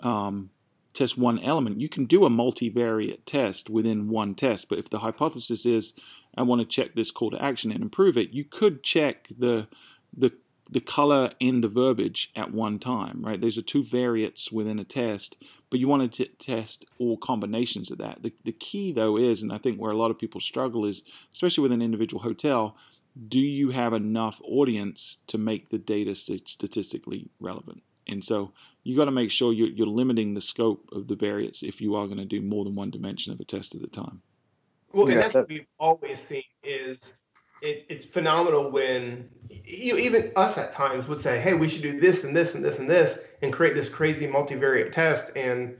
um, 0.00 0.48
test 0.94 1.18
one 1.18 1.38
element. 1.40 1.80
You 1.80 1.88
can 1.88 2.06
do 2.06 2.24
a 2.24 2.30
multivariate 2.30 3.24
test 3.26 3.68
within 3.68 4.08
one 4.08 4.34
test, 4.34 4.68
but 4.68 4.78
if 4.78 4.88
the 4.90 5.00
hypothesis 5.00 5.66
is 5.66 5.92
I 6.36 6.42
want 6.42 6.60
to 6.60 6.66
check 6.66 6.94
this 6.94 7.10
call 7.10 7.30
to 7.30 7.42
action 7.42 7.70
and 7.70 7.82
improve 7.82 8.16
it, 8.16 8.30
you 8.30 8.44
could 8.44 8.82
check 8.82 9.28
the 9.36 9.68
the 10.16 10.32
the 10.70 10.80
color 10.80 11.30
and 11.40 11.62
the 11.62 11.68
verbiage 11.68 12.30
at 12.34 12.52
one 12.52 12.78
time, 12.78 13.20
right? 13.22 13.40
Those 13.40 13.58
are 13.58 13.62
two 13.62 13.84
variates 13.84 14.50
within 14.50 14.78
a 14.78 14.84
test, 14.84 15.36
but 15.70 15.78
you 15.78 15.88
want 15.88 16.10
to 16.10 16.24
test 16.38 16.86
all 16.98 17.18
combinations 17.18 17.90
of 17.90 17.98
that. 17.98 18.22
The, 18.22 18.32
the 18.44 18.52
key, 18.52 18.90
though, 18.90 19.18
is, 19.18 19.42
and 19.42 19.52
I 19.52 19.58
think 19.58 19.78
where 19.78 19.90
a 19.92 19.96
lot 19.96 20.10
of 20.10 20.18
people 20.18 20.40
struggle 20.40 20.86
is, 20.86 21.02
especially 21.32 21.62
with 21.62 21.72
an 21.72 21.82
individual 21.82 22.22
hotel, 22.22 22.76
do 23.28 23.40
you 23.40 23.70
have 23.70 23.92
enough 23.92 24.40
audience 24.42 25.18
to 25.28 25.38
make 25.38 25.68
the 25.68 25.78
data 25.78 26.14
statistically 26.14 27.28
relevant? 27.40 27.82
And 28.06 28.24
so 28.24 28.52
you 28.82 28.96
got 28.96 29.06
to 29.06 29.10
make 29.10 29.30
sure 29.30 29.52
you're, 29.52 29.68
you're 29.68 29.86
limiting 29.86 30.34
the 30.34 30.40
scope 30.40 30.88
of 30.92 31.08
the 31.08 31.16
variates 31.16 31.62
if 31.62 31.80
you 31.80 31.96
are 31.96 32.06
going 32.06 32.18
to 32.18 32.24
do 32.24 32.40
more 32.40 32.64
than 32.64 32.74
one 32.74 32.90
dimension 32.90 33.32
of 33.32 33.40
a 33.40 33.44
test 33.44 33.74
at 33.74 33.82
a 33.82 33.86
time. 33.86 34.20
Well, 34.92 35.08
and 35.08 35.20
that's 35.20 35.34
what 35.34 35.48
we've 35.48 35.66
always 35.78 36.20
seen 36.22 36.44
is 36.62 37.14
it, 37.62 37.86
it's 37.88 38.04
phenomenal 38.04 38.70
when 38.70 39.28
you 39.48 39.96
even 39.96 40.30
us 40.36 40.56
at 40.58 40.72
times 40.72 41.08
would 41.08 41.20
say, 41.20 41.40
"Hey, 41.40 41.54
we 41.54 41.68
should 41.68 41.82
do 41.82 41.98
this 41.98 42.22
and 42.22 42.36
this 42.36 42.54
and 42.54 42.64
this 42.64 42.78
and 42.78 42.88
this," 42.88 43.18
and 43.42 43.52
create 43.52 43.74
this 43.74 43.88
crazy 43.88 44.26
multivariate 44.26 44.92
test. 44.92 45.32
And 45.34 45.76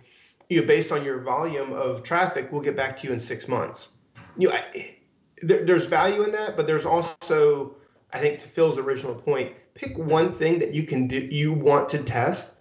you 0.49 0.61
know, 0.61 0.67
based 0.67 0.91
on 0.91 1.05
your 1.05 1.21
volume 1.21 1.73
of 1.73 2.03
traffic, 2.03 2.51
we'll 2.51 2.63
get 2.63 2.75
back 2.77 2.99
to 2.99 3.07
you 3.07 3.13
in 3.13 3.21
six 3.21 3.47
months. 3.47 3.89
You 4.37 4.49
know, 4.49 4.55
I, 4.55 4.97
there, 5.43 5.65
there's 5.65 5.87
value 5.87 6.23
in 6.23 6.33
that, 6.33 6.57
but 6.57 6.67
there's 6.67 6.87
also, 6.87 7.77
I 8.13 8.19
think, 8.19 8.41
to 8.41 8.49
Phil's 8.49 8.79
original 8.79 9.15
point, 9.15 9.55
pick 9.75 9.99
one 9.99 10.33
thing 10.33 10.59
that 10.61 10.75
you 10.75 10.85
can 10.85 11.09
do, 11.09 11.19
you 11.19 11.53
want 11.53 11.89
to 11.91 12.03
test, 12.03 12.55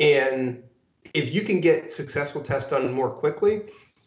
and 0.00 0.62
if 1.14 1.34
you 1.34 1.42
can 1.42 1.60
get 1.60 1.90
successful 1.90 2.42
tests 2.42 2.70
done 2.70 2.92
more 2.92 3.10
quickly, 3.10 3.62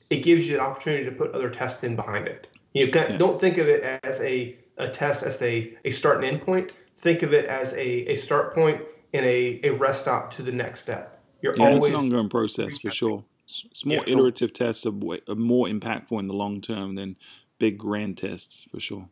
it 0.10 0.24
gives 0.24 0.48
you 0.48 0.56
an 0.56 0.62
opportunity 0.62 1.04
to 1.06 1.12
put 1.12 1.32
other 1.32 1.50
tests 1.50 1.84
in 1.84 1.96
behind 1.96 2.28
it. 2.28 2.48
You 2.74 2.90
yeah. 2.94 3.18
don't 3.18 3.40
think 3.40 3.58
of 3.58 3.68
it 3.68 4.00
as 4.04 4.20
a, 4.22 4.58
a 4.78 4.88
test 4.88 5.24
as 5.24 5.42
a, 5.42 5.76
a 5.86 5.92
start 5.92 6.18
and 6.18 6.26
end 6.26 6.42
point. 6.42 6.72
Think 6.98 7.24
of 7.24 7.34
it 7.34 7.46
as 7.46 7.74
a, 7.74 8.12
a 8.12 8.16
start 8.16 8.54
point 8.54 8.82
and 9.14 9.26
a, 9.26 9.60
a 9.64 9.72
rest 9.72 10.02
stop 10.02 10.32
to 10.36 10.44
the 10.44 10.52
next 10.52 10.82
step. 10.82 11.20
You're 11.42 11.58
yeah, 11.58 11.70
always 11.70 11.86
it's 11.86 12.00
an 12.00 12.06
ongoing 12.06 12.30
process 12.30 12.78
for 12.78 12.92
sure. 12.92 13.24
Small 13.48 13.98
yeah. 13.98 14.14
iterative 14.14 14.54
tests 14.54 14.86
are, 14.86 14.92
way, 14.92 15.20
are 15.28 15.36
more 15.36 15.68
impactful 15.68 16.18
in 16.20 16.28
the 16.28 16.34
long 16.34 16.62
term 16.62 16.96
than 16.96 17.18
big 17.60 17.78
grand 17.78 18.18
tests 18.18 18.66
for 18.72 18.80
sure. 18.80 19.08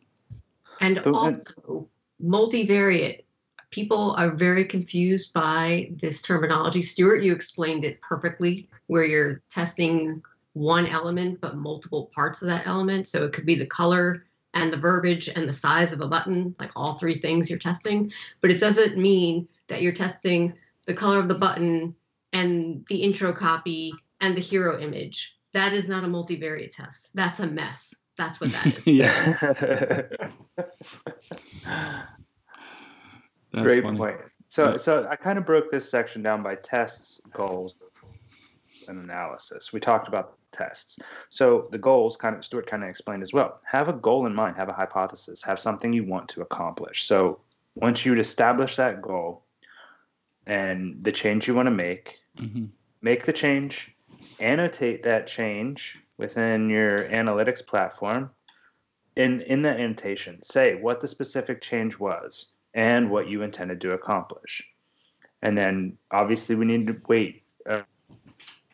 And 0.80 0.98
also 1.00 1.88
multivariate 2.22 3.22
people 3.70 4.14
are 4.16 4.30
very 4.30 4.64
confused 4.64 5.32
by 5.32 5.90
this 6.00 6.22
terminology. 6.22 6.82
Stuart, 6.82 7.22
you 7.22 7.32
explained 7.32 7.84
it 7.84 8.00
perfectly, 8.00 8.68
where 8.86 9.04
you're 9.04 9.42
testing 9.50 10.22
one 10.54 10.86
element 10.86 11.40
but 11.40 11.56
multiple 11.56 12.10
parts 12.14 12.42
of 12.42 12.48
that 12.48 12.66
element. 12.66 13.08
So 13.08 13.24
it 13.24 13.32
could 13.32 13.46
be 13.46 13.54
the 13.54 13.66
color 13.66 14.26
and 14.54 14.72
the 14.72 14.76
verbiage 14.76 15.28
and 15.28 15.48
the 15.48 15.52
size 15.52 15.92
of 15.92 16.00
a 16.00 16.08
button, 16.08 16.54
like 16.58 16.72
all 16.74 16.94
three 16.94 17.20
things 17.20 17.48
you're 17.48 17.58
testing. 17.58 18.12
But 18.40 18.50
it 18.50 18.58
doesn't 18.58 18.98
mean 18.98 19.48
that 19.68 19.82
you're 19.82 19.92
testing 19.92 20.54
the 20.86 20.94
color 20.94 21.20
of 21.20 21.28
the 21.28 21.36
button 21.36 21.94
and 22.32 22.84
the 22.88 23.02
intro 23.02 23.32
copy 23.32 23.92
and 24.20 24.36
the 24.36 24.40
hero 24.40 24.80
image. 24.80 25.36
That 25.52 25.72
is 25.72 25.88
not 25.88 26.04
a 26.04 26.08
multivariate 26.08 26.74
test. 26.74 27.10
That's 27.14 27.40
a 27.40 27.46
mess. 27.46 27.94
That's 28.18 28.40
what 28.40 28.52
that 28.52 28.66
is. 28.66 28.86
yeah. 31.66 32.06
That's 33.52 33.66
Great 33.66 33.82
funny. 33.82 33.98
point. 33.98 34.16
So, 34.48 34.72
yeah. 34.72 34.76
so 34.76 35.06
I 35.08 35.16
kind 35.16 35.38
of 35.38 35.46
broke 35.46 35.70
this 35.70 35.88
section 35.88 36.22
down 36.22 36.42
by 36.42 36.56
tests, 36.56 37.20
goals, 37.32 37.74
and 38.88 39.04
analysis. 39.04 39.72
We 39.72 39.80
talked 39.80 40.08
about 40.08 40.36
tests. 40.52 40.98
So 41.28 41.68
the 41.70 41.78
goals, 41.78 42.16
kind 42.16 42.36
of 42.36 42.44
Stuart 42.44 42.66
kind 42.66 42.82
of 42.82 42.88
explained 42.88 43.22
as 43.22 43.32
well. 43.32 43.60
Have 43.64 43.88
a 43.88 43.92
goal 43.92 44.26
in 44.26 44.34
mind. 44.34 44.56
Have 44.56 44.68
a 44.68 44.72
hypothesis. 44.72 45.42
Have 45.42 45.58
something 45.58 45.92
you 45.92 46.04
want 46.04 46.28
to 46.30 46.42
accomplish. 46.42 47.04
So 47.04 47.40
once 47.74 48.04
you 48.04 48.18
establish 48.18 48.76
that 48.76 49.00
goal 49.00 49.44
and 50.46 51.02
the 51.02 51.12
change 51.12 51.46
you 51.46 51.54
want 51.54 51.66
to 51.66 51.70
make, 51.70 52.18
mm-hmm. 52.38 52.66
make 53.02 53.24
the 53.24 53.32
change. 53.32 53.94
Annotate 54.38 55.02
that 55.02 55.26
change 55.26 55.98
within 56.16 56.68
your 56.70 57.04
analytics 57.08 57.64
platform. 57.64 58.30
In 59.16 59.42
in 59.42 59.62
the 59.62 59.68
annotation, 59.68 60.42
say 60.42 60.76
what 60.76 61.00
the 61.00 61.08
specific 61.08 61.60
change 61.60 61.98
was 61.98 62.52
and 62.74 63.10
what 63.10 63.28
you 63.28 63.42
intended 63.42 63.80
to 63.80 63.92
accomplish. 63.92 64.64
And 65.42 65.56
then 65.56 65.98
obviously 66.10 66.56
we 66.56 66.64
need 66.64 66.86
to 66.86 67.00
wait 67.08 67.42
uh, 67.68 67.82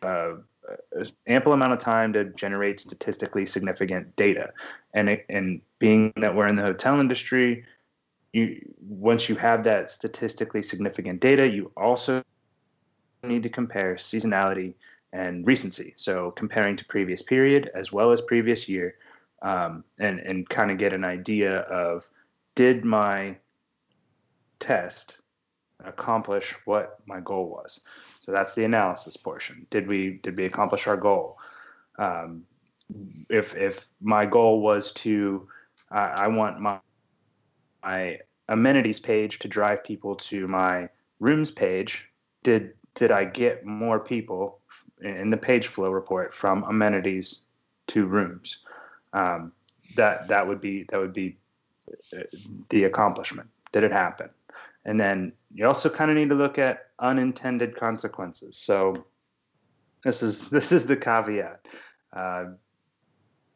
uh, 0.01 0.33
ample 1.27 1.53
amount 1.53 1.73
of 1.73 1.79
time 1.79 2.13
to 2.13 2.25
generate 2.25 2.79
statistically 2.79 3.45
significant 3.45 4.15
data. 4.15 4.51
And 4.93 5.21
and 5.29 5.61
being 5.79 6.13
that 6.17 6.35
we're 6.35 6.47
in 6.47 6.55
the 6.55 6.63
hotel 6.63 6.99
industry, 6.99 7.65
you 8.33 8.61
once 8.79 9.29
you 9.29 9.35
have 9.35 9.63
that 9.63 9.91
statistically 9.91 10.63
significant 10.63 11.21
data, 11.21 11.47
you 11.47 11.71
also 11.77 12.23
need 13.23 13.43
to 13.43 13.49
compare 13.49 13.95
seasonality 13.95 14.73
and 15.13 15.47
recency. 15.47 15.93
So 15.95 16.31
comparing 16.31 16.75
to 16.77 16.85
previous 16.85 17.21
period 17.21 17.71
as 17.73 17.91
well 17.91 18.11
as 18.11 18.21
previous 18.21 18.67
year, 18.67 18.95
um, 19.41 19.83
and 19.99 20.19
and 20.19 20.47
kind 20.49 20.71
of 20.71 20.77
get 20.77 20.93
an 20.93 21.05
idea 21.05 21.59
of 21.59 22.09
did 22.55 22.83
my 22.83 23.37
test 24.59 25.17
accomplish 25.85 26.55
what 26.65 26.97
my 27.05 27.19
goal 27.19 27.49
was. 27.49 27.81
So 28.19 28.31
that's 28.31 28.53
the 28.53 28.63
analysis 28.63 29.15
portion. 29.15 29.65
Did 29.69 29.87
we 29.87 30.19
did 30.23 30.37
we 30.37 30.45
accomplish 30.45 30.87
our 30.87 30.97
goal? 30.97 31.37
Um, 31.97 32.43
if 33.29 33.55
if 33.55 33.87
my 34.01 34.25
goal 34.25 34.61
was 34.61 34.91
to 34.93 35.47
uh, 35.91 36.11
I 36.15 36.27
want 36.27 36.59
my 36.59 36.79
my 37.83 38.19
amenities 38.49 38.99
page 38.99 39.39
to 39.39 39.47
drive 39.47 39.83
people 39.83 40.15
to 40.15 40.47
my 40.47 40.89
rooms 41.19 41.51
page, 41.51 42.09
did 42.43 42.73
did 42.95 43.11
I 43.11 43.25
get 43.25 43.65
more 43.65 43.99
people 43.99 44.59
in 45.01 45.29
the 45.29 45.37
page 45.37 45.67
flow 45.67 45.91
report 45.91 46.33
from 46.33 46.63
amenities 46.63 47.41
to 47.87 48.05
rooms? 48.05 48.59
Um, 49.13 49.51
that 49.95 50.27
that 50.27 50.47
would 50.47 50.59
be 50.59 50.83
that 50.89 50.99
would 50.99 51.13
be 51.13 51.37
uh, 52.13 52.23
the 52.69 52.85
accomplishment. 52.85 53.49
Did 53.71 53.83
it 53.83 53.91
happen? 53.91 54.29
And 54.87 54.97
then 54.97 55.33
you 55.53 55.67
also 55.67 55.89
kind 55.89 56.09
of 56.09 56.17
need 56.17 56.29
to 56.29 56.35
look 56.35 56.57
at 56.57 56.87
unintended 56.97 57.75
consequences. 57.75 58.57
So 58.57 59.05
this 60.03 60.23
is 60.23 60.49
this 60.57 60.71
is 60.71 60.87
the 60.87 60.95
caveat. 60.95 61.67
Uh, 62.15 62.45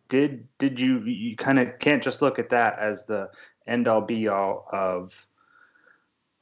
did 0.10 0.48
did 0.60 0.80
you 0.80 1.00
you 1.00 1.36
kind 1.38 1.58
of 1.58 1.80
can't 1.80 2.04
just 2.04 2.22
look 2.22 2.38
at 2.38 2.50
that 2.50 2.78
as 2.78 3.06
the 3.06 3.30
end 3.66 3.88
all 3.88 4.02
be 4.02 4.28
all 4.28 4.68
of 4.72 5.26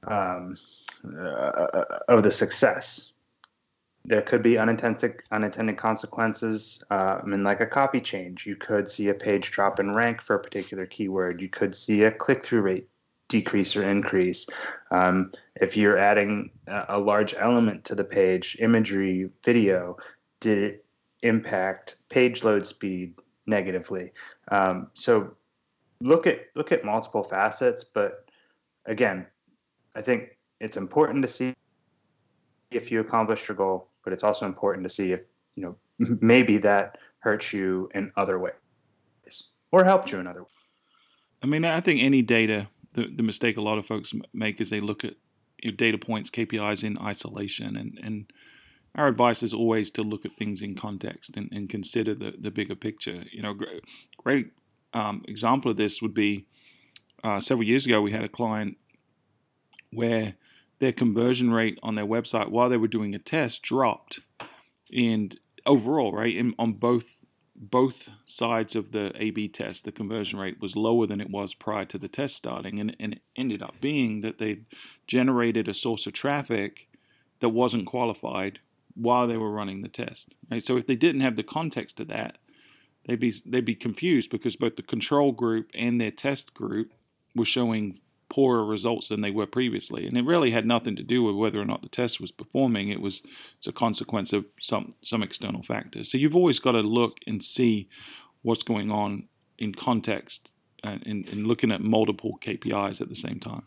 um, 0.08 0.58
uh, 1.06 1.84
of 2.08 2.24
the 2.24 2.32
success. 2.32 3.12
There 4.06 4.24
could 4.24 4.42
be 4.42 4.58
unintended 4.58 5.22
unintended 5.32 5.78
consequences. 5.78 6.84
Uh, 6.90 7.20
I 7.22 7.26
mean, 7.26 7.44
like 7.44 7.60
a 7.60 7.68
copy 7.68 8.02
change, 8.02 8.48
you 8.48 8.56
could 8.56 8.90
see 8.90 9.10
a 9.10 9.14
page 9.14 9.52
drop 9.52 9.80
in 9.80 9.94
rank 9.94 10.22
for 10.24 10.36
a 10.36 10.40
particular 10.40 10.88
keyword. 10.88 11.42
You 11.42 11.50
could 11.50 11.76
see 11.76 12.04
a 12.04 12.12
click 12.12 12.44
through 12.44 12.62
rate 12.62 12.90
decrease 13.30 13.76
or 13.76 13.90
increase. 13.90 14.46
Um, 14.92 15.32
if 15.56 15.78
you're 15.78 15.98
adding 15.98 16.50
a, 16.68 17.00
large 17.00 17.34
element 17.36 17.86
to 17.86 17.96
the 17.96 18.04
page, 18.04 18.58
imagery, 18.60 19.30
video, 19.46 19.98
did 20.42 20.58
it 20.58 20.86
impact 21.22 21.96
page 22.10 22.44
load 22.44 22.66
speed 22.66 23.14
negatively? 23.46 24.12
Um, 24.52 24.88
so 24.96 25.32
look 26.02 26.28
at 26.28 26.48
look 26.56 26.72
at 26.72 26.84
multiple 26.84 27.24
facets, 27.24 27.84
but 27.84 28.30
again, 28.86 29.26
I 29.96 30.02
think 30.02 30.38
it's 30.60 30.76
important 30.76 31.22
to 31.22 31.28
see 31.28 31.56
if 32.72 32.92
you 32.92 33.00
accomplished 33.00 33.48
your 33.48 33.56
goal, 33.56 33.90
but 34.04 34.12
it's 34.12 34.24
also 34.24 34.46
important 34.46 34.88
to 34.88 34.94
see 34.94 35.12
if 35.12 35.22
you 35.56 35.64
know 35.64 35.76
maybe 36.20 36.58
that 36.58 36.98
hurts 37.20 37.54
you 37.54 37.90
in 37.94 38.12
other 38.18 38.40
ways 38.40 38.54
or 39.72 39.84
helped 39.84 40.12
you 40.12 40.20
in 40.20 40.26
other 40.26 40.42
ways. 40.42 40.50
I 41.44 41.46
mean, 41.46 41.64
I 41.64 41.80
think 41.80 42.02
any 42.02 42.22
data 42.22 42.68
the, 42.94 43.08
the 43.16 43.24
mistake 43.24 43.58
a 43.58 43.62
lot 43.62 43.78
of 43.78 43.86
folks 43.86 44.14
make 44.34 44.60
is 44.60 44.70
they 44.70 44.82
look 44.82 45.04
at 45.04 45.16
data 45.78 45.98
points, 45.98 46.30
KPIs 46.30 46.84
in 46.84 46.98
isolation, 46.98 47.76
and, 47.76 48.00
and 48.02 48.32
our 48.96 49.08
advice 49.08 49.44
is 49.44 49.54
always 49.54 49.92
to 49.92 50.02
look 50.02 50.26
at 50.26 50.36
things 50.38 50.62
in 50.62 50.76
context 50.76 51.36
and, 51.36 51.50
and 51.52 51.70
consider 51.70 52.16
the, 52.16 52.34
the 52.40 52.52
bigger 52.52 52.76
picture. 52.76 53.24
You 53.32 53.42
know, 53.42 53.54
great, 53.54 53.84
great 54.18 54.52
um, 54.94 55.24
example 55.28 55.72
of 55.72 55.78
this 55.78 56.02
would 56.02 56.14
be 56.14 56.46
uh, 57.24 57.40
several 57.40 57.68
years 57.68 57.86
ago 57.86 58.02
we 58.02 58.12
had 58.12 58.24
a 58.24 58.30
client 58.30 58.78
where 59.92 60.36
their 60.80 60.94
conversion 60.94 61.52
rate 61.52 61.78
on 61.84 61.96
their 61.96 62.06
website 62.06 62.50
while 62.50 62.70
they 62.70 62.78
were 62.78 62.88
doing 62.88 63.14
a 63.14 63.20
test 63.20 63.62
dropped, 63.62 64.20
and 64.92 65.38
overall, 65.66 66.14
right, 66.14 66.36
in, 66.36 66.56
on 66.58 66.74
both 66.74 67.19
both 67.60 68.08
sides 68.26 68.76
of 68.76 68.94
the 68.94 69.12
A/B 69.22 69.50
test, 69.50 69.84
the 69.84 69.92
conversion 69.92 70.40
rate 70.40 70.62
was 70.62 70.78
lower 70.78 71.06
than 71.06 71.20
it 71.20 71.30
was 71.30 71.54
prior 71.54 71.86
to 71.86 71.98
the 71.98 72.08
test 72.08 72.38
starting, 72.38 72.80
and, 72.80 72.96
and 73.00 73.14
it 73.14 73.22
ended 73.36 73.62
up 73.62 73.76
being 73.82 74.22
that 74.22 74.38
they 74.38 74.62
generated 75.08 75.68
a 75.68 75.74
source 75.74 76.08
of 76.08 76.14
traffic 76.14 76.88
that 77.42 77.50
wasn't 77.50 77.86
qualified 77.86 78.60
while 78.96 79.28
they 79.28 79.38
were 79.38 79.52
running 79.52 79.82
the 79.82 79.90
test. 79.90 80.36
Right? 80.50 80.64
So 80.64 80.78
if 80.78 80.88
they 80.88 80.96
didn't 80.96 81.22
have 81.22 81.36
the 81.36 81.44
context 81.44 81.98
to 81.98 82.06
that, 82.06 82.38
they'd 83.06 83.20
be 83.20 83.34
they'd 83.46 83.66
be 83.66 83.76
confused 83.76 84.30
because 84.30 84.56
both 84.56 84.78
the 84.78 84.82
control 84.82 85.34
group 85.34 85.70
and 85.74 86.00
their 86.00 86.12
test 86.12 86.54
group 86.54 86.94
were 87.36 87.46
showing 87.46 88.00
poorer 88.30 88.64
results 88.66 89.10
than 89.10 89.22
they 89.22 89.32
were 89.32 89.46
previously. 89.46 90.08
And 90.08 90.18
it 90.18 90.26
really 90.26 90.52
had 90.52 90.66
nothing 90.66 90.96
to 90.96 91.04
do 91.04 91.24
with 91.24 91.36
whether 91.36 91.60
or 91.60 91.66
not 91.66 91.82
the 91.82 91.90
test 91.90 92.22
was 92.22 92.32
performing. 92.32 92.90
It 92.90 93.02
was 93.02 93.22
it's 93.58 93.68
a 93.68 93.72
consequence 93.72 94.34
of 94.34 94.46
some 94.60 94.92
some 95.04 95.24
external 95.24 95.64
factors. 95.64 96.12
So 96.12 96.18
you've 96.18 96.36
always 96.36 96.60
got 96.60 96.74
to 96.74 96.82
look 96.82 97.18
and 97.28 97.44
see 97.44 97.90
what's 98.42 98.64
going 98.64 98.92
on 98.92 99.28
in 99.58 99.74
context 99.74 100.52
and, 100.84 101.06
and, 101.06 101.30
and 101.32 101.48
looking 101.48 101.72
at 101.72 101.82
multiple 101.82 102.40
KPIs 102.42 103.02
at 103.02 103.10
the 103.10 103.16
same 103.16 103.40
time. 103.40 103.64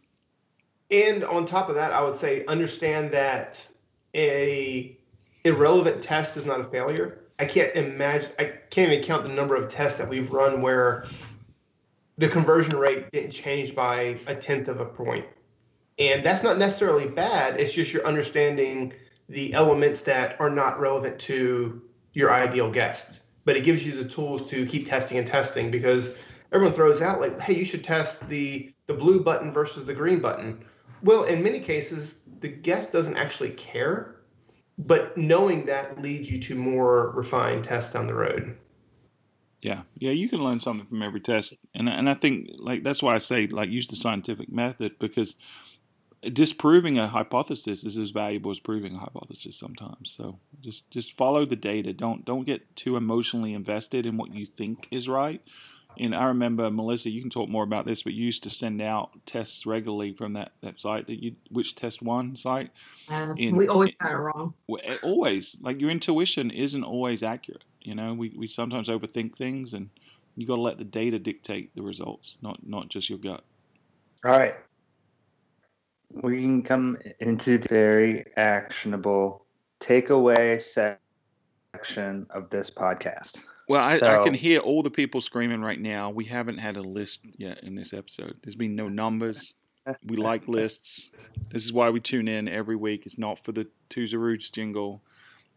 And 0.91 1.25
on 1.25 1.47
top 1.47 1.69
of 1.69 1.75
that, 1.75 1.93
I 1.93 2.03
would 2.03 2.15
say 2.15 2.45
understand 2.47 3.13
that 3.13 3.67
a 4.15 4.97
irrelevant 5.45 6.03
test 6.03 6.37
is 6.37 6.47
not 6.47 6.61
a 6.61 6.65
failure. 6.65 7.25
I 7.39 7.47
can't 7.47 7.75
imagine. 7.75 8.31
I 8.39 8.45
can't 8.71 8.93
even 8.93 9.05
count 9.05 9.25
the 9.25 9.33
number 9.33 9.57
of 9.57 9.69
tests 9.69 9.99
that 9.99 10.09
we've 10.09 10.31
run 10.31 10.63
where 10.63 11.07
the 12.23 12.29
conversion 12.29 12.79
rate 12.79 13.11
didn't 13.11 13.33
change 13.33 13.75
by 13.75 14.17
a 14.29 14.35
tenth 14.37 14.69
of 14.69 14.79
a 14.79 14.85
point. 14.85 15.27
And 15.99 16.25
that's 16.25 16.45
not 16.45 16.57
necessarily 16.57 17.09
bad. 17.09 17.59
It's 17.59 17.73
just 17.73 17.93
you're 17.93 18.07
understanding 18.07 18.93
the 19.29 19.53
elements 19.55 20.03
that 20.03 20.41
are 20.41 20.49
not 20.49 20.79
relevant 20.79 21.19
to 21.23 21.83
your 22.13 22.33
ideal 22.33 22.71
guest. 22.71 23.23
But 23.45 23.57
it 23.57 23.65
gives 23.65 23.85
you 23.85 23.97
the 23.97 24.09
tools 24.09 24.49
to 24.51 24.65
keep 24.67 24.87
testing 24.87 25.19
and 25.19 25.27
testing 25.27 25.73
because 25.73 26.15
everyone 26.53 26.77
throws 26.77 27.03
out 27.03 27.21
like, 27.21 27.41
hey, 27.41 27.55
you 27.57 27.65
should 27.65 27.83
test 27.83 28.29
the 28.29 28.73
the 28.87 28.95
blue 28.95 29.21
button 29.21 29.51
versus 29.51 29.85
the 29.85 29.95
green 29.95 30.21
button. 30.21 30.65
Well, 31.03 31.25
in 31.25 31.43
many 31.43 31.59
cases, 31.59 32.21
the 32.39 32.49
guest 32.49 32.93
doesn't 32.93 33.17
actually 33.17 33.51
care, 33.51 34.21
but 34.79 35.17
knowing 35.17 35.67
that 35.67 36.01
leads 36.01 36.31
you 36.31 36.39
to 36.43 36.55
more 36.55 37.11
refined 37.17 37.65
tests 37.65 37.93
down 37.93 38.07
the 38.07 38.15
road. 38.15 38.57
Yeah, 39.63 39.83
yeah, 39.97 40.11
you 40.11 40.29
can 40.29 40.43
learn 40.43 40.59
something 40.59 40.87
from 40.89 41.03
every 41.03 41.21
test, 41.21 41.55
and 41.73 41.89
and 41.89 42.11
I 42.11 42.15
think 42.15 42.51
like 42.59 42.83
that's 42.83 43.03
why 43.03 43.15
I 43.15 43.19
say 43.19 43.47
like 43.47 43.71
use 43.71 43.87
the 43.87 43.97
scientific 43.97 44.51
method 44.51 44.99
because 44.99 45.37
disproving 46.31 46.99
a 46.99 47.09
hypothesis 47.09 47.85
is 47.85 47.97
as 47.97 48.11
valuable 48.11 48.51
as 48.51 48.61
proving 48.61 48.95
a 48.95 48.99
hypothesis 48.99 49.57
sometimes. 49.57 50.15
So 50.17 50.39
just 50.61 50.91
just 50.91 51.17
follow 51.17 51.45
the 51.47 51.57
data. 51.57 51.93
Don't 51.93 52.25
don't 52.25 52.45
get 52.45 52.75
too 52.77 52.97
emotionally 52.97 53.55
invested 53.55 54.07
in 54.07 54.17
what 54.17 54.35
you 54.35 54.47
think 54.47 54.89
is 54.91 55.09
right. 55.09 55.41
And 55.99 56.15
I 56.15 56.25
remember 56.25 56.71
Melissa, 56.71 57.11
you 57.11 57.21
can 57.21 57.31
talk 57.31 57.51
more 57.51 57.65
about 57.65 57.85
this, 57.85 58.03
but 58.03 58.15
you 58.15 58.25
used 58.25 58.43
to 58.45 58.51
send 58.51 58.81
out 58.81 59.11
tests 59.27 59.67
regularly 59.67 60.13
from 60.13 60.33
that 60.35 60.53
that 60.63 60.79
site 60.79 61.07
that 61.09 61.23
you 61.23 61.37
WhichTestWon 61.53 62.39
site. 62.39 62.71
Yes, 63.11 63.37
and, 63.39 63.57
we 63.57 63.69
always 63.69 63.93
got 64.01 64.13
it 64.13 64.17
wrong. 64.17 64.55
Eh, 64.83 64.97
always 65.03 65.57
like 65.61 65.81
your 65.81 65.91
intuition 65.91 66.51
isn't 66.51 66.85
always 66.85 67.23
accurate. 67.23 67.65
You 67.85 67.95
know, 67.95 68.15
we, 68.15 68.33
we 68.37 68.47
sometimes 68.47 68.89
overthink 68.89 69.37
things, 69.37 69.75
and 69.75 69.91
you 70.37 70.47
got 70.47 70.57
to 70.57 70.63
let 70.63 70.79
the 70.79 70.85
data 70.85 71.19
dictate 71.19 71.75
the 71.75 71.83
results, 71.83 72.39
not 72.43 72.67
not 72.67 72.89
just 72.89 73.09
your 73.09 73.19
gut. 73.19 73.45
All 74.25 74.33
right. 74.33 74.55
We 76.11 76.43
can 76.43 76.63
come 76.63 76.99
into 77.21 77.59
the 77.59 77.69
very 77.69 78.27
actionable 78.37 79.47
takeaway 79.81 80.61
section 80.61 82.27
of 82.31 82.51
this 82.51 82.71
podcast. 82.71 83.41
Well, 83.69 83.83
I, 83.83 83.95
so, 83.95 84.21
I, 84.21 84.23
can 84.23 84.35
hear 84.35 84.61
all 84.61 84.83
the 84.83 84.91
people 84.91 85.21
screaming 85.21 85.63
right 85.63 85.81
now. 85.81 86.11
We 86.11 86.25
haven't 86.25 86.59
had 86.59 86.77
a 86.77 86.83
list 86.83 87.21
yet 87.39 87.63
in 87.63 87.75
this 87.75 87.93
episode. 87.93 88.37
There's 88.43 88.55
been 88.55 88.77
no 88.77 88.89
numbers. 88.89 89.55
We 90.05 90.17
like 90.17 90.47
lists. 90.49 91.11
This 91.51 91.65
is 91.65 91.73
why 91.73 91.89
we 91.91 92.01
tune 92.01 92.29
in 92.29 92.49
every 92.49 92.77
week. 92.77 93.07
It's 93.07 93.19
not 93.19 93.43
for 93.45 93.53
the 93.53 93.67
Tuesday 93.89 94.19
Roots 94.19 94.51
jingle 94.51 95.03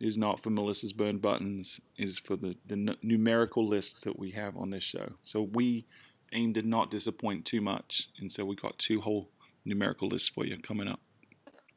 is 0.05 0.17
not 0.17 0.41
for 0.43 0.49
Melissa's 0.49 0.93
burn 0.93 1.17
buttons, 1.17 1.79
is 1.97 2.19
for 2.19 2.35
the, 2.35 2.55
the 2.67 2.73
n- 2.73 2.97
numerical 3.01 3.67
lists 3.67 4.01
that 4.01 4.17
we 4.17 4.31
have 4.31 4.55
on 4.55 4.69
this 4.69 4.83
show. 4.83 5.07
So 5.23 5.41
we 5.53 5.85
aim 6.33 6.53
to 6.53 6.61
not 6.61 6.91
disappoint 6.91 7.45
too 7.45 7.61
much, 7.61 8.09
and 8.19 8.31
so 8.31 8.45
we 8.45 8.55
got 8.55 8.77
two 8.77 9.01
whole 9.01 9.29
numerical 9.65 10.07
lists 10.07 10.29
for 10.29 10.45
you 10.45 10.57
coming 10.59 10.87
up. 10.87 10.99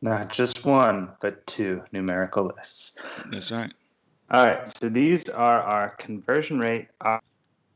Not 0.00 0.30
just 0.30 0.64
one, 0.64 1.10
but 1.20 1.46
two 1.46 1.82
numerical 1.92 2.52
lists. 2.56 2.92
That's 3.30 3.50
right. 3.50 3.72
All 4.30 4.46
right, 4.46 4.68
so 4.78 4.88
these 4.88 5.28
are 5.28 5.62
our 5.62 5.90
conversion 5.96 6.58
rate 6.58 6.88
op- 7.00 7.24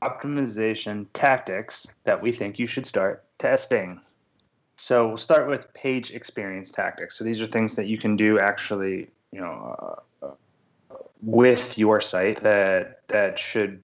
optimization 0.03 1.07
tactics 1.15 1.87
that 2.05 2.21
we 2.21 2.31
think 2.31 2.59
you 2.59 2.67
should 2.67 2.87
start 2.87 3.25
testing. 3.39 4.01
So 4.77 5.09
we'll 5.09 5.17
start 5.17 5.49
with 5.49 5.73
page 5.75 6.11
experience 6.11 6.71
tactics. 6.71 7.17
So 7.17 7.25
these 7.25 7.41
are 7.41 7.47
things 7.47 7.75
that 7.77 7.87
you 7.87 7.99
can 7.99 8.17
do 8.17 8.39
actually, 8.39 9.09
you 9.33 9.41
know, 9.41 9.97
uh, 10.23 10.29
with 11.23 11.79
your 11.79 12.01
site 12.01 12.43
that 12.43 13.01
that 13.09 13.39
should, 13.39 13.83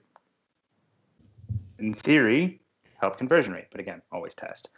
in 1.79 1.95
theory, 1.95 2.61
help 3.01 3.19
conversion 3.19 3.53
rate. 3.53 3.67
But 3.71 3.81
again, 3.81 4.03
always 4.13 4.35
test. 4.35 4.69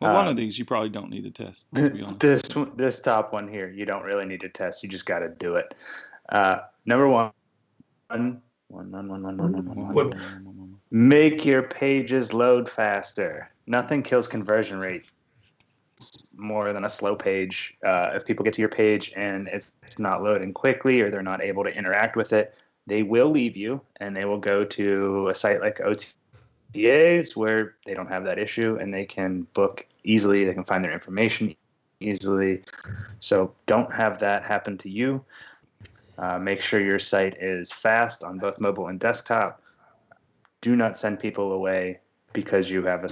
Well, 0.00 0.14
one 0.14 0.26
Uh, 0.26 0.30
of 0.30 0.36
these 0.36 0.58
you 0.58 0.64
probably 0.64 0.88
don't 0.88 1.10
need 1.10 1.24
to 1.24 1.30
test. 1.30 1.66
To 1.74 1.90
be 1.90 2.06
this 2.18 2.42
this 2.76 3.00
top 3.00 3.32
one 3.32 3.46
here, 3.46 3.70
you 3.70 3.84
don't 3.84 4.02
really 4.02 4.24
need 4.24 4.40
to 4.40 4.48
test. 4.48 4.82
You 4.82 4.88
just 4.88 5.06
got 5.06 5.18
to 5.18 5.28
do 5.28 5.56
it. 5.56 5.74
Uh, 6.30 6.60
number 6.86 7.06
one, 7.06 7.32
one, 8.08 8.40
one, 8.68 8.90
one, 8.90 9.08
one, 9.08 9.22
one, 9.22 9.36
one, 9.36 9.52
one, 9.66 9.76
one, 9.76 10.44
one. 10.44 10.76
Make 10.90 11.44
your 11.44 11.62
pages 11.62 12.32
load 12.32 12.68
faster. 12.68 13.50
Nothing 13.66 14.02
kills 14.02 14.26
conversion 14.26 14.78
rate 14.78 15.04
more 16.36 16.72
than 16.72 16.84
a 16.84 16.88
slow 16.88 17.14
page. 17.14 17.76
Uh, 17.84 18.10
if 18.14 18.24
people 18.24 18.44
get 18.44 18.54
to 18.54 18.62
your 18.62 18.68
page 18.68 19.12
and 19.16 19.48
it's, 19.48 19.72
it's 19.82 19.98
not 19.98 20.22
loading 20.22 20.52
quickly 20.52 21.00
or 21.00 21.10
they're 21.10 21.22
not 21.22 21.42
able 21.42 21.64
to 21.64 21.76
interact 21.76 22.16
with 22.16 22.32
it, 22.32 22.54
they 22.86 23.02
will 23.02 23.30
leave 23.30 23.56
you 23.56 23.80
and 24.00 24.16
they 24.16 24.24
will 24.24 24.38
go 24.38 24.64
to 24.64 25.28
a 25.28 25.34
site 25.34 25.60
like 25.60 25.78
OTAs 25.78 27.36
where 27.36 27.76
they 27.86 27.94
don't 27.94 28.08
have 28.08 28.24
that 28.24 28.38
issue 28.38 28.78
and 28.80 28.92
they 28.92 29.04
can 29.04 29.46
book 29.54 29.86
easily. 30.04 30.44
They 30.44 30.54
can 30.54 30.64
find 30.64 30.82
their 30.82 30.92
information 30.92 31.54
easily. 32.00 32.62
So 33.20 33.54
don't 33.66 33.92
have 33.92 34.18
that 34.20 34.42
happen 34.42 34.78
to 34.78 34.88
you. 34.88 35.24
Uh, 36.18 36.38
make 36.38 36.60
sure 36.60 36.80
your 36.80 36.98
site 36.98 37.40
is 37.40 37.72
fast 37.72 38.24
on 38.24 38.38
both 38.38 38.60
mobile 38.60 38.88
and 38.88 39.00
desktop. 39.00 39.62
Do 40.60 40.76
not 40.76 40.96
send 40.96 41.18
people 41.18 41.52
away 41.52 42.00
because 42.32 42.70
you 42.70 42.84
have 42.84 43.04
a 43.04 43.10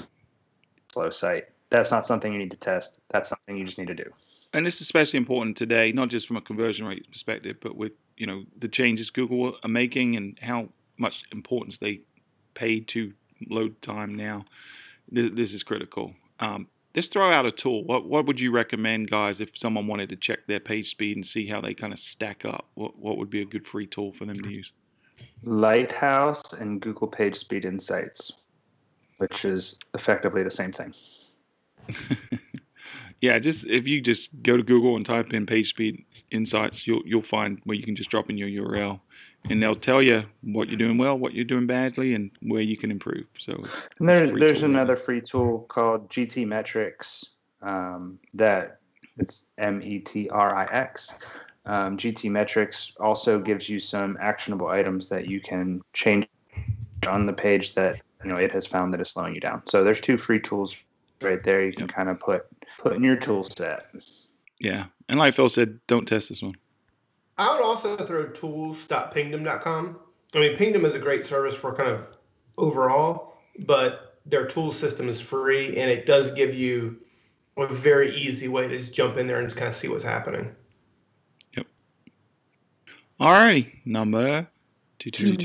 slow 0.93 1.11
site. 1.11 1.49
That's 1.71 1.91
not 1.91 2.07
something 2.07 2.33
you 2.33 2.39
need 2.39 2.51
to 2.53 2.57
test. 2.57 3.01
That's 3.11 3.29
something 3.29 3.57
you 3.57 3.65
just 3.65 3.79
need 3.79 3.89
to 3.89 3.95
do. 3.95 4.11
and 4.53 4.67
it's 4.67 4.81
especially 4.81 5.19
important 5.19 5.57
today, 5.57 5.93
not 5.93 6.09
just 6.09 6.27
from 6.27 6.37
a 6.37 6.41
conversion 6.41 6.87
rate 6.87 7.11
perspective, 7.11 7.57
but 7.61 7.77
with 7.77 7.93
you 8.17 8.27
know 8.27 8.45
the 8.59 8.69
changes 8.69 9.11
Google 9.11 9.57
are 9.63 9.69
making 9.69 10.17
and 10.17 10.39
how 10.41 10.69
much 10.97 11.23
importance 11.33 11.79
they 11.79 12.01
pay 12.55 12.81
to 12.81 13.13
load 13.49 13.81
time 13.83 14.15
now. 14.15 14.45
This, 15.11 15.31
this 15.35 15.53
is 15.53 15.63
critical. 15.63 16.15
Um, 16.41 16.67
let's 16.95 17.09
throw 17.09 17.31
out 17.31 17.47
a 17.47 17.51
tool. 17.51 17.85
What 17.85 18.07
what 18.07 18.27
would 18.27 18.41
you 18.41 18.51
recommend, 18.51 19.11
guys, 19.11 19.41
if 19.41 19.51
someone 19.57 19.87
wanted 19.87 20.09
to 20.09 20.17
check 20.17 20.41
their 20.47 20.61
page 20.61 20.91
speed 20.91 21.17
and 21.17 21.27
see 21.27 21.47
how 21.47 21.61
they 21.61 21.75
kind 21.75 21.93
of 21.93 21.99
stack 21.99 22.45
up? 22.45 22.67
What 22.75 22.99
what 22.99 23.19
would 23.19 23.31
be 23.31 23.43
a 23.43 23.47
good 23.47 23.67
free 23.67 23.87
tool 23.87 24.13
for 24.13 24.25
them 24.25 24.41
to 24.41 24.49
use? 24.49 24.73
Lighthouse 25.45 26.53
and 26.55 26.81
Google 26.81 27.09
Page 27.09 27.37
Speed 27.37 27.65
Insights, 27.65 28.33
which 29.19 29.45
is 29.45 29.79
effectively 29.95 30.43
the 30.43 30.51
same 30.51 30.73
thing. 30.73 30.95
yeah, 33.21 33.39
just 33.39 33.67
if 33.67 33.87
you 33.87 34.01
just 34.01 34.31
go 34.43 34.57
to 34.57 34.63
Google 34.63 34.97
and 34.97 35.05
type 35.05 35.33
in 35.33 35.47
page 35.47 35.71
speed 35.71 36.05
insights, 36.31 36.87
you'll 36.87 37.03
you'll 37.05 37.23
find 37.23 37.61
where 37.65 37.77
you 37.77 37.85
can 37.85 37.97
just 37.97 38.11
drop 38.11 38.31
in 38.31 38.39
your 38.39 38.49
URL, 38.49 39.01
and 39.51 39.63
they'll 39.63 39.75
tell 39.75 40.03
you 40.03 40.25
what 40.43 40.69
you're 40.69 40.79
doing 40.79 40.99
well, 40.99 41.19
what 41.19 41.35
you're 41.35 41.45
doing 41.45 41.67
badly, 41.67 42.15
and 42.15 42.31
where 42.43 42.63
you 42.63 42.77
can 42.77 42.91
improve. 42.91 43.27
So 43.39 43.53
it's, 43.53 43.87
And 43.99 44.11
it's 44.11 44.19
there, 44.19 44.29
free 44.29 44.41
there's 44.41 44.63
another 44.63 44.97
free 44.97 45.21
tool 45.21 45.67
called 45.69 46.09
GTmetrix 46.11 47.27
um, 47.63 48.19
that 48.35 48.79
it's 49.19 49.47
M 49.59 49.83
E 49.83 49.99
T 49.99 50.29
R 50.31 50.55
I 50.55 50.65
X. 50.67 51.15
Um, 51.67 51.99
GTmetrix 51.99 52.93
also 52.99 53.39
gives 53.39 53.69
you 53.69 53.79
some 53.79 54.17
actionable 54.21 54.69
items 54.69 55.09
that 55.11 55.29
you 55.29 55.41
can 55.41 55.83
change 55.93 56.27
on 57.07 57.27
the 57.27 57.33
page 57.33 57.75
that 57.75 58.01
you 58.25 58.31
know 58.31 58.37
it 58.37 58.53
has 58.53 58.67
found 58.67 58.93
that 58.95 59.01
is 59.01 59.11
slowing 59.11 59.35
you 59.35 59.41
down. 59.41 59.63
So 59.67 59.85
there's 59.85 60.01
two 60.01 60.17
free 60.17 60.41
tools 60.41 60.75
right 61.23 61.43
there. 61.43 61.65
You 61.65 61.73
can 61.73 61.87
Yep. 61.87 61.95
kind 61.95 62.09
of 62.09 62.21
put 62.21 62.47
put 62.79 62.95
in 62.95 63.03
your 63.03 63.17
tool 63.17 63.45
set. 63.45 63.87
Yeah, 64.61 64.87
and 65.09 65.19
like 65.19 65.35
Phil 65.35 65.49
said, 65.49 65.81
don't 65.87 66.07
test 66.07 66.29
this 66.29 66.43
one. 66.43 66.55
I 67.37 67.55
would 67.55 67.63
also 67.63 67.97
throw 67.97 68.27
tools.pingdom.com. 68.29 69.99
I 70.35 70.39
mean, 70.41 70.57
Pingdom 70.57 70.85
is 70.85 70.95
a 70.95 70.99
great 70.99 71.25
service 71.25 71.55
for 71.55 71.75
kind 71.75 71.91
of 71.91 72.05
overall, 72.57 73.35
but 73.61 74.19
their 74.27 74.47
tool 74.47 74.73
system 74.73 75.09
is 75.09 75.21
free 75.21 75.69
and 75.77 75.91
it 75.91 76.05
does 76.05 76.31
give 76.33 76.55
you 76.55 76.99
a 77.57 77.67
very 77.67 78.15
easy 78.17 78.49
way 78.49 78.69
to 78.69 78.79
just 78.79 78.93
jump 78.93 79.17
in 79.17 79.27
there 79.27 79.39
and 79.39 79.49
just 79.49 79.57
kind 79.57 79.69
of 79.69 79.77
see 79.77 79.89
what's 79.89 80.05
happening. 80.05 80.55
Alrighty, 83.21 83.73
number 83.85 84.47
two, 85.01 85.11
two, 85.11 85.37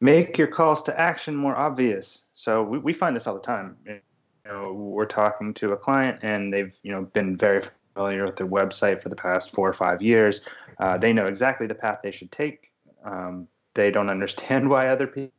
make 0.00 0.38
your 0.38 0.46
calls 0.46 0.82
to 0.82 1.00
action 1.00 1.34
more 1.34 1.56
obvious. 1.56 2.24
So 2.34 2.62
we, 2.62 2.78
we 2.78 2.92
find 2.92 3.16
this 3.16 3.26
all 3.26 3.34
the 3.34 3.40
time. 3.40 3.76
You 3.86 4.00
know, 4.44 4.72
we're 4.72 5.06
talking 5.06 5.52
to 5.54 5.72
a 5.72 5.76
client 5.76 6.20
and 6.22 6.52
they've 6.52 6.76
you 6.82 6.92
know 6.92 7.02
been 7.02 7.36
very 7.36 7.62
familiar 7.94 8.24
with 8.24 8.36
their 8.36 8.46
website 8.46 9.02
for 9.02 9.08
the 9.08 9.16
past 9.16 9.52
four 9.52 9.68
or 9.68 9.72
five 9.72 10.00
years. 10.00 10.42
Uh, 10.78 10.96
they 10.96 11.12
know 11.12 11.26
exactly 11.26 11.66
the 11.66 11.74
path 11.74 11.98
they 12.02 12.12
should 12.12 12.30
take. 12.30 12.70
Um, 13.04 13.48
they 13.74 13.90
don't 13.90 14.10
understand 14.16 14.68
why 14.68 14.88
other 14.88 15.06
pe- 15.06 15.30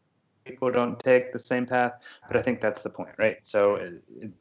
people 0.45 0.71
don't 0.71 0.99
take 0.99 1.31
the 1.31 1.39
same 1.39 1.65
path, 1.65 1.93
but 2.27 2.35
I 2.35 2.41
think 2.41 2.59
that's 2.59 2.83
the 2.83 2.89
point, 2.89 3.11
right? 3.17 3.37
So 3.43 3.75
it, 3.75 4.03
it, 4.19 4.31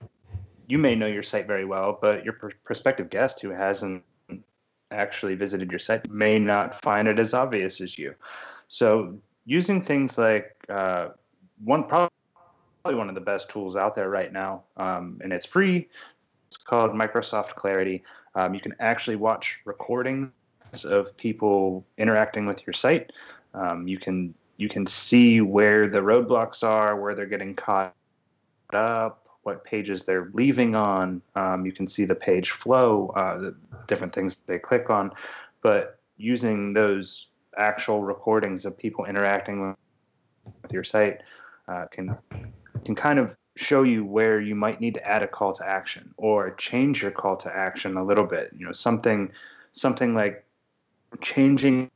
you 0.67 0.79
may 0.79 0.95
know 0.95 1.07
your 1.07 1.23
site 1.23 1.47
very 1.47 1.65
well, 1.65 1.99
but 2.01 2.25
your 2.25 2.35
pr- 2.35 2.51
prospective 2.65 3.09
guest 3.11 3.41
who 3.41 3.51
hasn't 3.51 4.03
actually 4.91 5.35
visited 5.35 5.71
your 5.71 5.79
site 5.79 6.11
may 6.11 6.39
not 6.39 6.75
find 6.81 7.09
it 7.09 7.19
as 7.19 7.35
obvious 7.35 7.81
as 7.81 7.99
you. 7.99 8.15
So 8.69 9.19
using 9.49 9.81
things 9.81 10.19
like 10.19 10.55
uh, 10.69 11.09
one 11.65 11.85
probably 11.85 12.11
one 12.85 13.09
of 13.09 13.15
the 13.15 13.21
best 13.21 13.49
tools 13.49 13.77
out 13.77 13.95
there 13.95 14.11
right 14.11 14.31
now, 14.31 14.63
um, 14.77 15.19
and 15.25 15.33
it's 15.33 15.47
free. 15.47 15.89
It's 16.49 16.59
called 16.59 16.93
Microsoft 16.93 17.55
Clarity. 17.55 18.05
Um, 18.35 18.55
you 18.55 18.61
can 18.61 18.75
actually 18.79 19.17
watch 19.17 19.61
recordings 19.65 20.31
of 20.85 21.17
people 21.17 21.87
interacting 21.97 22.45
with 22.45 22.67
your 22.67 22.75
site. 22.75 23.13
Um, 23.55 23.89
you 23.89 23.99
can 23.99 24.35
you 24.59 24.69
can 24.69 24.87
see 24.87 25.41
where 25.41 25.89
the 25.89 26.01
roadblocks 26.01 26.63
are, 26.63 27.01
where 27.01 27.15
they're 27.15 27.25
getting 27.25 27.55
caught 27.55 27.95
up, 28.75 29.27
what 29.45 29.65
pages 29.65 30.05
they're 30.05 30.31
leaving 30.35 30.75
on. 30.75 31.23
Um, 31.37 31.65
you 31.65 31.73
can 31.73 31.87
see 31.87 32.05
the 32.05 32.15
page 32.15 32.51
flow, 32.51 33.15
uh, 33.17 33.39
the 33.39 33.57
different 33.87 34.13
things 34.13 34.37
they 34.37 34.59
click 34.59 34.91
on. 34.91 35.11
But 35.63 35.99
using 36.19 36.75
those 36.75 37.29
actual 37.59 38.03
recordings 38.03 38.65
of 38.65 38.77
people 38.77 39.05
interacting 39.05 39.69
with, 39.69 39.77
your 40.71 40.85
site 40.85 41.23
uh, 41.69 41.87
can 41.91 42.17
can 42.85 42.95
kind 42.95 43.19
of 43.19 43.37
show 43.57 43.83
you 43.83 44.05
where 44.05 44.41
you 44.41 44.55
might 44.55 44.81
need 44.81 44.95
to 44.95 45.07
add 45.07 45.23
a 45.23 45.27
call 45.27 45.53
to 45.53 45.67
action 45.67 46.15
or 46.17 46.53
change 46.53 47.03
your 47.03 47.11
call 47.11 47.37
to 47.37 47.55
action 47.55 47.97
a 47.97 48.05
little 48.05 48.25
bit. 48.25 48.51
You 48.57 48.67
know, 48.67 48.73
something 48.73 49.31
something 49.73 50.15
like 50.15 50.45
changing 51.21 51.91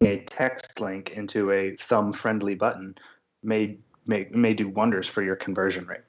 a 0.00 0.18
text 0.20 0.80
link 0.80 1.10
into 1.10 1.52
a 1.52 1.76
thumb 1.76 2.12
friendly 2.12 2.54
button 2.54 2.94
may 3.42 3.78
may 4.06 4.28
may 4.30 4.54
do 4.54 4.68
wonders 4.68 5.06
for 5.06 5.22
your 5.22 5.36
conversion 5.36 5.86
rate. 5.86 6.00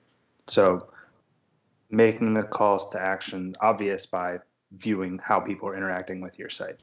So 0.48 0.88
making 1.90 2.34
the 2.34 2.44
calls 2.44 2.90
to 2.90 3.00
action 3.00 3.56
obvious 3.62 4.06
by 4.06 4.40
viewing 4.78 5.20
how 5.24 5.40
people 5.40 5.70
are 5.70 5.78
interacting 5.78 6.22
with 6.22 6.40
your 6.40 6.50
site. 6.50 6.80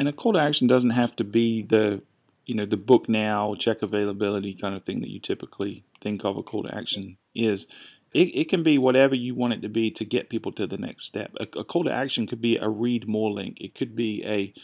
And 0.00 0.08
a 0.08 0.12
call 0.12 0.32
to 0.32 0.40
action 0.40 0.66
doesn't 0.66 0.90
have 0.90 1.14
to 1.16 1.24
be 1.24 1.60
the, 1.60 2.00
you 2.46 2.54
know, 2.54 2.64
the 2.64 2.78
book 2.78 3.06
now, 3.06 3.54
check 3.54 3.82
availability 3.82 4.54
kind 4.54 4.74
of 4.74 4.82
thing 4.82 5.00
that 5.02 5.10
you 5.10 5.20
typically 5.20 5.84
think 6.00 6.24
of 6.24 6.38
a 6.38 6.42
call 6.42 6.62
to 6.62 6.74
action 6.74 7.18
is. 7.34 7.66
It, 8.14 8.34
it 8.34 8.48
can 8.48 8.62
be 8.62 8.78
whatever 8.78 9.14
you 9.14 9.34
want 9.34 9.52
it 9.52 9.62
to 9.62 9.68
be 9.68 9.90
to 9.92 10.04
get 10.06 10.30
people 10.30 10.52
to 10.52 10.66
the 10.66 10.78
next 10.78 11.04
step. 11.04 11.32
A, 11.38 11.58
a 11.58 11.64
call 11.64 11.84
to 11.84 11.92
action 11.92 12.26
could 12.26 12.40
be 12.40 12.56
a 12.56 12.68
read 12.68 13.06
more 13.06 13.30
link. 13.30 13.58
It 13.60 13.74
could 13.74 13.94
be 13.94 14.24
a 14.24 14.54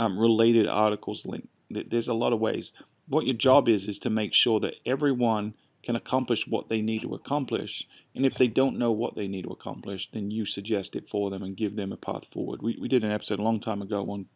um, 0.00 0.16
related 0.16 0.68
articles 0.68 1.26
link. 1.26 1.48
There's 1.68 2.08
a 2.08 2.14
lot 2.14 2.32
of 2.32 2.38
ways. 2.38 2.72
What 3.08 3.26
your 3.26 3.36
job 3.36 3.68
is 3.68 3.88
is 3.88 3.98
to 3.98 4.10
make 4.10 4.32
sure 4.32 4.60
that 4.60 4.76
everyone 4.86 5.54
can 5.82 5.96
accomplish 5.96 6.46
what 6.46 6.68
they 6.68 6.80
need 6.80 7.02
to 7.02 7.14
accomplish. 7.14 7.86
And 8.14 8.24
if 8.24 8.36
they 8.36 8.46
don't 8.46 8.78
know 8.78 8.92
what 8.92 9.16
they 9.16 9.28
need 9.28 9.42
to 9.42 9.50
accomplish, 9.50 10.08
then 10.12 10.30
you 10.30 10.46
suggest 10.46 10.96
it 10.96 11.08
for 11.08 11.30
them 11.30 11.42
and 11.42 11.56
give 11.56 11.76
them 11.76 11.92
a 11.92 11.96
path 11.96 12.24
forward. 12.32 12.62
We, 12.62 12.78
we 12.80 12.88
did 12.88 13.04
an 13.04 13.12
episode 13.12 13.38
a 13.38 13.42
long 13.42 13.60
time 13.60 13.82
ago 13.82 14.10
on 14.10 14.26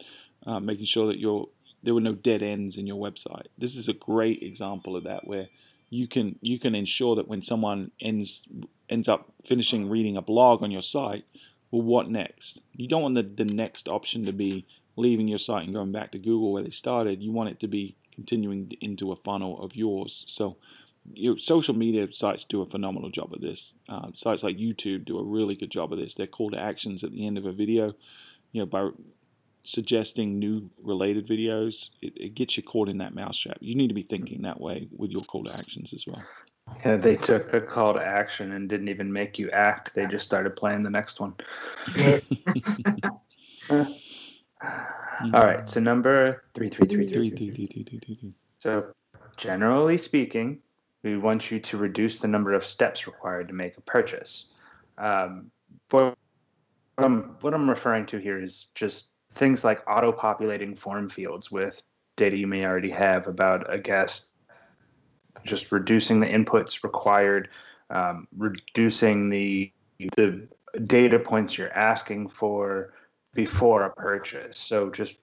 uh, 0.46 0.60
making 0.60 0.86
sure 0.86 1.06
that 1.06 1.18
your 1.18 1.48
there 1.82 1.94
were 1.94 2.00
no 2.00 2.14
dead 2.14 2.42
ends 2.42 2.76
in 2.76 2.86
your 2.86 3.00
website. 3.00 3.46
This 3.56 3.76
is 3.76 3.88
a 3.88 3.92
great 3.92 4.42
example 4.42 4.96
of 4.96 5.04
that, 5.04 5.26
where 5.26 5.48
you 5.90 6.08
can 6.08 6.38
you 6.40 6.58
can 6.58 6.74
ensure 6.74 7.16
that 7.16 7.28
when 7.28 7.42
someone 7.42 7.90
ends 8.00 8.42
ends 8.88 9.08
up 9.08 9.32
finishing 9.44 9.88
reading 9.88 10.16
a 10.16 10.22
blog 10.22 10.62
on 10.62 10.70
your 10.70 10.82
site, 10.82 11.24
well, 11.70 11.82
what 11.82 12.10
next? 12.10 12.60
You 12.74 12.88
don't 12.88 13.02
want 13.02 13.14
the, 13.14 13.22
the 13.22 13.44
next 13.44 13.88
option 13.88 14.24
to 14.26 14.32
be 14.32 14.66
leaving 14.96 15.28
your 15.28 15.38
site 15.38 15.64
and 15.64 15.74
going 15.74 15.92
back 15.92 16.12
to 16.12 16.18
Google 16.18 16.52
where 16.52 16.62
they 16.62 16.70
started. 16.70 17.22
You 17.22 17.32
want 17.32 17.50
it 17.50 17.60
to 17.60 17.68
be 17.68 17.96
continuing 18.14 18.72
into 18.80 19.12
a 19.12 19.16
funnel 19.16 19.62
of 19.62 19.76
yours. 19.76 20.24
So 20.26 20.56
your 21.14 21.38
social 21.38 21.74
media 21.74 22.08
sites 22.12 22.44
do 22.44 22.62
a 22.62 22.66
phenomenal 22.66 23.10
job 23.10 23.32
of 23.32 23.40
this. 23.40 23.74
Uh, 23.88 24.08
sites 24.14 24.42
like 24.42 24.56
YouTube 24.56 25.04
do 25.04 25.18
a 25.18 25.22
really 25.22 25.54
good 25.54 25.70
job 25.70 25.92
of 25.92 25.98
this. 25.98 26.14
They're 26.14 26.26
call 26.26 26.50
to 26.50 26.58
actions 26.58 27.04
at 27.04 27.12
the 27.12 27.26
end 27.26 27.38
of 27.38 27.46
a 27.46 27.52
video. 27.52 27.94
You 28.52 28.62
know, 28.62 28.66
by 28.66 28.90
suggesting 29.68 30.38
new 30.38 30.70
related 30.82 31.28
videos, 31.28 31.90
it, 32.00 32.14
it 32.16 32.34
gets 32.34 32.56
you 32.56 32.62
caught 32.62 32.88
in 32.88 32.98
that 32.98 33.14
mousetrap. 33.14 33.58
You 33.60 33.74
need 33.74 33.88
to 33.88 33.94
be 33.94 34.02
thinking 34.02 34.42
that 34.42 34.58
way 34.60 34.88
with 34.96 35.10
your 35.10 35.20
call 35.22 35.44
to 35.44 35.52
actions 35.52 35.92
as 35.92 36.06
well. 36.06 36.22
Yeah, 36.84 36.96
they 36.96 37.16
took 37.16 37.50
the 37.50 37.60
call 37.60 37.94
to 37.94 38.00
action 38.00 38.52
and 38.52 38.68
didn't 38.68 38.88
even 38.88 39.12
make 39.12 39.38
you 39.38 39.50
act. 39.50 39.94
They 39.94 40.06
just 40.06 40.24
started 40.24 40.56
playing 40.56 40.82
the 40.82 40.90
next 40.90 41.20
one. 41.20 41.34
All 43.70 43.86
right, 45.32 45.68
so 45.68 45.80
number 45.80 46.44
three, 46.54 46.70
three, 46.70 46.86
three, 46.86 47.10
three, 47.10 47.30
Three, 47.30 47.30
three, 47.30 47.50
three, 47.50 47.50
three. 47.52 47.66
three, 47.66 47.84
three, 47.84 47.98
three, 47.98 48.14
three. 48.16 48.34
So, 48.60 48.92
generally 49.36 49.98
speaking, 49.98 50.60
We 51.02 51.16
want 51.18 51.50
you 51.50 51.60
to 51.60 51.76
reduce 51.76 52.20
the 52.20 52.28
number 52.28 52.52
of 52.54 52.64
steps 52.64 53.06
required 53.06 53.48
to 53.48 53.54
make 53.54 53.76
a 53.76 53.80
purchase. 53.82 54.46
Um, 54.96 55.50
but 55.90 56.16
what 56.96 57.04
I'm, 57.04 57.36
what 57.40 57.54
I'm 57.54 57.68
referring 57.68 58.06
to 58.06 58.18
here 58.18 58.40
is 58.42 58.66
just 58.74 59.10
things 59.38 59.64
like 59.64 59.88
auto 59.88 60.12
populating 60.12 60.74
form 60.74 61.08
fields 61.08 61.50
with 61.50 61.82
data 62.16 62.36
you 62.36 62.46
may 62.46 62.66
already 62.66 62.90
have 62.90 63.26
about 63.26 63.72
a 63.72 63.78
guest, 63.78 64.32
just 65.44 65.72
reducing 65.72 66.20
the 66.20 66.26
inputs 66.26 66.82
required, 66.82 67.48
um, 67.90 68.28
reducing 68.36 69.30
the 69.30 69.72
the 70.16 70.46
data 70.86 71.18
points 71.18 71.56
you're 71.56 71.72
asking 71.72 72.28
for 72.28 72.92
before 73.34 73.84
a 73.84 73.90
purchase. 73.94 74.58
So 74.58 74.90
just 74.90 75.16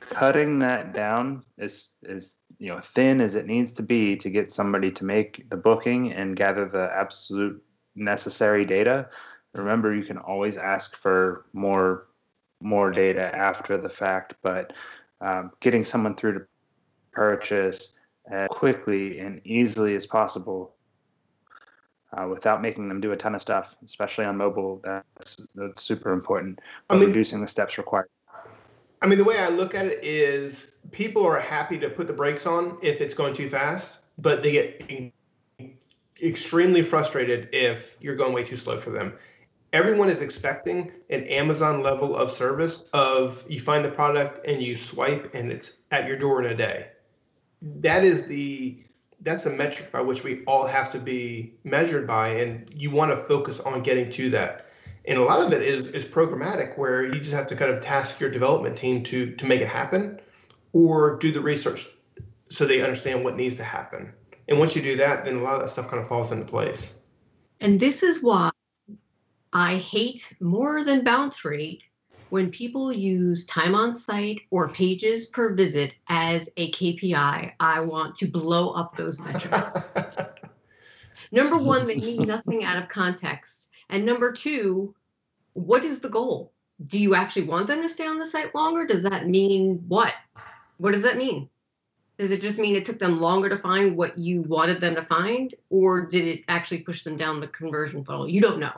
cutting 0.00 0.58
that 0.60 0.92
down 0.92 1.44
as 1.58 1.88
as 2.08 2.36
you 2.58 2.68
know 2.68 2.80
thin 2.80 3.20
as 3.20 3.34
it 3.34 3.46
needs 3.46 3.72
to 3.72 3.82
be 3.82 4.16
to 4.16 4.30
get 4.30 4.52
somebody 4.52 4.90
to 4.90 5.04
make 5.04 5.48
the 5.50 5.56
booking 5.56 6.12
and 6.12 6.36
gather 6.36 6.66
the 6.66 6.90
absolute 6.94 7.62
necessary 7.96 8.64
data. 8.64 9.08
Remember, 9.54 9.94
you 9.94 10.04
can 10.04 10.18
always 10.18 10.56
ask 10.56 10.96
for 10.96 11.46
more 11.52 12.06
more 12.62 12.90
data 12.90 13.34
after 13.34 13.76
the 13.76 13.88
fact, 13.88 14.34
but 14.42 14.72
um, 15.20 15.52
getting 15.60 15.84
someone 15.84 16.14
through 16.14 16.34
to 16.34 16.46
purchase 17.12 17.94
as 18.30 18.48
quickly 18.50 19.18
and 19.18 19.40
easily 19.44 19.94
as 19.94 20.06
possible 20.06 20.74
uh, 22.16 22.26
without 22.28 22.62
making 22.62 22.88
them 22.88 23.00
do 23.00 23.12
a 23.12 23.16
ton 23.16 23.34
of 23.34 23.40
stuff, 23.40 23.76
especially 23.84 24.24
on 24.24 24.36
mobile. 24.36 24.80
That's 24.84 25.48
that's 25.54 25.82
super 25.82 26.12
important. 26.12 26.60
I 26.90 26.96
mean- 26.96 27.08
reducing 27.08 27.40
the 27.40 27.46
steps 27.46 27.78
required. 27.78 28.08
I 29.00 29.06
mean, 29.08 29.18
the 29.18 29.24
way 29.24 29.38
I 29.38 29.48
look 29.48 29.74
at 29.74 29.86
it 29.86 30.04
is 30.04 30.70
people 30.92 31.26
are 31.26 31.40
happy 31.40 31.76
to 31.80 31.88
put 31.88 32.06
the 32.06 32.12
brakes 32.12 32.46
on 32.46 32.78
if 32.82 33.00
it's 33.00 33.14
going 33.14 33.34
too 33.34 33.48
fast, 33.48 33.98
but 34.16 34.44
they 34.44 34.52
get 34.52 35.12
extremely 36.22 36.82
frustrated 36.82 37.48
if 37.52 37.96
you're 38.00 38.14
going 38.14 38.32
way 38.32 38.44
too 38.44 38.56
slow 38.56 38.78
for 38.78 38.90
them. 38.90 39.14
Everyone 39.72 40.10
is 40.10 40.20
expecting 40.20 40.92
an 41.08 41.24
Amazon 41.24 41.82
level 41.82 42.14
of 42.14 42.30
service 42.30 42.84
of 42.92 43.42
you 43.48 43.58
find 43.58 43.82
the 43.82 43.90
product 43.90 44.46
and 44.46 44.62
you 44.62 44.76
swipe 44.76 45.34
and 45.34 45.50
it's 45.50 45.78
at 45.90 46.06
your 46.06 46.18
door 46.18 46.44
in 46.44 46.52
a 46.52 46.54
day. 46.54 46.88
That 47.62 48.04
is 48.04 48.26
the 48.26 48.84
that's 49.22 49.44
the 49.44 49.50
metric 49.50 49.90
by 49.90 50.00
which 50.02 50.24
we 50.24 50.44
all 50.44 50.66
have 50.66 50.90
to 50.92 50.98
be 50.98 51.54
measured 51.64 52.06
by 52.06 52.28
and 52.28 52.70
you 52.74 52.90
want 52.90 53.12
to 53.12 53.16
focus 53.28 53.60
on 53.60 53.82
getting 53.82 54.10
to 54.10 54.28
that. 54.30 54.66
And 55.06 55.18
a 55.18 55.22
lot 55.22 55.40
of 55.40 55.52
it 55.54 55.62
is 55.62 55.86
is 55.86 56.04
programmatic 56.04 56.76
where 56.76 57.06
you 57.06 57.18
just 57.18 57.32
have 57.32 57.46
to 57.46 57.56
kind 57.56 57.70
of 57.70 57.80
task 57.80 58.20
your 58.20 58.30
development 58.30 58.76
team 58.76 59.02
to 59.04 59.34
to 59.36 59.46
make 59.46 59.62
it 59.62 59.68
happen 59.68 60.20
or 60.74 61.16
do 61.16 61.32
the 61.32 61.40
research 61.40 61.88
so 62.50 62.66
they 62.66 62.82
understand 62.82 63.24
what 63.24 63.36
needs 63.36 63.56
to 63.56 63.64
happen. 63.64 64.12
And 64.48 64.58
once 64.58 64.76
you 64.76 64.82
do 64.82 64.98
that 64.98 65.24
then 65.24 65.36
a 65.36 65.42
lot 65.42 65.54
of 65.54 65.60
that 65.62 65.70
stuff 65.70 65.88
kind 65.88 66.02
of 66.02 66.08
falls 66.08 66.30
into 66.30 66.44
place. 66.44 66.92
And 67.60 67.80
this 67.80 68.02
is 68.02 68.22
why 68.22 68.50
I 69.52 69.76
hate 69.76 70.34
more 70.40 70.82
than 70.82 71.04
bounce 71.04 71.44
rate 71.44 71.82
when 72.30 72.50
people 72.50 72.90
use 72.90 73.44
time 73.44 73.74
on 73.74 73.94
site 73.94 74.40
or 74.50 74.70
pages 74.70 75.26
per 75.26 75.52
visit 75.52 75.92
as 76.08 76.48
a 76.56 76.70
KPI. 76.70 77.52
I 77.60 77.80
want 77.80 78.16
to 78.16 78.26
blow 78.26 78.70
up 78.70 78.96
those 78.96 79.18
metrics. 79.20 79.76
Number 81.32 81.58
one, 81.58 81.86
they 81.86 81.96
mean 81.96 82.22
nothing 82.22 82.64
out 82.64 82.82
of 82.82 82.88
context. 82.88 83.68
And 83.90 84.06
number 84.06 84.32
two, 84.32 84.94
what 85.52 85.84
is 85.84 86.00
the 86.00 86.08
goal? 86.08 86.52
Do 86.86 86.98
you 86.98 87.14
actually 87.14 87.42
want 87.42 87.66
them 87.66 87.82
to 87.82 87.88
stay 87.88 88.06
on 88.06 88.18
the 88.18 88.26
site 88.26 88.54
longer? 88.54 88.86
Does 88.86 89.02
that 89.02 89.28
mean 89.28 89.84
what? 89.88 90.14
What 90.78 90.92
does 90.92 91.02
that 91.02 91.18
mean? 91.18 91.48
Does 92.18 92.30
it 92.30 92.40
just 92.40 92.58
mean 92.58 92.76
it 92.76 92.84
took 92.84 92.98
them 92.98 93.20
longer 93.20 93.48
to 93.48 93.58
find 93.58 93.96
what 93.96 94.16
you 94.16 94.42
wanted 94.42 94.80
them 94.80 94.94
to 94.94 95.02
find? 95.02 95.54
Or 95.68 96.06
did 96.06 96.26
it 96.26 96.44
actually 96.48 96.78
push 96.78 97.02
them 97.02 97.16
down 97.16 97.40
the 97.40 97.48
conversion 97.48 98.04
funnel? 98.04 98.28
You 98.28 98.40
don't 98.40 98.60
know. 98.60 98.72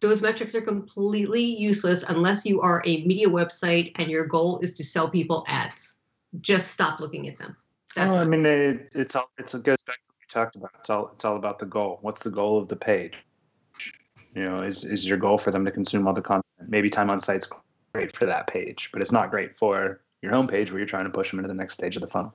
Those 0.00 0.22
metrics 0.22 0.54
are 0.54 0.62
completely 0.62 1.44
useless 1.44 2.02
unless 2.08 2.46
you 2.46 2.60
are 2.60 2.82
a 2.86 3.04
media 3.04 3.28
website 3.28 3.92
and 3.96 4.10
your 4.10 4.26
goal 4.26 4.58
is 4.60 4.72
to 4.74 4.84
sell 4.84 5.10
people 5.10 5.44
ads. 5.46 5.96
Just 6.40 6.70
stop 6.70 7.00
looking 7.00 7.28
at 7.28 7.38
them. 7.38 7.56
That's 7.96 8.12
Well, 8.12 8.22
I 8.22 8.24
mean, 8.24 8.46
it, 8.46 8.90
it's 8.94 9.14
all 9.14 9.30
it's, 9.36 9.54
it 9.54 9.62
goes 9.62 9.82
back 9.82 9.96
to 9.96 10.02
what 10.06 10.16
we 10.18 10.26
talked 10.32 10.56
about. 10.56 10.70
It's 10.78 10.90
all 10.90 11.10
it's 11.14 11.24
all 11.24 11.36
about 11.36 11.58
the 11.58 11.66
goal. 11.66 11.98
What's 12.02 12.22
the 12.22 12.30
goal 12.30 12.58
of 12.58 12.68
the 12.68 12.76
page? 12.76 13.18
You 14.34 14.44
know, 14.44 14.62
is 14.62 14.84
is 14.84 15.06
your 15.06 15.18
goal 15.18 15.38
for 15.38 15.50
them 15.50 15.64
to 15.64 15.70
consume 15.70 16.06
all 16.06 16.14
the 16.14 16.22
content? 16.22 16.44
Maybe 16.68 16.88
time 16.88 17.10
on 17.10 17.20
site's 17.20 17.48
great 17.92 18.14
for 18.14 18.26
that 18.26 18.46
page, 18.46 18.90
but 18.92 19.02
it's 19.02 19.12
not 19.12 19.30
great 19.30 19.56
for 19.56 20.00
your 20.22 20.32
homepage 20.32 20.70
where 20.70 20.78
you're 20.78 20.86
trying 20.86 21.04
to 21.04 21.10
push 21.10 21.30
them 21.30 21.40
into 21.40 21.48
the 21.48 21.54
next 21.54 21.74
stage 21.74 21.96
of 21.96 22.02
the 22.02 22.08
funnel. 22.08 22.34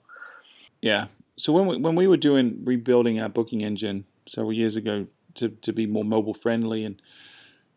Yeah. 0.82 1.08
So 1.38 1.54
when 1.54 1.68
we, 1.68 1.78
when 1.78 1.96
we 1.96 2.08
were 2.08 2.18
doing 2.18 2.62
rebuilding 2.64 3.20
our 3.20 3.30
booking 3.30 3.62
engine 3.62 4.06
several 4.28 4.54
years 4.54 4.76
ago 4.76 5.06
to, 5.36 5.50
to 5.50 5.74
be 5.74 5.86
more 5.86 6.04
mobile 6.04 6.34
friendly 6.34 6.86
and 6.86 7.02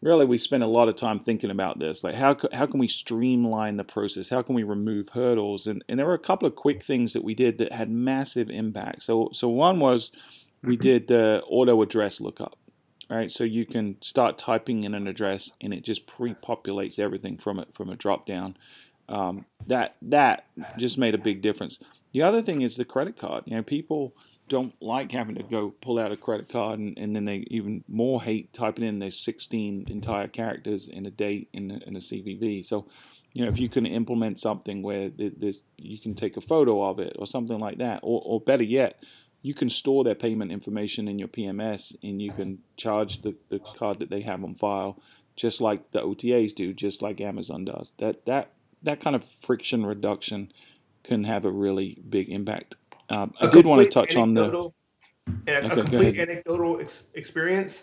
really 0.01 0.25
we 0.25 0.39
spent 0.39 0.63
a 0.63 0.67
lot 0.67 0.89
of 0.89 0.97
time 0.97 1.19
thinking 1.19 1.51
about 1.51 1.79
this 1.79 2.05
like 2.05 2.15
how, 2.15 2.37
how 2.53 2.67
can 2.67 2.79
we 2.79 2.89
streamline 2.89 3.77
the 3.77 3.85
process? 3.85 4.29
How 4.29 4.43
can 4.43 4.55
we 4.55 4.63
remove 4.63 5.09
hurdles? 5.09 5.67
And, 5.67 5.85
and 5.89 5.99
there 5.99 6.07
were 6.07 6.15
a 6.15 6.19
couple 6.19 6.47
of 6.47 6.55
quick 6.57 6.85
things 6.85 7.13
that 7.13 7.25
we 7.25 7.35
did 7.35 7.59
that 7.59 7.73
had 7.73 7.91
massive 7.91 8.51
impact. 8.51 9.03
So 9.03 9.31
so 9.33 9.49
one 9.49 9.81
was 9.81 10.11
we 10.63 10.77
did 10.77 11.09
the 11.09 11.43
auto 11.49 11.83
address 11.83 12.21
lookup 12.21 12.57
right? 13.11 13.31
So 13.31 13.45
you 13.45 13.65
can 13.65 13.97
start 14.03 14.39
typing 14.39 14.85
in 14.85 14.95
an 14.95 15.07
address 15.07 15.51
and 15.61 15.73
it 15.73 15.83
just 15.83 16.07
pre-populates 16.07 16.99
everything 16.99 17.39
from 17.39 17.59
it 17.59 17.69
from 17.73 17.91
a 17.91 17.97
drop 17.97 18.27
down. 18.27 18.57
Um, 19.09 19.47
that 19.67 19.97
that 20.03 20.47
just 20.77 20.99
made 20.99 21.15
a 21.15 21.19
big 21.19 21.41
difference. 21.41 21.79
The 22.13 22.23
other 22.23 22.43
thing 22.43 22.63
is 22.63 22.77
the 22.77 22.85
credit 22.85 23.17
card. 23.17 23.45
You 23.47 23.57
know, 23.57 23.63
people 23.63 24.15
don't 24.49 24.75
like 24.81 25.13
having 25.13 25.37
to 25.37 25.43
go 25.43 25.71
pull 25.71 25.99
out 25.99 26.13
a 26.13 26.17
credit 26.17 26.49
card, 26.49 26.79
and, 26.79 26.99
and 26.99 27.15
then 27.15 27.25
they 27.25 27.45
even 27.49 27.85
more 27.89 28.23
hate 28.23 28.53
typing 28.53 28.85
in 28.85 28.99
their 28.99 29.11
16 29.11 29.87
entire 29.89 30.29
characters 30.29 30.89
in 30.89 31.07
a 31.07 31.11
date 31.11 31.49
in 31.53 31.71
a, 31.71 31.89
in 31.89 31.97
a 31.97 32.01
CVV. 32.01 32.65
So, 32.65 32.87
you 33.33 33.43
know, 33.43 33.49
if 33.49 33.61
you 33.61 33.69
can 33.69 33.87
implement 33.87 34.41
something 34.41 34.83
where 34.83 35.11
th- 35.11 35.35
there's 35.39 35.63
you 35.77 35.99
can 35.99 36.15
take 36.15 36.37
a 36.37 36.41
photo 36.41 36.83
of 36.89 36.99
it 36.99 37.17
or 37.19 37.27
something 37.27 37.59
like 37.59 37.79
that, 37.79 38.01
or, 38.03 38.23
or 38.25 38.41
better 38.41 38.65
yet, 38.65 39.03
you 39.43 39.55
can 39.55 39.71
store 39.71 40.05
their 40.05 40.15
payment 40.15 40.51
information 40.51 41.09
in 41.09 41.19
your 41.19 41.29
PMS, 41.29 41.95
and 42.03 42.21
you 42.21 42.33
can 42.33 42.59
charge 42.77 43.23
the, 43.23 43.35
the 43.51 43.61
card 43.77 44.01
that 44.01 44.11
they 44.11 44.23
have 44.23 44.43
on 44.43 44.55
file, 44.55 45.01
just 45.37 45.61
like 45.61 45.93
the 45.93 46.01
OTAs 46.01 46.55
do, 46.55 46.73
just 46.73 47.03
like 47.03 47.21
Amazon 47.21 47.65
does. 47.65 47.93
That 47.99 48.27
that 48.27 48.53
that 48.83 49.01
kind 49.01 49.17
of 49.17 49.25
friction 49.41 49.87
reduction 49.87 50.53
can 51.05 51.25
have 51.25 51.45
a 51.45 51.51
really 51.51 51.99
big 52.09 52.29
impact. 52.29 52.77
Um, 53.11 53.35
I 53.41 53.47
A 53.47 53.51
did 53.51 53.67
want 53.67 53.83
to 53.83 53.91
touch 53.91 54.17
on 54.17 54.35
the. 54.35 54.43
anecdotal- 54.43 54.75
and 55.47 55.49
a 55.49 55.59
Okay, 55.67 55.75
go 55.77 55.83
complete 55.83 56.19
anecdotal 56.19 56.81
ex- 56.81 57.05
experience. 57.15 57.83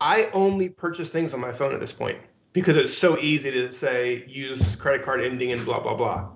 I 0.00 0.26
only 0.32 0.68
purchase 0.68 1.10
things 1.10 1.34
on 1.34 1.40
my 1.40 1.52
phone 1.52 1.74
at 1.74 1.80
this 1.80 1.92
point 1.92 2.18
because 2.52 2.76
it's 2.76 2.96
so 2.96 3.18
easy 3.18 3.50
to 3.50 3.72
say 3.72 4.24
use 4.26 4.76
credit 4.76 5.02
card 5.04 5.22
ending 5.22 5.52
and 5.52 5.64
blah 5.64 5.80
blah 5.80 5.94
blah, 5.94 6.28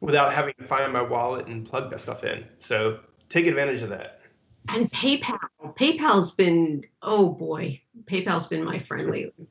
without 0.00 0.32
having 0.32 0.54
to 0.58 0.64
find 0.66 0.90
my 0.92 1.02
wallet 1.02 1.46
and 1.46 1.66
plug 1.66 1.90
that 1.90 2.00
stuff 2.00 2.24
in. 2.24 2.44
So 2.60 3.00
take 3.28 3.46
advantage 3.46 3.82
of 3.82 3.90
that. 3.90 4.20
and 4.68 4.90
PayPal. 4.92 5.38
PayPal's 5.76 6.30
been, 6.30 6.84
oh 7.02 7.30
boy, 7.30 7.80
PayPal's 8.04 8.46
been 8.46 8.64
my 8.64 8.78
friend 8.78 9.10
lately. 9.10 9.46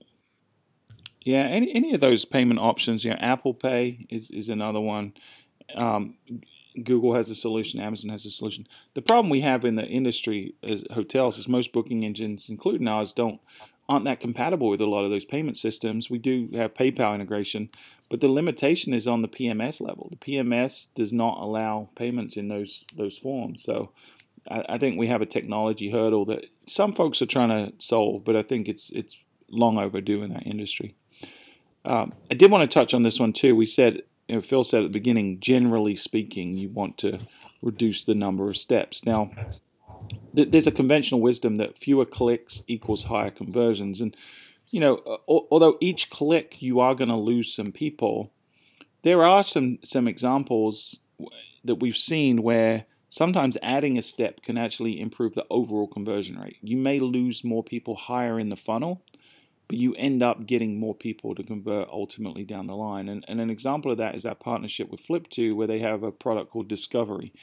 Yeah, 1.22 1.44
any 1.44 1.72
any 1.74 1.94
of 1.94 2.02
those 2.02 2.26
payment 2.26 2.60
options, 2.60 3.04
you 3.04 3.12
know, 3.12 3.18
Apple 3.20 3.54
Pay 3.54 4.06
is, 4.10 4.32
is 4.32 4.50
another 4.50 4.80
one. 4.82 5.14
Um, 5.76 6.16
Google 6.84 7.16
has 7.16 7.30
a 7.30 7.36
solution, 7.36 7.80
Amazon 7.80 8.10
has 8.12 8.26
a 8.26 8.32
solution. 8.32 8.68
The 8.94 9.02
problem 9.02 9.30
we 9.30 9.42
have 9.42 9.66
in 9.66 9.76
the 9.76 9.86
industry 9.86 10.56
as 10.64 10.84
hotels 10.92 11.38
is 11.38 11.48
most 11.48 11.74
booking 11.74 12.06
engines, 12.06 12.50
including 12.50 12.88
ours, 12.88 13.14
don't 13.14 13.40
aren't 13.90 14.06
that 14.06 14.22
compatible 14.22 14.70
with 14.70 14.80
a 14.80 14.86
lot 14.86 15.04
of 15.04 15.12
those 15.12 15.26
payment 15.26 15.58
systems. 15.58 16.10
We 16.10 16.18
do 16.18 16.50
have 16.54 16.74
PayPal 16.74 17.14
integration, 17.14 17.70
but 18.10 18.22
the 18.22 18.30
limitation 18.30 18.94
is 18.94 19.06
on 19.06 19.22
the 19.22 19.28
PMS 19.28 19.82
level. 19.82 20.08
The 20.10 20.16
PMS 20.16 20.88
does 20.96 21.12
not 21.12 21.40
allow 21.40 21.90
payments 21.96 22.38
in 22.38 22.48
those 22.48 22.86
those 22.96 23.18
forms. 23.18 23.64
So 23.64 23.92
I, 24.50 24.64
I 24.70 24.78
think 24.78 24.98
we 24.98 25.08
have 25.08 25.22
a 25.22 25.26
technology 25.26 25.92
hurdle 25.92 26.26
that 26.26 26.46
some 26.68 26.94
folks 26.94 27.22
are 27.22 27.26
trying 27.28 27.50
to 27.50 27.74
solve, 27.80 28.24
but 28.24 28.36
I 28.36 28.44
think 28.44 28.68
it's 28.68 28.90
it's 28.92 29.18
long 29.50 29.78
overdue 29.78 30.24
in 30.24 30.34
that 30.34 30.48
industry. 30.48 30.96
Um, 31.84 32.14
I 32.30 32.36
did 32.36 32.52
want 32.52 32.70
to 32.70 32.74
touch 32.74 32.94
on 32.94 33.04
this 33.04 33.20
one 33.20 33.34
too. 33.34 33.56
We 33.56 33.66
said, 33.66 34.04
you 34.28 34.36
know, 34.36 34.42
Phil 34.42 34.64
said 34.64 34.84
at 34.84 34.88
the 34.88 35.00
beginning, 35.00 35.40
generally 35.40 35.96
speaking, 35.96 36.58
you 36.58 36.70
want 36.70 36.98
to 37.00 37.20
reduce 37.62 38.04
the 38.04 38.16
number 38.16 38.48
of 38.48 38.58
steps. 38.58 39.06
Now, 39.06 39.32
th- 40.36 40.52
there's 40.52 40.68
a 40.68 40.72
conventional 40.72 41.22
wisdom 41.22 41.56
that 41.58 41.78
fewer 41.78 42.06
clicks 42.06 42.64
equals 42.68 43.04
higher 43.06 43.32
conversions, 43.32 44.02
and 44.02 44.16
you 44.70 44.80
know, 44.80 45.02
al- 45.30 45.48
although 45.52 45.78
each 45.82 46.10
click 46.10 46.62
you 46.62 46.80
are 46.80 46.96
going 46.96 47.10
to 47.10 47.16
lose 47.16 47.54
some 47.54 47.72
people, 47.72 48.32
there 49.04 49.24
are 49.24 49.44
some 49.44 49.80
some 49.84 50.08
examples 50.08 51.00
that 51.64 51.76
we've 51.76 51.98
seen 51.98 52.42
where 52.42 52.86
sometimes 53.10 53.58
adding 53.62 53.98
a 53.98 54.02
step 54.02 54.42
can 54.42 54.58
actually 54.58 55.00
improve 55.00 55.36
the 55.36 55.46
overall 55.50 55.88
conversion 55.88 56.40
rate. 56.40 56.58
You 56.62 56.78
may 56.78 57.00
lose 57.00 57.44
more 57.44 57.64
people 57.64 57.96
higher 57.96 58.40
in 58.40 58.50
the 58.50 58.56
funnel, 58.56 59.04
you 59.74 59.96
end 59.96 60.24
up 60.24 60.46
getting 60.46 60.80
more 60.80 60.96
people 60.96 61.36
to 61.36 61.44
convert 61.44 61.90
ultimately 61.90 62.44
down 62.44 62.68
the 62.68 62.76
line. 62.76 63.10
And, 63.10 63.26
and 63.28 63.40
an 63.42 63.50
example 63.50 63.92
of 63.92 63.98
that 63.98 64.16
is 64.16 64.26
our 64.26 64.36
partnership 64.36 64.90
with 64.90 65.02
Flip.to, 65.02 65.56
where 65.56 65.68
they 65.68 65.80
have 65.80 66.04
a 66.04 66.12
product 66.12 66.52
called 66.52 66.68
Discovery. 66.68 67.34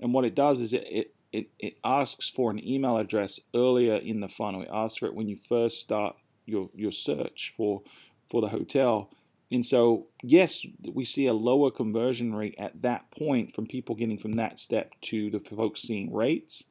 And 0.00 0.12
what 0.12 0.24
it 0.24 0.34
does 0.34 0.60
is 0.60 0.72
it, 0.72 0.86
it 0.88 1.14
it, 1.32 1.48
it 1.58 1.78
asks 1.82 2.28
for 2.28 2.50
an 2.50 2.64
email 2.64 2.98
address 2.98 3.40
earlier 3.54 3.96
in 3.96 4.20
the 4.20 4.28
funnel. 4.28 4.62
It 4.62 4.68
asks 4.72 4.98
for 4.98 5.06
it 5.06 5.14
when 5.14 5.28
you 5.28 5.38
first 5.48 5.78
start 5.78 6.14
your 6.44 6.68
your 6.74 6.92
search 6.92 7.54
for 7.56 7.82
for 8.30 8.40
the 8.40 8.48
hotel. 8.48 9.10
And 9.50 9.64
so, 9.64 10.06
yes, 10.22 10.64
we 10.94 11.04
see 11.04 11.26
a 11.26 11.34
lower 11.34 11.70
conversion 11.70 12.34
rate 12.34 12.54
at 12.58 12.80
that 12.82 13.10
point 13.10 13.54
from 13.54 13.66
people 13.66 13.94
getting 13.94 14.18
from 14.18 14.32
that 14.32 14.58
step 14.58 14.92
to 15.02 15.30
the 15.30 15.40
folks 15.40 15.82
seeing 15.82 16.12
rates. 16.12 16.64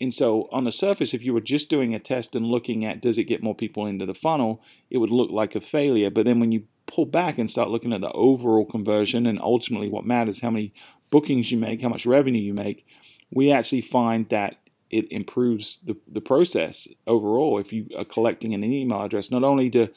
And 0.00 0.14
so, 0.14 0.48
on 0.52 0.64
the 0.64 0.72
surface, 0.72 1.12
if 1.12 1.24
you 1.24 1.34
were 1.34 1.40
just 1.40 1.68
doing 1.68 1.94
a 1.94 1.98
test 1.98 2.36
and 2.36 2.46
looking 2.46 2.84
at 2.84 3.02
does 3.02 3.18
it 3.18 3.24
get 3.24 3.42
more 3.42 3.54
people 3.54 3.84
into 3.84 4.06
the 4.06 4.14
funnel, 4.14 4.62
it 4.90 4.98
would 4.98 5.10
look 5.10 5.30
like 5.30 5.56
a 5.56 5.60
failure. 5.60 6.10
But 6.10 6.24
then 6.24 6.38
when 6.38 6.52
you 6.52 6.64
pull 6.86 7.06
back 7.06 7.36
and 7.38 7.50
start 7.50 7.70
looking 7.70 7.92
at 7.92 8.00
the 8.00 8.12
overall 8.12 8.64
conversion 8.64 9.26
and 9.26 9.40
ultimately 9.40 9.88
what 9.88 10.06
matters, 10.06 10.40
how 10.40 10.50
many 10.50 10.72
bookings 11.10 11.50
you 11.50 11.58
make, 11.58 11.82
how 11.82 11.88
much 11.88 12.06
revenue 12.06 12.40
you 12.40 12.54
make, 12.54 12.86
we 13.32 13.50
actually 13.50 13.80
find 13.80 14.28
that 14.28 14.56
it 14.90 15.10
improves 15.10 15.80
the, 15.84 15.96
the 16.06 16.20
process 16.20 16.88
overall 17.06 17.58
if 17.58 17.72
you 17.72 17.88
are 17.96 18.04
collecting 18.04 18.54
an 18.54 18.64
email 18.64 19.02
address. 19.02 19.30
Not 19.30 19.44
only 19.44 19.68
do 19.68 19.88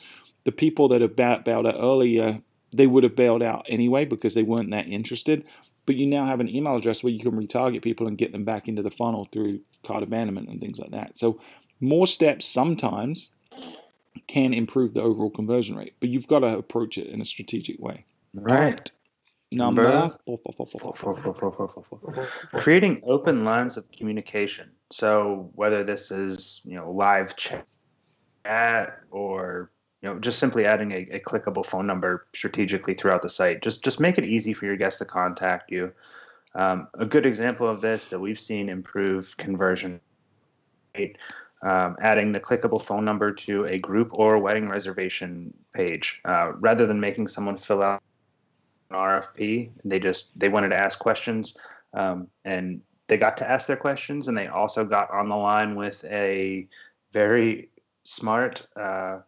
the 0.43 0.52
people 0.52 0.88
that 0.89 1.02
have 1.02 1.16
bailed 1.16 1.47
out 1.47 1.76
earlier, 1.80 2.41
they 2.74 2.88
would 2.88 3.04
have 3.04 3.16
bailed 3.16 3.43
out 3.43 3.66
anyway 3.70 4.06
because 4.06 4.34
they 4.34 4.43
weren't 4.43 4.72
that 4.72 4.88
interested, 4.88 5.45
but 5.86 5.95
you 5.95 6.08
now 6.08 6.26
have 6.26 6.39
an 6.39 6.49
email 6.49 6.76
address 6.76 7.04
where 7.04 7.14
you 7.14 7.20
can 7.20 7.32
retarget 7.32 7.82
people 7.82 8.08
and 8.08 8.18
get 8.18 8.32
them 8.32 8.43
back 8.43 8.68
into 8.68 8.82
the 8.82 8.91
funnel 8.91 9.28
through 9.32 9.60
cart 9.84 10.03
abandonment 10.03 10.49
and 10.49 10.59
things 10.59 10.79
like 10.79 10.91
that. 10.91 11.17
So 11.17 11.39
more 11.79 12.07
steps 12.07 12.45
sometimes 12.45 13.32
can 14.27 14.53
improve 14.53 14.93
the 14.93 15.01
overall 15.01 15.29
conversion 15.29 15.75
rate, 15.75 15.95
but 15.99 16.09
you've 16.09 16.27
got 16.27 16.39
to 16.39 16.57
approach 16.57 16.97
it 16.97 17.07
in 17.07 17.21
a 17.21 17.25
strategic 17.25 17.79
way. 17.79 18.05
Right. 18.34 18.89
Number. 19.51 19.84
Creating 22.53 23.01
open 23.03 23.43
lines 23.43 23.75
of 23.75 23.91
communication. 23.91 24.71
So 24.91 25.49
whether 25.55 25.84
this 25.84 26.09
is 26.11 26.61
you 26.63 26.75
know 26.75 26.89
live 26.91 27.36
chat 27.36 27.65
or 29.11 29.71
you 30.01 30.09
know 30.09 30.19
just 30.19 30.39
simply 30.39 30.65
adding 30.65 30.91
a, 30.93 31.07
a 31.11 31.19
clickable 31.19 31.65
phone 31.65 31.86
number 31.86 32.27
strategically 32.34 32.93
throughout 32.93 33.21
the 33.21 33.29
site, 33.29 33.61
just 33.61 33.84
just 33.84 33.99
make 33.99 34.17
it 34.17 34.23
easy 34.23 34.53
for 34.53 34.65
your 34.65 34.77
guests 34.77 34.99
to 34.99 35.05
contact 35.05 35.69
you. 35.69 35.91
Um, 36.54 36.88
a 36.99 37.06
good 37.06 37.26
example 37.26 37.68
of 37.68 37.82
this 37.82 38.08
that 38.08 38.20
we've 38.20 38.39
seen 38.39 38.70
improve 38.70 39.36
conversion 39.38 40.02
rate, 40.95 41.18
um, 41.64 41.95
adding 42.02 42.32
the 42.32 42.39
clickable 42.39 42.82
phone 42.82 43.06
number 43.06 43.32
to 43.32 43.66
a 43.66 43.78
group 43.78 44.10
or 44.12 44.38
wedding 44.38 44.68
reservation 44.68 45.54
page, 45.74 46.22
uh, 46.26 46.52
rather 46.60 46.86
than 46.86 46.99
making 46.99 47.28
someone 47.28 47.56
fill 47.56 47.82
out 47.82 48.04
an 48.89 48.97
RFP. 48.97 49.70
They 49.86 49.99
just 49.99 50.38
they 50.38 50.49
wanted 50.49 50.70
to 50.70 50.78
ask 50.78 50.99
questions, 50.99 51.56
um, 51.93 52.28
and 52.43 52.82
they 53.08 53.18
got 53.18 53.38
to 53.38 53.49
ask 53.49 53.68
their 53.68 53.78
questions, 53.78 54.28
and 54.28 54.38
they 54.38 54.47
also 54.47 54.84
got 54.84 55.10
on 55.12 55.30
the 55.30 55.36
line 55.36 55.76
with 55.76 56.04
a 56.06 56.68
very 57.14 57.70
smart 58.04 58.68
uh, 58.76 59.20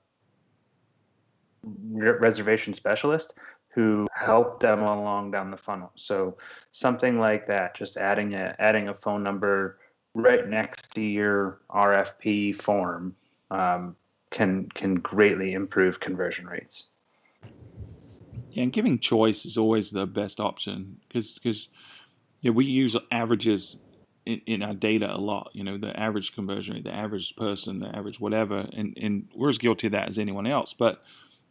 reservation 1.64 2.74
specialist 2.74 3.34
who 3.74 4.08
helped 4.14 4.60
them 4.60 4.82
along 4.82 5.32
down 5.32 5.50
the 5.50 5.58
funnel. 5.58 5.92
So 5.96 6.38
something 6.72 7.20
like 7.20 7.48
that, 7.48 7.76
just 7.76 7.98
adding 7.98 8.36
a 8.36 8.56
adding 8.60 8.90
a 8.90 8.94
phone 8.94 9.24
number 9.24 9.80
right 10.14 10.48
next 10.48 10.94
to 10.94 11.02
your 11.02 11.60
RFP 11.72 12.56
form 12.56 13.16
um, 13.50 13.96
can 14.30 14.70
can 14.70 14.96
greatly 14.96 15.54
improve 15.54 16.00
conversion 16.00 16.46
rates. 16.46 16.90
Yeah, 18.52 18.64
and 18.64 18.72
giving 18.74 19.00
choice 19.00 19.46
is 19.46 19.58
always 19.58 19.90
the 19.90 20.06
best 20.06 20.40
option 20.40 20.98
because 21.08 21.34
because 21.34 21.70
yeah, 22.42 22.52
we 22.52 22.66
use 22.66 22.96
averages 23.12 23.78
in, 24.26 24.42
in 24.46 24.62
our 24.62 24.76
data 24.76 25.12
a 25.12 25.18
lot. 25.18 25.50
You 25.54 25.64
know, 25.64 25.78
the 25.78 25.98
average 26.00 26.36
conversion 26.36 26.76
rate, 26.76 26.84
the 26.84 26.94
average 26.94 27.36
person, 27.36 27.80
the 27.80 27.96
average 27.96 28.20
whatever, 28.20 28.68
and 28.74 28.96
and 29.02 29.28
we're 29.36 29.50
as 29.50 29.58
guilty 29.58 29.88
of 29.88 29.94
that 29.94 30.10
as 30.10 30.20
anyone 30.20 30.46
else. 30.46 30.74
But 30.74 31.02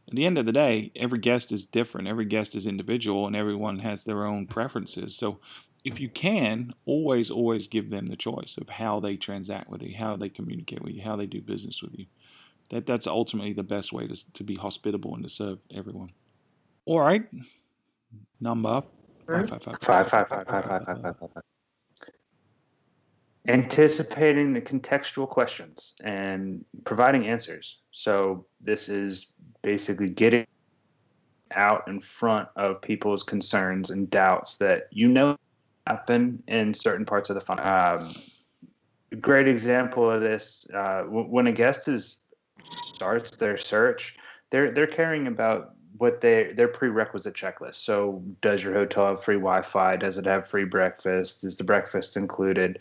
at 0.09 0.15
the 0.15 0.27
end 0.27 0.39
of 0.39 0.47
the 0.47 0.53
day, 0.53 0.91
every 0.97 1.19
guest 1.19 1.53
is 1.53 1.65
different. 1.65 2.09
Every 2.09 2.25
guest 2.25 2.55
is 2.55 2.67
individual, 2.67 3.27
and 3.27 3.37
everyone 3.37 3.79
has 3.79 4.05
their 4.05 4.25
own 4.25 4.47
preferences. 4.47 5.17
So 5.17 5.39
if 5.85 6.01
you 6.01 6.09
can, 6.09 6.75
always 6.85 7.31
always 7.31 7.69
give 7.69 7.91
them 7.91 8.07
the 8.07 8.17
choice 8.17 8.59
of 8.61 8.69
how 8.69 9.01
they 9.01 9.17
transact 9.17 9.69
with 9.69 9.83
you, 9.83 9.97
how 9.97 10.17
they 10.17 10.29
communicate 10.29 10.83
with 10.83 10.95
you, 10.95 11.03
how 11.03 11.17
they 11.17 11.27
do 11.27 11.41
business 11.41 11.83
with 11.83 11.99
you. 11.99 12.07
That 12.71 12.87
that's 12.87 13.07
ultimately 13.07 13.53
the 13.53 13.63
best 13.63 13.93
way 13.93 14.07
to 14.07 14.33
to 14.33 14.45
be 14.45 14.57
hospitable 14.57 15.15
and 15.15 15.25
to 15.25 15.31
serve 15.31 15.59
everyone. 15.73 16.11
All 16.85 17.01
right. 17.01 17.25
Number 18.41 18.83
five, 19.27 19.49
five, 19.49 19.63
five, 19.63 19.79
Five, 19.81 20.09
five, 20.09 20.29
five, 20.29 20.29
five, 20.29 20.65
five, 20.65 20.65
five, 20.67 20.85
five, 20.87 21.03
five, 21.03 21.31
five. 21.35 21.43
Anticipating 23.49 24.53
the 24.53 24.61
contextual 24.61 25.29
questions 25.29 25.95
and 26.05 26.65
providing 26.85 27.27
answers. 27.27 27.79
So 27.91 28.47
this 28.61 28.89
is 28.89 29.33
basically 29.63 30.09
getting 30.11 30.47
out 31.55 31.89
in 31.89 32.01
front 32.01 32.49
of 32.57 32.81
people's 32.81 33.23
concerns 33.23 33.91
and 33.91 34.09
doubts 34.09 34.57
that 34.59 34.89
you 34.91 35.09
know 35.09 35.37
happen 35.87 36.43
in 36.47 36.73
certain 36.73 37.05
parts 37.05 37.31
of 37.31 37.35
the 37.35 37.41
funnel. 37.41 37.67
Um, 37.67 38.15
great 39.21 39.49
example 39.49 40.11
of 40.11 40.21
this 40.21 40.67
uh, 40.73 41.03
w- 41.03 41.27
when 41.27 41.47
a 41.47 41.53
guest 41.53 41.89
is 41.89 42.17
starts 42.65 43.37
their 43.37 43.57
search, 43.57 44.17
they're 44.51 44.73
they're 44.73 44.87
caring 44.87 45.27
about 45.27 45.75
what 45.99 46.21
they 46.21 46.53
their 46.53 46.69
prerequisite 46.69 47.35
checklist. 47.35 47.77
So, 47.77 48.23
does 48.41 48.63
your 48.63 48.75
hotel 48.75 49.09
have 49.09 49.23
free 49.23 49.37
Wi-Fi? 49.37 49.97
Does 49.97 50.19
it 50.19 50.27
have 50.27 50.49
free 50.49 50.65
breakfast? 50.65 51.45
Is 51.45 51.57
the 51.57 51.65
breakfast 51.65 52.17
included? 52.17 52.79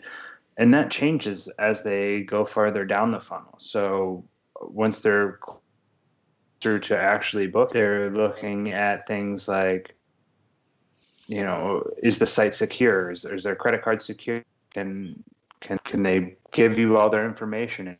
And 0.58 0.72
that 0.74 0.90
changes 0.90 1.48
as 1.58 1.82
they 1.82 2.22
go 2.22 2.44
farther 2.44 2.84
down 2.84 3.10
the 3.10 3.20
funnel. 3.20 3.54
So, 3.58 4.24
once 4.60 5.00
they're 5.00 5.38
closer 5.40 6.78
to 6.78 6.98
actually 6.98 7.46
book, 7.46 7.72
they're 7.72 8.10
looking 8.10 8.72
at 8.72 9.06
things 9.06 9.48
like, 9.48 9.94
you 11.26 11.42
know, 11.42 11.82
is 12.02 12.18
the 12.18 12.26
site 12.26 12.54
secure? 12.54 13.10
Is, 13.10 13.24
is 13.24 13.42
their 13.42 13.56
credit 13.56 13.82
card 13.82 14.02
secure? 14.02 14.42
Can 14.72 15.22
can 15.60 15.78
can 15.84 16.02
they 16.02 16.36
give 16.50 16.78
you 16.78 16.98
all 16.98 17.08
their 17.08 17.26
information 17.26 17.88
and 17.88 17.96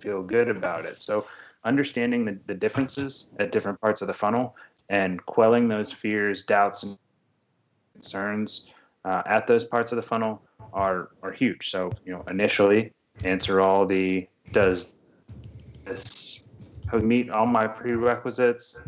feel 0.00 0.22
good 0.22 0.48
about 0.48 0.86
it? 0.86 1.00
So 1.00 1.26
understanding 1.64 2.24
the, 2.24 2.38
the 2.46 2.54
differences 2.54 3.30
at 3.38 3.52
different 3.52 3.80
parts 3.80 4.00
of 4.00 4.08
the 4.08 4.14
funnel 4.14 4.56
and 4.88 5.24
quelling 5.26 5.68
those 5.68 5.92
fears, 5.92 6.42
doubts, 6.42 6.82
and 6.82 6.96
concerns 7.92 8.66
uh, 9.04 9.22
at 9.26 9.46
those 9.46 9.64
parts 9.64 9.92
of 9.92 9.96
the 9.96 10.02
funnel 10.02 10.42
are 10.72 11.10
are 11.22 11.32
huge. 11.32 11.70
So 11.70 11.92
you 12.04 12.12
know, 12.12 12.24
initially 12.28 12.92
answer 13.24 13.60
all 13.60 13.86
the 13.86 14.28
does 14.52 14.94
this 15.84 16.40
meet 16.92 17.30
all 17.30 17.46
my 17.46 17.66
prerequisites, 17.66 18.80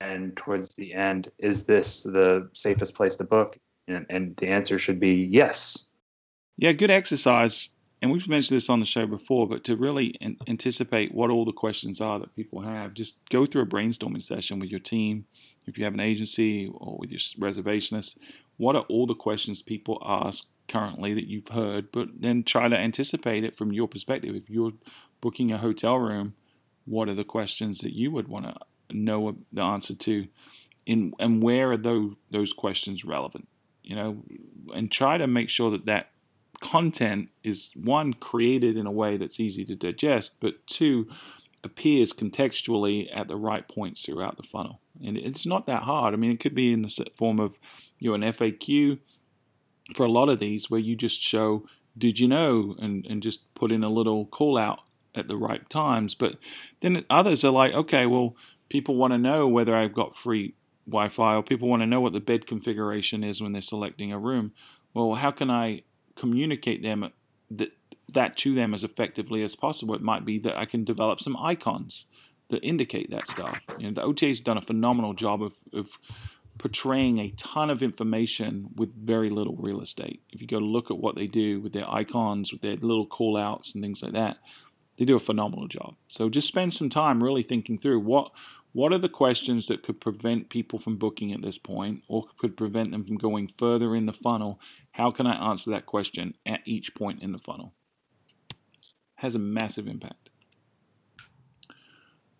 and 0.00 0.36
towards 0.36 0.74
the 0.74 0.92
end, 0.94 1.30
is 1.38 1.64
this 1.64 2.02
the 2.02 2.48
safest 2.52 2.94
place 2.94 3.16
to 3.16 3.24
book? 3.24 3.58
And, 3.88 4.06
and 4.10 4.36
the 4.36 4.48
answer 4.48 4.78
should 4.78 5.00
be 5.00 5.28
yes. 5.30 5.86
Yeah, 6.56 6.72
good 6.72 6.90
exercise. 6.90 7.70
And 8.00 8.10
we've 8.10 8.28
mentioned 8.28 8.56
this 8.56 8.68
on 8.68 8.80
the 8.80 8.86
show 8.86 9.06
before, 9.06 9.48
but 9.48 9.62
to 9.64 9.76
really 9.76 10.16
an- 10.20 10.36
anticipate 10.48 11.14
what 11.14 11.30
all 11.30 11.44
the 11.44 11.52
questions 11.52 12.00
are 12.00 12.18
that 12.18 12.34
people 12.34 12.62
have, 12.62 12.94
just 12.94 13.18
go 13.30 13.46
through 13.46 13.62
a 13.62 13.66
brainstorming 13.66 14.22
session 14.22 14.58
with 14.58 14.70
your 14.70 14.80
team. 14.80 15.24
If 15.66 15.78
you 15.78 15.84
have 15.84 15.94
an 15.94 16.00
agency 16.00 16.68
or 16.74 16.98
with 16.98 17.10
your 17.10 17.20
reservationist, 17.38 18.18
what 18.56 18.74
are 18.74 18.84
all 18.88 19.06
the 19.06 19.14
questions 19.14 19.62
people 19.62 20.02
ask 20.04 20.46
currently 20.68 21.14
that 21.14 21.26
you've 21.26 21.48
heard? 21.48 21.92
But 21.92 22.08
then 22.20 22.42
try 22.42 22.68
to 22.68 22.76
anticipate 22.76 23.44
it 23.44 23.56
from 23.56 23.72
your 23.72 23.88
perspective. 23.88 24.34
If 24.34 24.50
you're 24.50 24.72
booking 25.20 25.52
a 25.52 25.58
hotel 25.58 25.98
room, 25.98 26.34
what 26.84 27.08
are 27.08 27.14
the 27.14 27.24
questions 27.24 27.80
that 27.80 27.94
you 27.94 28.10
would 28.10 28.28
want 28.28 28.46
to 28.46 28.96
know 28.96 29.36
the 29.52 29.62
answer 29.62 29.94
to? 29.94 30.26
In, 30.84 31.12
and 31.18 31.42
where 31.42 31.70
are 31.70 31.76
those, 31.76 32.16
those 32.30 32.52
questions 32.52 33.04
relevant? 33.04 33.48
You 33.82 33.96
know, 33.96 34.22
and 34.74 34.90
try 34.90 35.18
to 35.18 35.26
make 35.26 35.48
sure 35.48 35.70
that 35.70 35.86
that 35.86 36.10
content 36.60 37.28
is 37.42 37.70
one 37.74 38.14
created 38.14 38.76
in 38.76 38.86
a 38.86 38.92
way 38.92 39.16
that's 39.16 39.40
easy 39.40 39.64
to 39.64 39.76
digest, 39.76 40.36
but 40.40 40.66
two 40.66 41.08
appears 41.64 42.12
contextually 42.12 43.08
at 43.14 43.28
the 43.28 43.36
right 43.36 43.66
points 43.68 44.04
throughout 44.04 44.36
the 44.36 44.42
funnel. 44.42 44.80
And 45.04 45.16
it's 45.16 45.46
not 45.46 45.66
that 45.66 45.82
hard. 45.82 46.14
I 46.14 46.16
mean, 46.16 46.32
it 46.32 46.40
could 46.40 46.54
be 46.54 46.72
in 46.72 46.82
the 46.82 47.06
form 47.16 47.40
of 47.40 47.58
you 47.98 48.10
know 48.10 48.14
an 48.14 48.32
FAQ 48.32 48.98
for 49.96 50.04
a 50.04 50.10
lot 50.10 50.28
of 50.28 50.40
these 50.40 50.70
where 50.70 50.80
you 50.80 50.96
just 50.96 51.20
show 51.20 51.66
did 51.96 52.18
you 52.18 52.28
know 52.28 52.74
and 52.78 53.06
and 53.06 53.22
just 53.22 53.52
put 53.54 53.72
in 53.72 53.84
a 53.84 53.90
little 53.90 54.26
call 54.26 54.56
out 54.56 54.80
at 55.14 55.28
the 55.28 55.36
right 55.36 55.68
times. 55.68 56.14
But 56.14 56.36
then 56.80 57.04
others 57.10 57.44
are 57.44 57.50
like, 57.50 57.72
okay, 57.72 58.06
well, 58.06 58.34
people 58.68 58.96
want 58.96 59.12
to 59.12 59.18
know 59.18 59.46
whether 59.46 59.76
I've 59.76 59.94
got 59.94 60.16
free 60.16 60.54
Wi-Fi 60.86 61.36
or 61.36 61.42
people 61.42 61.68
want 61.68 61.82
to 61.82 61.86
know 61.86 62.00
what 62.00 62.12
the 62.12 62.20
bed 62.20 62.46
configuration 62.46 63.22
is 63.22 63.40
when 63.40 63.52
they're 63.52 63.62
selecting 63.62 64.12
a 64.12 64.18
room. 64.18 64.52
Well, 64.94 65.14
how 65.14 65.30
can 65.30 65.50
I 65.50 65.82
communicate 66.16 66.82
them 66.82 67.10
that 67.50 67.72
that 68.12 68.36
to 68.38 68.54
them 68.54 68.74
as 68.74 68.84
effectively 68.84 69.42
as 69.42 69.56
possible. 69.56 69.94
It 69.94 70.02
might 70.02 70.24
be 70.24 70.38
that 70.40 70.56
I 70.56 70.66
can 70.66 70.84
develop 70.84 71.20
some 71.20 71.36
icons 71.36 72.06
that 72.50 72.62
indicate 72.62 73.10
that 73.10 73.28
stuff. 73.28 73.58
You 73.78 73.90
know, 73.90 73.94
the 73.94 74.02
OTA's 74.02 74.40
done 74.40 74.58
a 74.58 74.62
phenomenal 74.62 75.14
job 75.14 75.42
of, 75.42 75.54
of 75.72 75.88
portraying 76.62 77.18
a 77.18 77.30
ton 77.30 77.70
of 77.70 77.82
information 77.82 78.68
with 78.76 78.94
very 78.94 79.30
little 79.30 79.56
real 79.56 79.80
estate. 79.80 80.22
If 80.30 80.40
you 80.40 80.46
go 80.46 80.58
look 80.58 80.92
at 80.92 80.96
what 80.96 81.16
they 81.16 81.26
do 81.26 81.60
with 81.60 81.72
their 81.72 81.90
icons, 81.90 82.52
with 82.52 82.62
their 82.62 82.76
little 82.76 83.04
call 83.04 83.36
outs 83.36 83.74
and 83.74 83.82
things 83.82 84.00
like 84.00 84.12
that, 84.12 84.36
they 84.96 85.04
do 85.04 85.16
a 85.16 85.20
phenomenal 85.20 85.66
job. 85.66 85.96
So 86.06 86.28
just 86.28 86.46
spend 86.46 86.72
some 86.72 86.88
time 86.88 87.20
really 87.20 87.42
thinking 87.42 87.78
through 87.78 87.98
what 87.98 88.30
what 88.74 88.92
are 88.92 88.98
the 88.98 89.08
questions 89.08 89.66
that 89.66 89.82
could 89.82 90.00
prevent 90.00 90.50
people 90.50 90.78
from 90.78 90.96
booking 90.96 91.32
at 91.32 91.42
this 91.42 91.58
point 91.58 92.04
or 92.08 92.26
could 92.38 92.56
prevent 92.56 92.92
them 92.92 93.04
from 93.04 93.16
going 93.16 93.52
further 93.58 93.94
in 93.96 94.06
the 94.06 94.14
funnel? 94.14 94.60
How 94.92 95.10
can 95.10 95.26
I 95.26 95.50
answer 95.50 95.70
that 95.72 95.84
question 95.84 96.34
at 96.46 96.60
each 96.64 96.94
point 96.94 97.24
in 97.24 97.32
the 97.32 97.38
funnel? 97.38 97.74
Has 99.16 99.34
a 99.34 99.40
massive 99.40 99.88
impact. 99.88 100.30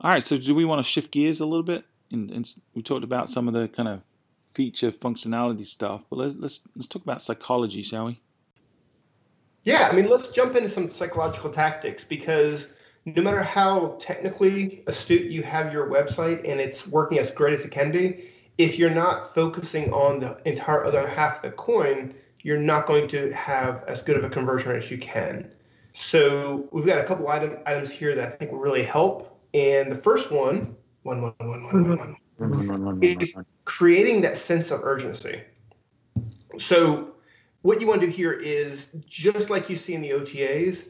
All 0.00 0.10
right, 0.10 0.22
so 0.22 0.38
do 0.38 0.54
we 0.54 0.64
want 0.64 0.78
to 0.78 0.88
shift 0.88 1.10
gears 1.10 1.40
a 1.40 1.44
little 1.44 1.62
bit? 1.64 1.84
And, 2.10 2.30
and 2.30 2.48
we 2.72 2.82
talked 2.82 3.04
about 3.04 3.28
some 3.28 3.46
of 3.46 3.52
the 3.52 3.68
kind 3.68 3.88
of 3.88 4.02
feature 4.54 4.92
functionality 4.92 5.66
stuff, 5.66 6.04
but 6.10 6.18
let's 6.18 6.34
let's 6.38 6.60
let's 6.76 6.88
talk 6.88 7.02
about 7.02 7.22
psychology, 7.22 7.82
shall 7.82 8.06
we? 8.06 8.20
Yeah, 9.64 9.88
I 9.90 9.94
mean, 9.94 10.08
let's 10.08 10.28
jump 10.28 10.56
into 10.56 10.68
some 10.68 10.88
psychological 10.88 11.50
tactics 11.50 12.02
because 12.04 12.72
no 13.04 13.22
matter 13.22 13.42
how 13.42 13.96
technically 14.00 14.82
astute 14.86 15.30
you 15.30 15.42
have 15.42 15.72
your 15.72 15.88
website 15.88 16.48
and 16.48 16.60
it's 16.60 16.86
working 16.86 17.18
as 17.18 17.30
great 17.30 17.54
as 17.54 17.64
it 17.64 17.70
can 17.70 17.90
be, 17.92 18.28
if 18.58 18.78
you're 18.78 18.90
not 18.90 19.34
focusing 19.34 19.92
on 19.92 20.20
the 20.20 20.36
entire 20.44 20.84
other 20.84 21.06
half 21.06 21.36
of 21.36 21.42
the 21.42 21.56
coin, 21.56 22.14
you're 22.40 22.58
not 22.58 22.86
going 22.86 23.08
to 23.08 23.32
have 23.32 23.84
as 23.86 24.02
good 24.02 24.16
of 24.16 24.24
a 24.24 24.30
conversion 24.30 24.70
rate 24.70 24.78
as 24.78 24.90
you 24.90 24.98
can. 24.98 25.50
So 25.94 26.68
we've 26.72 26.86
got 26.86 26.98
a 26.98 27.04
couple 27.04 27.28
item, 27.28 27.58
items 27.66 27.90
here 27.90 28.14
that 28.14 28.24
I 28.24 28.30
think 28.30 28.52
will 28.52 28.58
really 28.58 28.84
help. 28.84 29.40
And 29.54 29.92
the 29.92 29.98
first 29.98 30.30
one, 30.30 30.74
one, 31.02 31.22
one, 31.22 31.34
one, 31.38 31.64
one, 31.64 32.16
one, 32.38 32.84
one, 32.84 33.02
is 33.02 33.34
creating 33.64 34.22
that 34.22 34.38
sense 34.38 34.70
of 34.70 34.80
urgency. 34.82 35.42
So 36.58 37.14
what 37.62 37.80
you 37.80 37.86
want 37.86 38.00
to 38.00 38.06
do 38.06 38.12
here 38.12 38.32
is 38.32 38.88
just 39.06 39.50
like 39.50 39.70
you 39.70 39.76
see 39.76 39.94
in 39.94 40.02
the 40.02 40.10
OTAs, 40.10 40.86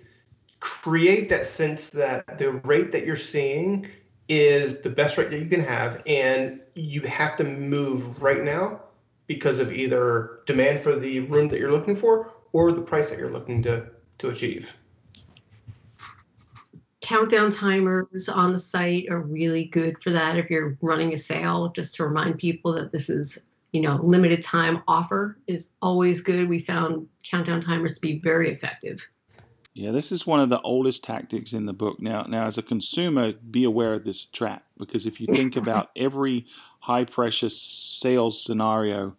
create 0.61 1.29
that 1.29 1.47
sense 1.47 1.91
that 1.91 2.39
the 2.39 2.53
rate 2.53 2.93
that 2.93 3.05
you're 3.05 3.17
seeing 3.17 3.89
is 4.29 4.81
the 4.81 4.91
best 4.91 5.19
rate 5.19 5.31
that 5.31 5.41
you 5.41 5.49
can 5.49 5.61
have 5.61 6.03
and 6.07 6.61
you 6.75 7.03
have 7.03 7.37
to 7.37 7.45
move 7.45 8.23
right 8.23 8.45
now 8.45 8.81
because 9.27 9.59
of 9.59 9.73
either 9.73 10.41
demand 10.47 10.81
for 10.81 10.95
the 10.95 11.21
room 11.21 11.49
that 11.49 11.59
you're 11.59 11.73
looking 11.73 11.97
for 11.97 12.33
or 12.53 12.73
the 12.73 12.81
price 12.81 13.11
that 13.11 13.19
you're 13.19 13.31
looking 13.31 13.63
to 13.63 13.85
to 14.19 14.29
achieve 14.29 14.77
countdown 17.13 17.51
timers 17.51 18.27
on 18.31 18.55
the 18.55 18.59
site 18.59 19.07
are 19.11 19.21
really 19.21 19.67
good 19.67 20.03
for 20.03 20.09
that 20.09 20.39
if 20.39 20.49
you're 20.49 20.79
running 20.81 21.13
a 21.13 21.19
sale 21.19 21.69
just 21.69 21.95
to 21.95 22.07
remind 22.07 22.39
people 22.39 22.73
that 22.73 22.91
this 22.91 23.11
is 23.11 23.39
you 23.73 23.83
know 23.83 23.99
limited 24.03 24.43
time 24.43 24.83
offer 24.89 25.37
is 25.47 25.69
always 25.83 26.23
good 26.23 26.49
we 26.49 26.59
found 26.59 27.07
countdown 27.23 27.61
timers 27.61 27.95
to 27.95 28.01
be 28.01 28.19
very 28.21 28.51
effective 28.51 29.07
yeah, 29.75 29.91
this 29.91 30.13
is 30.13 30.27
one 30.27 30.41
of 30.41 30.51
the 30.51 30.61
oldest 30.61 31.03
tactics 31.03 31.55
in 31.55 31.65
the 31.65 31.73
book. 31.73 31.99
Now, 31.99 32.25
now 32.25 32.45
as 32.45 32.59
a 32.59 32.63
consumer, 32.63 33.33
be 33.33 33.65
aware 33.65 33.95
of 33.95 34.05
this 34.05 34.27
trap 34.27 34.67
because 34.77 35.07
if 35.07 35.19
you 35.19 35.27
think 35.35 35.57
about 35.63 35.89
every 35.97 36.45
high 36.81 37.07
pressure 37.07 37.49
sales 37.49 38.45
scenario, 38.45 39.17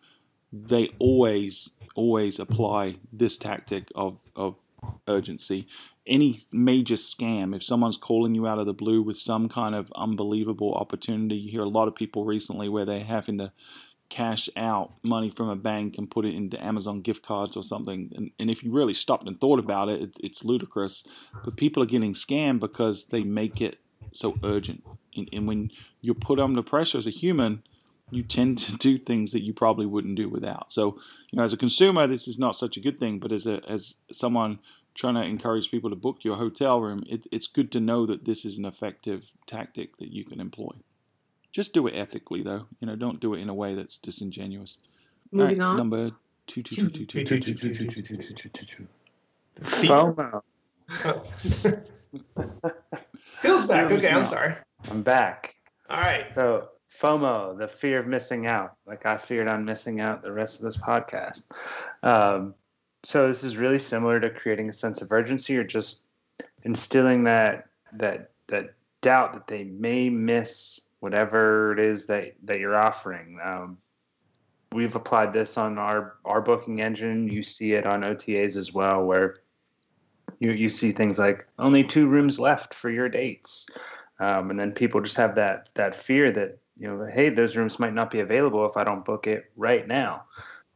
they 0.51 0.91
always 0.99 1.71
always 1.95 2.37
apply 2.37 2.97
this 3.11 3.39
tactic 3.39 3.87
of 3.95 4.19
of 4.35 4.55
urgency. 5.07 5.67
Any 6.05 6.43
major 6.51 6.95
scam, 6.95 7.55
if 7.55 7.63
someone's 7.63 7.97
calling 7.97 8.35
you 8.35 8.45
out 8.45 8.59
of 8.59 8.65
the 8.65 8.73
blue 8.73 9.01
with 9.01 9.17
some 9.17 9.47
kind 9.47 9.73
of 9.73 9.91
unbelievable 9.95 10.73
opportunity, 10.73 11.35
you 11.35 11.51
hear 11.51 11.61
a 11.61 11.69
lot 11.69 11.87
of 11.87 11.95
people 11.95 12.25
recently 12.25 12.67
where 12.67 12.85
they're 12.85 13.03
having 13.03 13.37
to 13.37 13.53
cash 14.09 14.47
out 14.55 14.91
money 15.01 15.29
from 15.29 15.49
a 15.49 15.55
bank 15.55 15.97
and 15.97 16.11
put 16.11 16.25
it 16.25 16.35
into 16.35 16.63
Amazon 16.63 17.01
gift 17.01 17.25
cards 17.25 17.57
or 17.57 17.63
something. 17.63 18.11
And, 18.15 18.31
and 18.37 18.51
if 18.51 18.63
you 18.63 18.71
really 18.71 18.93
stopped 18.93 19.27
and 19.27 19.39
thought 19.39 19.59
about 19.59 19.89
it, 19.89 20.01
it, 20.01 20.17
it's 20.21 20.43
ludicrous. 20.43 21.03
But 21.43 21.57
people 21.57 21.81
are 21.81 21.87
getting 21.87 22.13
scammed 22.13 22.59
because 22.59 23.05
they 23.05 23.23
make 23.23 23.59
it 23.59 23.79
so 24.11 24.35
urgent. 24.43 24.83
And, 25.15 25.29
and 25.33 25.47
when 25.47 25.71
you're 26.01 26.15
put 26.15 26.39
under 26.39 26.61
pressure 26.61 26.99
as 26.99 27.07
a 27.07 27.11
human, 27.11 27.63
you 28.11 28.21
tend 28.21 28.59
to 28.59 28.77
do 28.77 28.97
things 28.97 29.31
that 29.31 29.41
you 29.41 29.53
probably 29.53 29.87
wouldn't 29.87 30.15
do 30.15 30.29
without. 30.29 30.71
So, 30.71 30.99
you 31.31 31.37
know, 31.37 31.43
as 31.43 31.53
a 31.53 31.57
consumer, 31.57 32.05
this 32.05 32.27
is 32.27 32.37
not 32.37 32.55
such 32.55 32.77
a 32.77 32.81
good 32.81 32.99
thing. 32.99 33.19
But 33.19 33.31
as 33.31 33.47
a 33.47 33.61
as 33.67 33.95
someone 34.11 34.59
trying 34.95 35.15
to 35.15 35.23
encourage 35.23 35.71
people 35.71 35.89
to 35.89 35.95
book 35.95 36.19
your 36.21 36.35
hotel 36.35 36.79
room, 36.81 37.03
it, 37.07 37.25
it's 37.31 37.47
good 37.47 37.71
to 37.71 37.79
know 37.79 38.05
that 38.05 38.25
this 38.25 38.45
is 38.45 38.57
an 38.57 38.65
effective 38.65 39.31
tactic 39.47 39.97
that 39.97 40.11
you 40.11 40.23
can 40.23 40.39
employ. 40.39 40.71
Just 41.51 41.73
do 41.73 41.87
it 41.87 41.95
ethically, 41.95 42.41
though. 42.43 42.67
You 42.79 42.87
know, 42.87 42.95
don't 42.95 43.19
do 43.19 43.33
it 43.33 43.39
in 43.39 43.49
a 43.49 43.53
way 43.53 43.75
that's 43.75 43.97
disingenuous. 43.97 44.77
Moving 45.31 45.61
on. 45.61 45.77
Number 45.77 46.11
two, 46.47 46.63
two, 46.63 46.89
two, 46.89 47.05
two, 47.05 47.23
two, 47.23 47.39
two, 47.39 47.39
two, 47.39 47.53
two, 47.53 47.73
two, 47.73 48.01
two, 48.01 48.17
two, 48.17 48.33
two, 48.33 48.49
two, 48.49 48.65
two. 48.65 48.87
FOMO. 49.61 50.41
Phil's 53.41 53.65
back. 53.67 53.91
Okay, 53.91 54.09
I'm 54.09 54.27
sorry. 54.27 54.55
I'm 54.89 55.01
back. 55.01 55.55
All 55.89 55.97
right. 55.97 56.25
So 56.33 56.69
FOMO, 56.99 57.57
the 57.57 57.67
fear 57.67 57.99
of 57.99 58.07
missing 58.07 58.47
out, 58.47 58.75
like 58.85 59.05
I 59.05 59.17
feared 59.17 59.47
on 59.47 59.65
missing 59.65 59.99
out 59.99 60.21
the 60.21 60.31
rest 60.31 60.57
of 60.57 60.65
this 60.65 60.77
podcast. 60.77 61.43
Um, 62.01 62.55
so 63.03 63.27
this 63.27 63.43
is 63.43 63.57
really 63.57 63.79
similar 63.79 64.19
to 64.19 64.29
creating 64.29 64.69
a 64.69 64.73
sense 64.73 65.01
of 65.01 65.11
urgency 65.11 65.57
or 65.57 65.63
just 65.63 66.03
instilling 66.63 67.23
that 67.25 67.67
that 67.93 68.31
that 68.47 68.73
doubt 69.01 69.33
that 69.33 69.47
they 69.47 69.63
may 69.63 70.09
miss 70.09 70.79
whatever 70.99 71.73
it 71.73 71.79
is 71.79 72.05
that 72.07 72.33
that 72.43 72.59
you're 72.59 72.77
offering. 72.77 73.39
Um, 73.43 73.77
we've 74.71 74.95
applied 74.95 75.33
this 75.33 75.57
on 75.57 75.77
our 75.77 76.15
our 76.25 76.41
booking 76.41 76.81
engine. 76.81 77.27
You 77.27 77.43
see 77.43 77.73
it 77.73 77.85
on 77.85 78.01
OTAs 78.01 78.55
as 78.55 78.73
well, 78.73 79.03
where 79.03 79.35
you 80.39 80.51
you 80.51 80.69
see 80.69 80.91
things 80.91 81.19
like 81.19 81.45
only 81.59 81.83
two 81.83 82.07
rooms 82.07 82.39
left 82.39 82.73
for 82.73 82.89
your 82.89 83.09
dates, 83.09 83.67
um, 84.19 84.49
and 84.49 84.59
then 84.59 84.71
people 84.71 85.01
just 85.01 85.17
have 85.17 85.35
that 85.35 85.69
that 85.75 85.93
fear 85.93 86.31
that 86.31 86.59
you 86.77 86.87
know, 86.87 87.05
hey, 87.05 87.29
those 87.29 87.55
rooms 87.55 87.79
might 87.79 87.93
not 87.93 88.09
be 88.09 88.19
available 88.21 88.65
if 88.65 88.77
I 88.77 88.83
don't 88.83 89.05
book 89.05 89.27
it 89.27 89.51
right 89.55 89.87
now. 89.87 90.23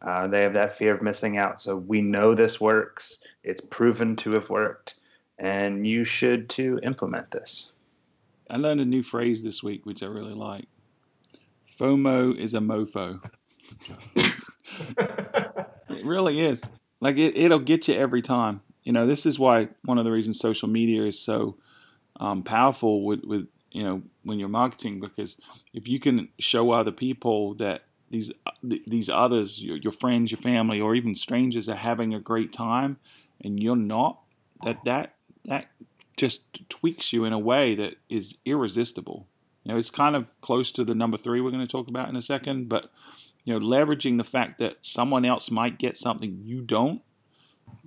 Uh, 0.01 0.27
they 0.27 0.43
have 0.43 0.53
that 0.53 0.77
fear 0.77 0.93
of 0.93 1.01
missing 1.01 1.37
out. 1.37 1.59
So 1.59 1.75
we 1.75 2.01
know 2.01 2.35
this 2.35 2.61
works. 2.61 3.19
It's 3.43 3.61
proven 3.61 4.15
to 4.17 4.31
have 4.31 4.49
worked, 4.49 4.95
and 5.39 5.85
you 5.87 6.03
should 6.03 6.49
to 6.51 6.79
implement 6.83 7.31
this. 7.31 7.71
I 8.49 8.57
learned 8.57 8.81
a 8.81 8.85
new 8.85 9.03
phrase 9.03 9.43
this 9.43 9.63
week, 9.63 9.85
which 9.85 10.03
I 10.03 10.05
really 10.05 10.33
like. 10.33 10.67
FOMO 11.79 12.37
is 12.37 12.53
a 12.53 12.59
mofo. 12.59 13.19
It 15.89 16.05
really 16.05 16.45
is. 16.45 16.63
Like 16.99 17.17
it, 17.17 17.37
it'll 17.37 17.59
get 17.59 17.87
you 17.87 17.95
every 17.95 18.21
time. 18.21 18.61
You 18.83 18.93
know, 18.93 19.07
this 19.07 19.25
is 19.25 19.39
why 19.39 19.69
one 19.85 19.97
of 19.97 20.05
the 20.05 20.11
reasons 20.11 20.39
social 20.39 20.67
media 20.67 21.03
is 21.03 21.19
so 21.19 21.57
um, 22.19 22.43
powerful 22.43 23.03
with, 23.03 23.23
with 23.23 23.47
you 23.71 23.83
know 23.83 24.01
when 24.23 24.39
you're 24.39 24.49
marketing 24.49 24.99
because 24.99 25.37
if 25.73 25.87
you 25.87 25.99
can 25.99 26.29
show 26.39 26.71
other 26.71 26.91
people 26.91 27.55
that 27.55 27.83
these 28.09 28.31
uh, 28.45 28.51
these 28.63 29.09
others, 29.09 29.61
your, 29.61 29.77
your 29.77 29.91
friends, 29.91 30.31
your 30.31 30.39
family, 30.39 30.79
or 30.79 30.95
even 30.95 31.15
strangers 31.15 31.69
are 31.69 31.75
having 31.75 32.13
a 32.13 32.19
great 32.19 32.53
time, 32.53 32.97
and 33.41 33.61
you're 33.61 33.75
not, 33.75 34.21
that 34.63 34.83
that 34.85 35.15
that 35.45 35.67
just 36.15 36.41
tweaks 36.69 37.13
you 37.13 37.25
in 37.25 37.33
a 37.33 37.39
way 37.39 37.75
that 37.75 37.95
is 38.09 38.35
irresistible. 38.45 39.27
You 39.63 39.73
know, 39.73 39.77
it's 39.77 39.91
kind 39.91 40.15
of 40.15 40.27
close 40.41 40.71
to 40.73 40.83
the 40.83 40.95
number 40.95 41.17
three 41.17 41.41
we're 41.41 41.51
going 41.51 41.65
to 41.65 41.71
talk 41.71 41.87
about 41.87 42.09
in 42.09 42.15
a 42.15 42.21
second, 42.21 42.69
but 42.69 42.91
you 43.43 43.53
know, 43.53 43.65
leveraging 43.65 44.17
the 44.17 44.23
fact 44.23 44.59
that 44.59 44.77
someone 44.81 45.25
else 45.25 45.51
might 45.51 45.77
get 45.77 45.97
something 45.97 46.41
you 46.43 46.61
don't, 46.61 47.01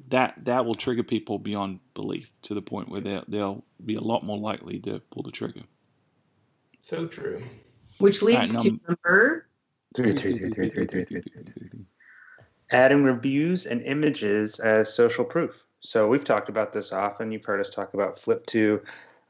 that 0.09 0.35
that 0.45 0.65
will 0.65 0.75
trigger 0.75 1.03
people 1.03 1.39
beyond 1.39 1.81
belief 1.95 2.31
to 2.43 2.55
the 2.55 2.63
point 2.63 2.89
where 2.89 3.01
they'll 3.01 3.25
they'll 3.29 3.65
be 3.85 3.95
a 3.95 4.01
lot 4.01 4.25
more 4.25 4.39
likely 4.39 4.79
to 4.81 5.01
pull 5.11 5.23
the 5.23 5.31
trigger. 5.31 5.63
So 6.83 7.07
true. 7.07 7.43
Which 7.99 8.23
leads 8.23 8.55
Alright, 8.55 8.73
to 8.73 8.81
number 8.89 9.47
Three, 9.95 10.13
three, 10.13 10.33
three, 10.35 10.51
three, 10.51 10.69
three, 10.69 10.87
three, 10.87 11.05
three, 11.05 11.23
three. 11.23 11.85
Adding 12.71 13.03
reviews 13.03 13.67
and 13.67 13.83
images 13.83 14.61
as 14.61 14.93
social 14.93 15.25
proof. 15.25 15.65
So 15.81 16.07
we've 16.07 16.25
talked 16.25 16.49
about 16.49 16.73
this 16.73 16.93
often. 16.93 17.33
You've 17.33 17.45
heard 17.45 17.61
us 17.61 17.71
talk 17.71 17.95
about 17.95 18.19
Flip.to 18.19 18.81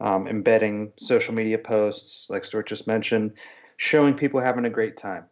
um, 0.01 0.27
embedding 0.27 0.93
social 0.97 1.35
media 1.35 1.59
posts, 1.59 2.29
like 2.29 2.45
Stuart 2.45 2.67
just 2.67 2.87
mentioned, 2.87 3.33
showing 3.77 4.15
people 4.15 4.41
having 4.41 4.67
a 4.67 4.71
great 4.71 4.97
time. 4.97 5.25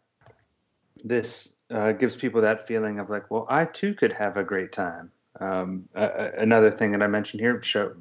This 1.03 1.55
uh, 1.69 1.91
gives 1.91 2.15
people 2.15 2.41
that 2.41 2.65
feeling 2.65 2.99
of 2.99 3.09
like, 3.09 3.29
well, 3.29 3.45
I 3.49 3.65
too 3.65 3.93
could 3.93 4.13
have 4.13 4.37
a 4.37 4.43
great 4.43 4.71
time. 4.71 5.11
Um, 5.39 5.87
a- 5.95 6.31
another 6.37 6.71
thing 6.71 6.91
that 6.91 7.03
I 7.03 7.07
mentioned 7.07 7.41
here, 7.41 7.61
show, 7.61 7.95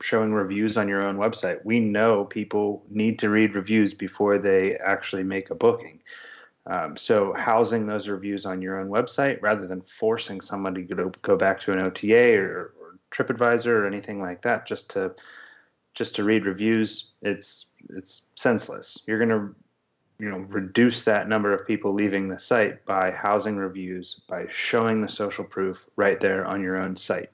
showing 0.00 0.32
reviews 0.32 0.76
on 0.76 0.88
your 0.88 1.02
own 1.02 1.16
website. 1.16 1.64
We 1.64 1.80
know 1.80 2.24
people 2.24 2.84
need 2.88 3.18
to 3.20 3.30
read 3.30 3.54
reviews 3.54 3.94
before 3.94 4.38
they 4.38 4.76
actually 4.76 5.22
make 5.22 5.50
a 5.50 5.54
booking. 5.54 6.00
Um, 6.66 6.96
so 6.96 7.32
housing 7.32 7.86
those 7.86 8.08
reviews 8.08 8.46
on 8.46 8.62
your 8.62 8.78
own 8.78 8.88
website 8.88 9.42
rather 9.42 9.66
than 9.66 9.82
forcing 9.82 10.40
somebody 10.40 10.86
to 10.86 10.94
go, 10.94 11.12
go 11.22 11.36
back 11.36 11.58
to 11.60 11.72
an 11.72 11.80
OTA 11.80 12.34
or, 12.34 12.72
or 12.80 12.98
TripAdvisor 13.10 13.66
or 13.66 13.86
anything 13.86 14.20
like 14.20 14.42
that 14.42 14.66
just 14.66 14.90
to 14.90 15.14
just 15.94 16.14
to 16.14 16.24
read 16.24 16.46
reviews, 16.46 17.12
it's 17.20 17.66
it's 17.90 18.28
senseless. 18.36 18.98
You're 19.06 19.18
gonna 19.18 19.52
you 20.22 20.30
know 20.30 20.38
reduce 20.38 21.02
that 21.02 21.28
number 21.28 21.52
of 21.52 21.66
people 21.66 21.92
leaving 21.92 22.28
the 22.28 22.38
site 22.38 22.84
by 22.86 23.10
housing 23.10 23.56
reviews 23.56 24.20
by 24.28 24.46
showing 24.48 25.00
the 25.00 25.08
social 25.08 25.44
proof 25.44 25.86
right 25.96 26.20
there 26.20 26.46
on 26.46 26.62
your 26.62 26.76
own 26.76 26.94
site 26.94 27.30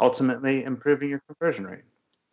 ultimately 0.00 0.64
improving 0.64 1.08
your 1.08 1.22
conversion 1.28 1.66
rate 1.66 1.84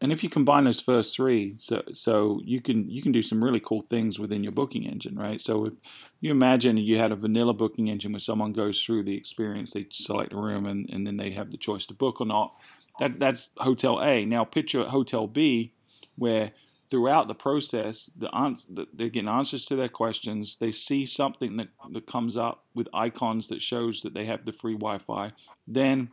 and 0.01 0.11
if 0.11 0.23
you 0.23 0.29
combine 0.29 0.65
those 0.65 0.81
first 0.81 1.15
three, 1.15 1.55
so 1.57 1.81
so 1.93 2.41
you 2.43 2.61
can 2.61 2.89
you 2.89 3.01
can 3.01 3.11
do 3.11 3.21
some 3.21 3.43
really 3.43 3.61
cool 3.61 3.81
things 3.83 4.19
within 4.19 4.43
your 4.43 4.51
booking 4.51 4.85
engine, 4.85 5.17
right? 5.17 5.41
So 5.41 5.65
if 5.65 5.73
you 6.19 6.31
imagine 6.31 6.77
you 6.77 6.97
had 6.97 7.11
a 7.11 7.15
vanilla 7.15 7.53
booking 7.53 7.87
engine 7.87 8.11
where 8.11 8.19
someone 8.19 8.51
goes 8.51 8.81
through 8.81 9.03
the 9.03 9.15
experience, 9.15 9.71
they 9.71 9.87
select 9.91 10.33
a 10.33 10.37
room, 10.37 10.65
and, 10.65 10.89
and 10.89 11.07
then 11.07 11.17
they 11.17 11.31
have 11.31 11.51
the 11.51 11.57
choice 11.57 11.85
to 11.87 11.93
book 11.93 12.19
or 12.19 12.27
not. 12.27 12.53
That 12.99 13.19
that's 13.19 13.49
hotel 13.57 14.01
A. 14.01 14.25
Now 14.25 14.43
picture 14.43 14.83
hotel 14.83 15.27
B, 15.27 15.73
where 16.17 16.51
throughout 16.89 17.27
the 17.27 17.35
process, 17.35 18.11
the 18.17 18.33
answer, 18.35 18.67
they're 18.93 19.09
getting 19.09 19.29
answers 19.29 19.65
to 19.65 19.75
their 19.75 19.89
questions. 19.89 20.57
They 20.59 20.71
see 20.71 21.05
something 21.05 21.57
that, 21.57 21.69
that 21.91 22.07
comes 22.07 22.37
up 22.37 22.63
with 22.73 22.87
icons 22.93 23.47
that 23.47 23.61
shows 23.61 24.01
that 24.01 24.13
they 24.13 24.25
have 24.25 24.45
the 24.45 24.53
free 24.53 24.75
Wi-Fi. 24.75 25.31
Then, 25.67 26.11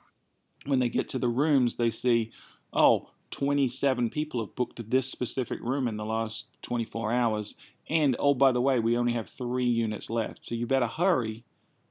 when 0.66 0.78
they 0.78 0.88
get 0.88 1.08
to 1.10 1.18
the 1.18 1.28
rooms, 1.28 1.76
they 1.76 1.90
see, 1.90 2.32
oh, 2.72 3.10
27 3.32 4.10
people 4.10 4.44
have 4.44 4.54
booked 4.54 4.88
this 4.88 5.10
specific 5.10 5.58
room 5.60 5.88
in 5.88 5.96
the 5.96 6.04
last 6.04 6.46
24 6.62 7.12
hours. 7.12 7.56
And 7.88 8.14
oh, 8.18 8.34
by 8.34 8.52
the 8.52 8.60
way, 8.60 8.78
we 8.78 8.96
only 8.96 9.14
have 9.14 9.28
three 9.28 9.66
units 9.66 10.08
left. 10.08 10.46
So 10.46 10.54
you 10.54 10.66
better 10.66 10.86
hurry 10.86 11.44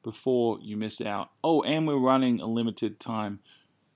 before 0.04 0.60
you 0.62 0.78
miss 0.78 1.02
out. 1.02 1.30
Oh, 1.44 1.62
and 1.64 1.86
we're 1.86 1.98
running 1.98 2.40
a 2.40 2.46
limited 2.46 3.00
time 3.00 3.40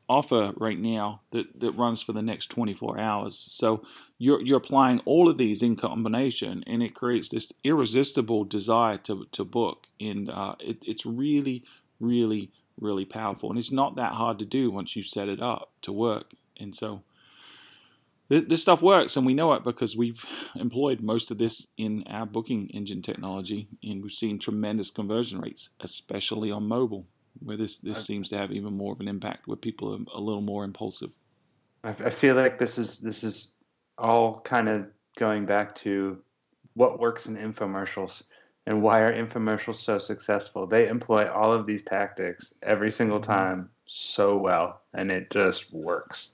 offer 0.07 0.53
right 0.57 0.77
now 0.77 1.21
that, 1.31 1.59
that 1.59 1.71
runs 1.71 2.01
for 2.01 2.13
the 2.13 2.21
next 2.21 2.49
24 2.49 2.99
hours. 2.99 3.47
So 3.49 3.83
you're, 4.17 4.41
you're 4.41 4.57
applying 4.57 4.99
all 5.05 5.29
of 5.29 5.37
these 5.37 5.63
in 5.63 5.75
combination 5.75 6.63
and 6.67 6.83
it 6.83 6.93
creates 6.93 7.29
this 7.29 7.51
irresistible 7.63 8.43
desire 8.43 8.97
to, 8.99 9.25
to 9.31 9.43
book. 9.43 9.87
And 9.99 10.29
uh, 10.29 10.55
it, 10.59 10.77
it's 10.83 11.05
really, 11.05 11.63
really, 11.99 12.51
really 12.79 13.05
powerful. 13.05 13.49
And 13.49 13.57
it's 13.57 13.71
not 13.71 13.95
that 13.95 14.13
hard 14.13 14.39
to 14.39 14.45
do 14.45 14.69
once 14.69 14.95
you 14.95 15.03
set 15.03 15.27
it 15.27 15.41
up 15.41 15.71
to 15.83 15.91
work. 15.91 16.33
And 16.59 16.75
so 16.75 17.01
this, 18.29 18.43
this 18.47 18.61
stuff 18.61 18.81
works, 18.81 19.17
and 19.17 19.25
we 19.25 19.33
know 19.33 19.53
it 19.53 19.63
because 19.63 19.95
we've 19.95 20.23
employed 20.55 21.01
most 21.01 21.31
of 21.31 21.37
this 21.37 21.67
in 21.77 22.03
our 22.07 22.25
booking 22.25 22.69
engine 22.69 23.01
technology, 23.01 23.67
and 23.83 24.01
we've 24.01 24.11
seen 24.11 24.39
tremendous 24.39 24.89
conversion 24.91 25.39
rates, 25.39 25.69
especially 25.81 26.51
on 26.51 26.67
mobile, 26.67 27.05
where 27.43 27.57
this 27.57 27.77
this 27.77 28.05
seems 28.05 28.29
to 28.29 28.37
have 28.37 28.51
even 28.51 28.75
more 28.75 28.93
of 28.93 28.99
an 28.99 29.07
impact, 29.07 29.47
where 29.47 29.57
people 29.57 29.93
are 29.93 30.17
a 30.17 30.21
little 30.21 30.41
more 30.41 30.63
impulsive. 30.63 31.11
I, 31.83 31.89
I 31.89 32.09
feel 32.09 32.35
like 32.35 32.57
this 32.57 32.77
is 32.77 32.99
this 32.99 33.23
is 33.23 33.51
all 33.97 34.41
kind 34.41 34.67
of 34.67 34.87
going 35.17 35.45
back 35.45 35.73
to 35.75 36.17
what 36.73 36.99
works 36.99 37.27
in 37.27 37.37
infomercials 37.37 38.23
and 38.67 38.81
why 38.81 38.99
are 38.99 39.13
infomercials 39.13 39.75
so 39.75 39.97
successful. 39.97 40.65
They 40.65 40.87
employ 40.87 41.31
all 41.31 41.53
of 41.53 41.65
these 41.65 41.83
tactics 41.83 42.53
every 42.63 42.91
single 42.91 43.19
mm-hmm. 43.19 43.31
time 43.31 43.69
so 43.85 44.37
well, 44.37 44.81
and 44.93 45.11
it 45.11 45.29
just 45.29 45.71
works. 45.71 46.31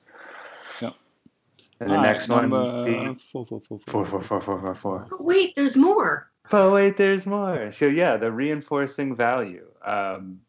And 1.81 1.89
the 1.89 1.95
All 1.95 2.03
next 2.03 2.29
right, 2.29 2.47
one 2.47 2.85
being 2.85 3.15
four, 3.15 3.43
four, 3.43 3.59
four, 3.67 3.79
four, 3.87 4.05
four, 4.05 4.21
four, 4.21 4.39
four, 4.39 4.59
four, 4.61 4.75
four. 4.75 5.07
Oh, 5.11 5.23
wait, 5.23 5.55
there's 5.55 5.75
more. 5.75 6.29
But 6.51 6.71
wait, 6.71 6.95
there's 6.95 7.25
more. 7.25 7.71
So 7.71 7.87
yeah, 7.87 8.17
the 8.17 8.31
reinforcing 8.31 9.15
value, 9.15 9.65
um, 9.83 10.41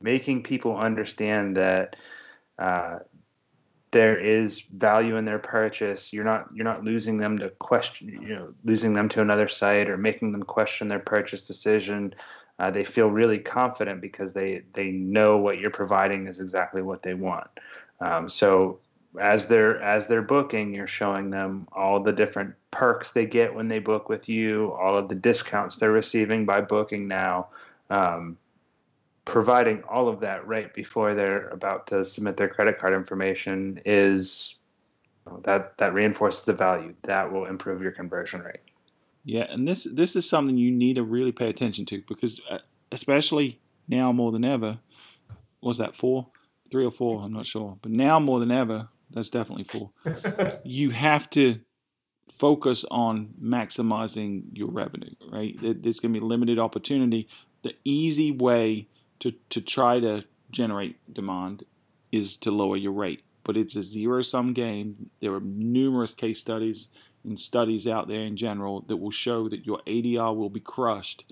making 0.00 0.44
people 0.44 0.76
understand 0.76 1.56
that 1.56 1.96
uh, 2.60 3.00
there 3.90 4.16
is 4.16 4.60
value 4.60 5.16
in 5.16 5.24
their 5.24 5.40
purchase. 5.40 6.12
You're 6.12 6.24
not 6.24 6.46
you're 6.54 6.64
not 6.64 6.84
losing 6.84 7.16
them 7.16 7.36
to 7.38 7.48
question, 7.50 8.08
you 8.08 8.36
know, 8.36 8.54
losing 8.62 8.92
them 8.92 9.08
to 9.10 9.20
another 9.20 9.48
site 9.48 9.90
or 9.90 9.96
making 9.96 10.30
them 10.30 10.44
question 10.44 10.86
their 10.86 11.00
purchase 11.00 11.42
decision. 11.42 12.14
Uh, 12.60 12.70
they 12.70 12.84
feel 12.84 13.08
really 13.08 13.40
confident 13.40 14.00
because 14.00 14.32
they 14.32 14.62
they 14.74 14.92
know 14.92 15.38
what 15.38 15.58
you're 15.58 15.70
providing 15.72 16.28
is 16.28 16.38
exactly 16.38 16.82
what 16.82 17.02
they 17.02 17.14
want. 17.14 17.50
Um, 18.00 18.28
so 18.28 18.78
as 19.20 19.46
they're 19.46 19.80
as 19.82 20.06
they're 20.06 20.22
booking 20.22 20.74
you're 20.74 20.86
showing 20.86 21.30
them 21.30 21.66
all 21.72 22.00
the 22.00 22.12
different 22.12 22.54
perks 22.70 23.10
they 23.10 23.24
get 23.24 23.54
when 23.54 23.66
they 23.68 23.78
book 23.78 24.08
with 24.08 24.28
you 24.28 24.72
all 24.72 24.96
of 24.96 25.08
the 25.08 25.14
discounts 25.14 25.76
they're 25.76 25.92
receiving 25.92 26.44
by 26.44 26.60
booking 26.60 27.08
now 27.08 27.48
um, 27.90 28.36
providing 29.28 29.82
all 29.84 30.08
of 30.08 30.20
that 30.20 30.46
right 30.46 30.72
before 30.72 31.14
they're 31.14 31.48
about 31.48 31.86
to 31.86 32.02
submit 32.02 32.36
their 32.36 32.48
credit 32.48 32.78
card 32.78 32.94
information 32.94 33.78
is 33.84 34.56
that 35.42 35.76
that 35.76 35.92
reinforces 35.92 36.44
the 36.44 36.54
value. 36.54 36.94
That 37.02 37.30
will 37.30 37.44
improve 37.44 37.82
your 37.82 37.92
conversion 37.92 38.40
rate. 38.40 38.60
Yeah 39.24 39.46
and 39.50 39.68
this 39.68 39.84
this 39.92 40.16
is 40.16 40.28
something 40.28 40.56
you 40.56 40.70
need 40.70 40.94
to 40.94 41.02
really 41.02 41.32
pay 41.32 41.50
attention 41.50 41.84
to 41.86 42.02
because 42.08 42.40
uh, 42.50 42.58
especially 42.90 43.60
now 43.86 44.12
more 44.12 44.32
than 44.32 44.44
ever 44.44 44.78
was 45.60 45.76
that 45.76 45.94
four? 45.94 46.26
Three 46.70 46.86
or 46.86 46.92
four 46.92 47.22
i'm 47.22 47.32
not 47.34 47.46
sure. 47.46 47.76
But 47.82 47.92
now 47.92 48.18
more 48.18 48.40
than 48.40 48.50
ever 48.50 48.88
that's 49.10 49.30
definitely 49.30 49.64
full. 49.64 49.92
you 50.64 50.90
have 50.90 51.28
to 51.30 51.60
focus 52.38 52.84
on 52.90 53.34
maximizing 53.42 54.44
your 54.52 54.70
revenue, 54.70 55.14
right? 55.30 55.56
There's 55.60 56.00
going 56.00 56.14
to 56.14 56.20
be 56.20 56.24
limited 56.24 56.58
opportunity. 56.58 57.28
The 57.62 57.74
easy 57.84 58.30
way 58.30 58.86
to, 59.20 59.32
to 59.50 59.60
try 59.60 59.98
to 60.00 60.24
generate 60.50 60.96
demand 61.12 61.64
is 62.12 62.36
to 62.38 62.50
lower 62.50 62.76
your 62.76 62.92
rate, 62.92 63.22
but 63.44 63.56
it's 63.56 63.76
a 63.76 63.82
zero 63.82 64.22
sum 64.22 64.52
game. 64.52 65.10
There 65.20 65.34
are 65.34 65.40
numerous 65.40 66.14
case 66.14 66.38
studies 66.38 66.88
and 67.24 67.38
studies 67.38 67.86
out 67.86 68.08
there 68.08 68.22
in 68.22 68.36
general 68.36 68.82
that 68.82 68.96
will 68.96 69.10
show 69.10 69.48
that 69.48 69.66
your 69.66 69.80
ADR 69.86 70.34
will 70.34 70.48
be 70.48 70.60
crushed, 70.60 71.24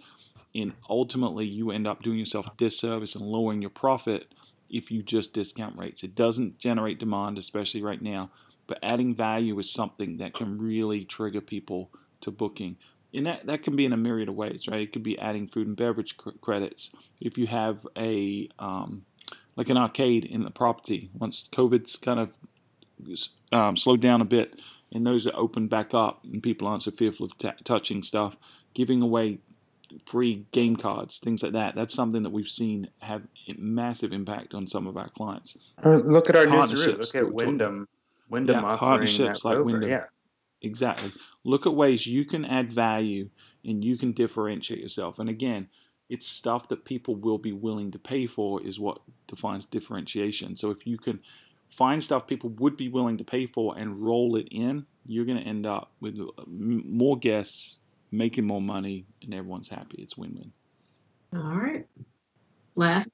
and 0.54 0.72
ultimately 0.90 1.46
you 1.46 1.70
end 1.70 1.86
up 1.86 2.02
doing 2.02 2.18
yourself 2.18 2.46
a 2.46 2.52
disservice 2.56 3.14
and 3.14 3.24
lowering 3.24 3.62
your 3.62 3.70
profit 3.70 4.34
if 4.70 4.90
you 4.90 5.02
just 5.02 5.32
discount 5.32 5.78
rates. 5.78 6.02
It 6.02 6.14
doesn't 6.14 6.58
generate 6.58 6.98
demand, 6.98 7.38
especially 7.38 7.82
right 7.82 8.00
now, 8.00 8.30
but 8.66 8.78
adding 8.82 9.14
value 9.14 9.58
is 9.58 9.70
something 9.70 10.18
that 10.18 10.34
can 10.34 10.58
really 10.58 11.04
trigger 11.04 11.40
people 11.40 11.90
to 12.22 12.30
booking. 12.30 12.76
And 13.14 13.26
that, 13.26 13.46
that 13.46 13.62
can 13.62 13.76
be 13.76 13.84
in 13.84 13.92
a 13.92 13.96
myriad 13.96 14.28
of 14.28 14.34
ways, 14.34 14.66
right? 14.68 14.80
It 14.80 14.92
could 14.92 15.02
be 15.02 15.18
adding 15.18 15.46
food 15.46 15.68
and 15.68 15.76
beverage 15.76 16.16
cr- 16.16 16.30
credits. 16.40 16.90
If 17.20 17.38
you 17.38 17.46
have 17.46 17.86
a, 17.96 18.48
um, 18.58 19.06
like 19.56 19.70
an 19.70 19.76
arcade 19.76 20.24
in 20.24 20.42
the 20.42 20.50
property, 20.50 21.10
once 21.14 21.48
COVID's 21.52 21.96
kind 21.96 22.20
of 22.20 22.32
um, 23.52 23.76
slowed 23.76 24.00
down 24.00 24.20
a 24.20 24.26
bit 24.26 24.60
and 24.92 25.06
those 25.06 25.26
are 25.26 25.36
opened 25.36 25.70
back 25.70 25.94
up 25.94 26.24
and 26.24 26.42
people 26.42 26.68
aren't 26.68 26.82
so 26.82 26.90
fearful 26.90 27.26
of 27.26 27.36
t- 27.38 27.50
touching 27.64 28.02
stuff, 28.02 28.36
giving 28.74 29.02
away 29.02 29.38
free 30.06 30.46
game 30.52 30.76
cards, 30.76 31.18
things 31.18 31.42
like 31.42 31.52
that. 31.52 31.74
That's 31.74 31.94
something 31.94 32.22
that 32.22 32.30
we've 32.30 32.48
seen 32.48 32.88
have 33.00 33.22
a 33.48 33.54
massive 33.58 34.12
impact 34.12 34.54
on 34.54 34.66
some 34.66 34.86
of 34.86 34.96
our 34.96 35.08
clients. 35.10 35.56
Uh, 35.84 35.96
look 35.96 36.28
at 36.28 36.36
our 36.36 36.46
partnerships. 36.46 37.14
Look 37.14 37.24
at 37.24 37.32
Wyndham. 37.32 37.88
Wyndham 38.28 38.62
yeah, 38.62 38.76
partnerships 38.76 39.44
like 39.44 39.58
Wyndham. 39.58 39.88
Yeah, 39.88 40.04
exactly. 40.62 41.12
Look 41.44 41.66
at 41.66 41.74
ways 41.74 42.06
you 42.06 42.24
can 42.24 42.44
add 42.44 42.72
value 42.72 43.28
and 43.64 43.84
you 43.84 43.96
can 43.96 44.12
differentiate 44.12 44.80
yourself. 44.80 45.18
And 45.18 45.28
again, 45.28 45.68
it's 46.08 46.26
stuff 46.26 46.68
that 46.68 46.84
people 46.84 47.16
will 47.16 47.38
be 47.38 47.52
willing 47.52 47.90
to 47.92 47.98
pay 47.98 48.26
for 48.26 48.62
is 48.62 48.78
what 48.78 49.00
defines 49.28 49.64
differentiation. 49.64 50.56
So 50.56 50.70
if 50.70 50.86
you 50.86 50.98
can 50.98 51.20
find 51.70 52.02
stuff 52.02 52.26
people 52.26 52.50
would 52.50 52.76
be 52.76 52.88
willing 52.88 53.18
to 53.18 53.24
pay 53.24 53.46
for 53.46 53.76
and 53.76 54.00
roll 54.00 54.36
it 54.36 54.48
in, 54.50 54.86
you're 55.06 55.24
going 55.24 55.38
to 55.38 55.44
end 55.44 55.66
up 55.66 55.92
with 56.00 56.18
uh, 56.18 56.42
more 56.46 57.18
guests 57.18 57.78
making 58.10 58.44
more 58.44 58.60
money, 58.60 59.06
and 59.22 59.34
everyone's 59.34 59.68
happy. 59.68 60.02
It's 60.02 60.16
win-win. 60.16 60.52
All 61.34 61.56
right. 61.56 61.86
Last. 62.74 63.08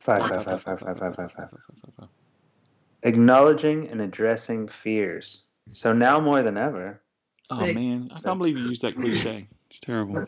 Five, 0.00 0.22
five, 0.28 0.44
five, 0.44 0.62
five, 0.62 0.80
five, 0.80 0.98
five, 0.98 0.98
five, 0.98 1.16
five, 1.16 1.50
five, 1.50 1.94
five. 1.98 2.08
Acknowledging 3.04 3.88
and 3.88 4.00
addressing 4.00 4.68
fears. 4.68 5.42
So 5.72 5.92
now 5.92 6.20
more 6.20 6.42
than 6.42 6.56
ever. 6.56 7.00
Oh 7.50 7.72
man, 7.72 8.10
I 8.14 8.20
can't 8.20 8.38
believe 8.38 8.56
you 8.56 8.64
used 8.64 8.82
that 8.82 8.96
cliche. 8.96 9.48
It's 9.68 9.80
terrible. 9.80 10.24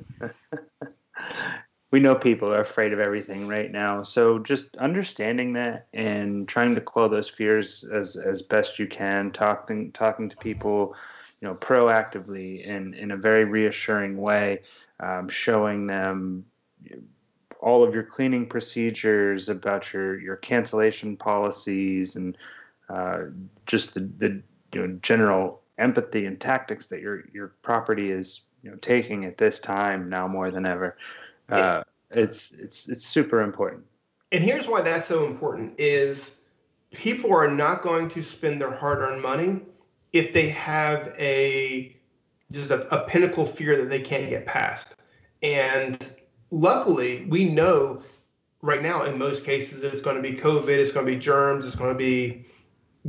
we 1.90 2.00
know 2.00 2.14
people 2.14 2.52
are 2.52 2.60
afraid 2.60 2.92
of 2.92 2.98
everything 2.98 3.46
right 3.46 3.70
now. 3.70 4.02
So 4.02 4.38
just 4.38 4.76
understanding 4.76 5.52
that 5.54 5.86
and 5.94 6.48
trying 6.48 6.74
to 6.74 6.80
quell 6.80 7.08
those 7.08 7.28
fears 7.28 7.84
as 7.84 8.16
as 8.16 8.42
best 8.42 8.78
you 8.78 8.86
can, 8.86 9.30
talking 9.30 9.92
talking 9.92 10.28
to 10.28 10.36
people 10.36 10.94
you 11.44 11.50
know, 11.50 11.56
proactively 11.56 12.64
in, 12.64 12.94
in 12.94 13.10
a 13.10 13.16
very 13.18 13.44
reassuring 13.44 14.16
way, 14.16 14.62
um, 15.00 15.28
showing 15.28 15.86
them 15.86 16.42
all 17.60 17.84
of 17.84 17.92
your 17.92 18.02
cleaning 18.02 18.48
procedures, 18.48 19.50
about 19.50 19.92
your, 19.92 20.18
your 20.18 20.36
cancellation 20.36 21.18
policies, 21.18 22.16
and 22.16 22.38
uh, 22.88 23.24
just 23.66 23.92
the, 23.92 24.00
the 24.16 24.42
you 24.72 24.86
know, 24.86 24.98
general 25.02 25.60
empathy 25.76 26.24
and 26.24 26.40
tactics 26.40 26.86
that 26.86 27.02
your 27.02 27.24
your 27.34 27.48
property 27.60 28.10
is 28.10 28.42
you 28.62 28.70
know 28.70 28.76
taking 28.78 29.26
at 29.26 29.36
this 29.36 29.58
time 29.58 30.08
now 30.08 30.26
more 30.26 30.50
than 30.50 30.64
ever. 30.64 30.96
Uh, 31.50 31.82
it's 32.10 32.52
it's 32.52 32.88
it's 32.88 33.04
super 33.04 33.42
important. 33.42 33.84
And 34.32 34.42
here's 34.42 34.66
why 34.66 34.80
that's 34.80 35.06
so 35.06 35.26
important: 35.26 35.78
is 35.78 36.36
people 36.94 37.34
are 37.34 37.50
not 37.50 37.82
going 37.82 38.08
to 38.08 38.22
spend 38.22 38.62
their 38.62 38.70
hard-earned 38.70 39.20
money 39.20 39.60
if 40.14 40.32
they 40.32 40.48
have 40.48 41.12
a 41.18 41.94
just 42.52 42.70
a, 42.70 42.94
a 42.94 43.06
pinnacle 43.06 43.44
fear 43.44 43.76
that 43.76 43.90
they 43.90 44.00
can't 44.00 44.30
get 44.30 44.46
past. 44.46 44.94
And 45.42 45.98
luckily, 46.50 47.26
we 47.28 47.44
know 47.44 48.00
right 48.62 48.80
now 48.80 49.02
in 49.02 49.18
most 49.18 49.44
cases 49.44 49.82
it's 49.82 50.00
going 50.00 50.16
to 50.16 50.22
be 50.22 50.32
COVID, 50.34 50.68
it's 50.68 50.92
going 50.92 51.04
to 51.04 51.12
be 51.12 51.18
germs, 51.18 51.66
it's 51.66 51.76
going 51.76 51.92
to 51.92 51.98
be 51.98 52.46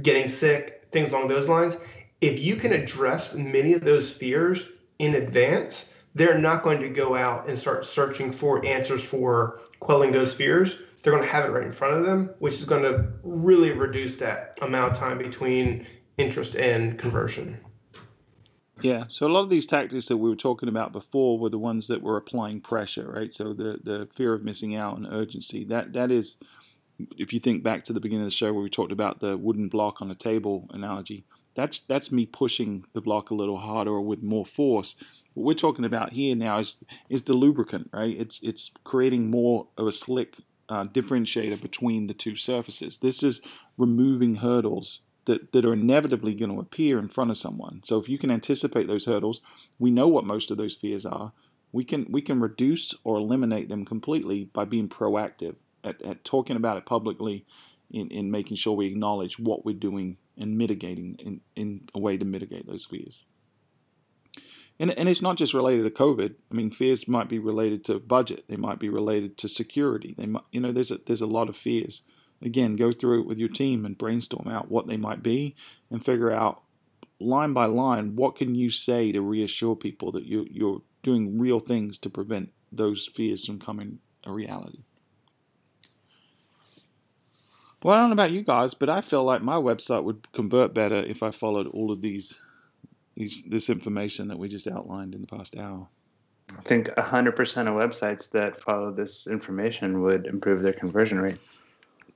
getting 0.02 0.28
sick, 0.28 0.88
things 0.92 1.12
along 1.12 1.28
those 1.28 1.48
lines. 1.48 1.78
If 2.22 2.40
you 2.40 2.56
can 2.56 2.74
address 2.74 3.34
many 3.36 3.74
of 3.74 3.82
those 3.82 4.12
fears 4.12 4.68
in 4.98 5.16
advance, 5.16 5.90
they're 6.16 6.40
not 6.40 6.64
going 6.64 6.82
to 6.82 6.90
go 6.90 7.16
out 7.16 7.48
and 7.48 7.60
start 7.60 7.86
searching 7.86 8.32
for 8.32 8.66
answers 8.66 9.04
for 9.04 9.62
quelling 9.80 10.12
those 10.12 10.34
fears. 10.34 10.82
They're 11.04 11.14
going 11.14 11.24
to 11.24 11.30
have 11.30 11.46
it 11.46 11.50
right 11.50 11.66
in 11.66 11.72
front 11.72 11.94
of 11.98 12.06
them, 12.06 12.32
which 12.40 12.56
is 12.56 12.66
going 12.66 12.82
to 12.82 13.08
really 13.22 13.72
reduce 13.72 14.16
that 14.18 14.58
amount 14.62 14.94
of 14.94 14.98
time 14.98 15.20
between 15.20 15.86
interest 16.18 16.56
and 16.56 16.98
conversion. 16.98 17.60
Yeah, 18.82 19.06
so 19.10 19.26
a 19.26 19.30
lot 19.30 19.44
of 19.44 19.50
these 19.50 19.66
tactics 19.66 20.08
that 20.08 20.18
we 20.18 20.30
were 20.30 20.36
talking 20.36 20.70
about 20.70 20.92
before 20.92 21.40
were 21.40 21.50
the 21.50 21.58
ones 21.58 21.88
that 21.88 22.02
were 22.02 22.18
applying 22.18 22.60
pressure, 22.60 23.10
right? 23.10 23.34
So 23.34 23.54
the 23.54 23.80
the 23.84 24.08
fear 24.16 24.34
of 24.34 24.44
missing 24.44 24.76
out 24.76 24.98
and 24.98 25.08
urgency. 25.10 25.64
That 25.66 25.94
that 25.94 26.12
is, 26.12 26.36
if 27.18 27.32
you 27.32 27.40
think 27.40 27.64
back 27.64 27.86
to 27.86 27.94
the 27.94 28.02
beginning 28.02 28.26
of 28.26 28.32
the 28.32 28.36
show 28.36 28.52
where 28.52 28.64
we 28.64 28.70
talked 28.70 28.92
about 28.92 29.22
the 29.22 29.38
wooden 29.38 29.70
block 29.70 30.02
on 30.02 30.12
a 30.12 30.16
table 30.16 30.68
analogy, 30.72 31.26
that's 31.56 31.80
that's 31.82 32.12
me 32.12 32.26
pushing 32.26 32.86
the 32.94 33.02
block 33.02 33.30
a 33.30 33.36
little 33.36 33.58
harder 33.58 33.92
or 33.92 34.02
with 34.02 34.22
more 34.22 34.46
force. 34.46 34.96
What 35.34 35.46
we're 35.46 35.54
talking 35.54 35.86
about 35.86 36.12
here 36.12 36.36
now 36.36 36.60
is 36.60 36.84
is 37.10 37.24
the 37.24 37.34
lubricant, 37.34 37.90
right? 37.94 38.16
It's 38.16 38.42
it's 38.44 38.72
creating 38.84 39.32
more 39.32 39.68
of 39.78 39.88
a 39.88 39.92
slick 39.92 40.36
uh, 40.68 40.84
differentiator 40.86 41.62
between 41.62 42.08
the 42.08 42.14
two 42.14 42.36
surfaces. 42.36 42.98
This 42.98 43.24
is 43.24 43.42
removing 43.78 44.36
hurdles 44.36 45.00
that, 45.26 45.52
that 45.52 45.66
are 45.66 45.74
inevitably 45.74 46.34
going 46.34 46.52
to 46.52 46.60
appear 46.60 47.00
in 47.00 47.08
front 47.08 47.32
of 47.32 47.38
someone. 47.38 47.82
So 47.84 48.00
if 48.00 48.10
you 48.10 48.18
can 48.18 48.32
anticipate 48.32 48.88
those 48.88 49.06
hurdles, 49.06 49.42
we 49.80 49.92
know 49.92 50.08
what 50.08 50.26
most 50.26 50.52
of 50.52 50.58
those 50.58 50.76
fears 50.76 51.06
are. 51.06 51.32
We 51.72 51.84
can 51.84 52.08
we 52.10 52.22
can 52.22 52.40
reduce 52.40 52.94
or 53.04 53.18
eliminate 53.18 53.68
them 53.68 53.84
completely 53.86 54.46
by 54.46 54.66
being 54.66 54.88
proactive 54.88 55.56
at, 55.84 56.02
at 56.02 56.24
talking 56.24 56.56
about 56.56 56.78
it 56.78 56.86
publicly 56.86 57.46
in, 57.92 58.10
in 58.10 58.32
making 58.32 58.58
sure 58.58 58.74
we 58.74 58.88
acknowledge 58.88 59.38
what 59.38 59.66
we're 59.66 59.76
doing 59.76 60.18
and 60.38 60.58
mitigating 60.58 61.16
in, 61.20 61.42
in 61.56 61.82
a 61.94 62.00
way 62.00 62.18
to 62.18 62.26
mitigate 62.26 62.66
those 62.68 62.86
fears. 62.86 63.26
And, 64.80 64.92
and 64.92 65.08
it's 65.08 65.22
not 65.22 65.38
just 65.38 65.54
related 65.54 65.84
to 65.84 66.04
COVID. 66.04 66.36
I 66.52 66.54
mean, 66.54 66.72
fears 66.72 67.08
might 67.08 67.30
be 67.30 67.40
related 67.40 67.86
to 67.86 68.00
budget. 68.00 68.44
They 68.50 68.58
might 68.58 68.80
be 68.80 68.90
related 68.90 69.38
to 69.40 69.48
security. 69.48 70.16
They 70.18 70.26
might, 70.26 70.44
you 70.52 70.60
know, 70.60 70.74
there's 70.74 70.92
a, 70.92 71.00
there's 71.06 71.22
a 71.22 71.26
lot 71.26 71.48
of 71.48 71.56
fears 71.56 72.02
again, 72.46 72.76
go 72.76 72.94
through 72.94 73.22
it 73.22 73.28
with 73.28 73.40
your 73.40 73.50
team 73.50 73.86
and 73.86 73.98
brainstorm 73.98 74.48
out 74.48 74.70
what 74.72 74.88
they 74.88 74.98
might 74.98 75.22
be 75.22 75.56
and 75.90 76.06
figure 76.06 76.32
out 76.32 76.62
line 77.20 77.54
by 77.54 77.66
line 77.66 78.16
what 78.16 78.36
can 78.36 78.56
you 78.56 78.70
say 78.70 79.12
to 79.12 79.22
reassure 79.22 79.76
people 79.76 80.12
that 80.12 80.26
you, 80.26 80.46
you're 80.50 80.82
doing 81.04 81.40
real 81.40 81.60
things 81.60 81.98
to 81.98 82.10
prevent 82.10 82.52
those 82.72 83.10
fears 83.16 83.46
from 83.46 83.60
coming 83.60 84.00
a 84.26 84.32
reality. 84.32 84.80
Well, 87.84 87.96
I 87.96 88.00
don't 88.00 88.10
know 88.10 88.14
about 88.14 88.32
you 88.32 88.42
guys, 88.42 88.74
but 88.74 88.90
I 88.90 89.02
feel 89.02 89.24
like 89.24 89.44
my 89.44 89.58
website 89.58 90.04
would 90.04 90.32
convert 90.32 90.74
better 90.74 91.04
if 91.04 91.22
I 91.22 91.30
followed 91.32 91.68
all 91.68 91.92
of 91.92 92.02
these, 92.02 92.40
these 93.16 93.44
this 93.48 93.70
information 93.70 94.28
that 94.30 94.40
we 94.40 94.50
just 94.50 94.68
outlined 94.68 95.14
in 95.14 95.22
the 95.22 95.28
past 95.28 95.56
hour. 95.56 95.88
I 96.50 96.62
think 96.62 96.88
100% 96.88 97.30
of 97.30 97.38
websites 97.74 98.30
that 98.32 98.60
follow 98.60 98.92
this 98.92 99.28
information 99.28 100.02
would 100.02 100.26
improve 100.26 100.64
their 100.64 100.74
conversion 100.74 101.20
rate 101.20 101.38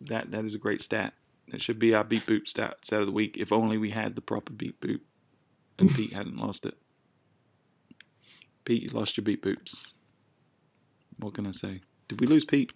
that 0.01 0.31
that 0.31 0.45
is 0.45 0.55
a 0.55 0.59
great 0.59 0.81
stat. 0.81 1.13
That 1.51 1.61
should 1.61 1.79
be 1.79 1.93
our 1.95 2.03
beep 2.03 2.23
boop 2.25 2.47
stat, 2.47 2.77
stat 2.83 2.99
of 3.01 3.07
the 3.07 3.11
week. 3.11 3.35
If 3.37 3.51
only 3.51 3.77
we 3.77 3.89
had 3.91 4.15
the 4.15 4.21
proper 4.21 4.53
beep 4.53 4.79
boop, 4.81 4.99
and 5.79 5.89
Pete 5.95 6.13
hadn't 6.13 6.37
lost 6.37 6.65
it. 6.65 6.75
Pete, 8.65 8.83
you 8.83 8.89
lost 8.89 9.17
your 9.17 9.23
beep 9.23 9.43
boops. 9.43 9.93
What 11.17 11.33
can 11.33 11.47
I 11.47 11.51
say? 11.51 11.81
Did 12.07 12.21
we 12.21 12.27
lose 12.27 12.45
Pete? 12.45 12.71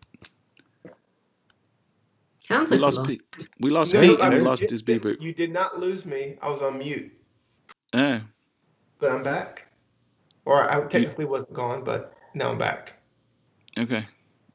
Sounds 2.44 2.72
we 2.72 2.78
like 2.78 2.82
lost 2.96 3.02
we 3.08 3.08
Pete. 3.18 3.22
We 3.60 3.70
lost 3.70 3.94
No, 3.94 4.02
Pete, 4.02 4.20
I 4.20 4.26
and 4.28 4.36
we 4.36 4.42
lost 4.42 4.64
you- 4.64 4.68
his 4.70 4.82
beep 4.82 5.04
boop. 5.04 5.22
You 5.22 5.34
did 5.34 5.52
not 5.52 5.80
lose 5.80 6.06
me. 6.06 6.38
I 6.42 6.50
was 6.50 6.62
on 6.62 6.78
mute, 6.80 7.12
Oh, 7.94 8.22
but 9.00 9.12
I'm 9.12 9.24
back. 9.24 9.68
Or 10.46 10.70
I 10.70 10.82
technically 10.88 11.26
wasn't 11.26 11.54
gone, 11.54 11.84
but 11.86 12.14
now 12.34 12.52
I'm 12.52 12.58
back. 12.58 12.94
okay. 13.78 14.06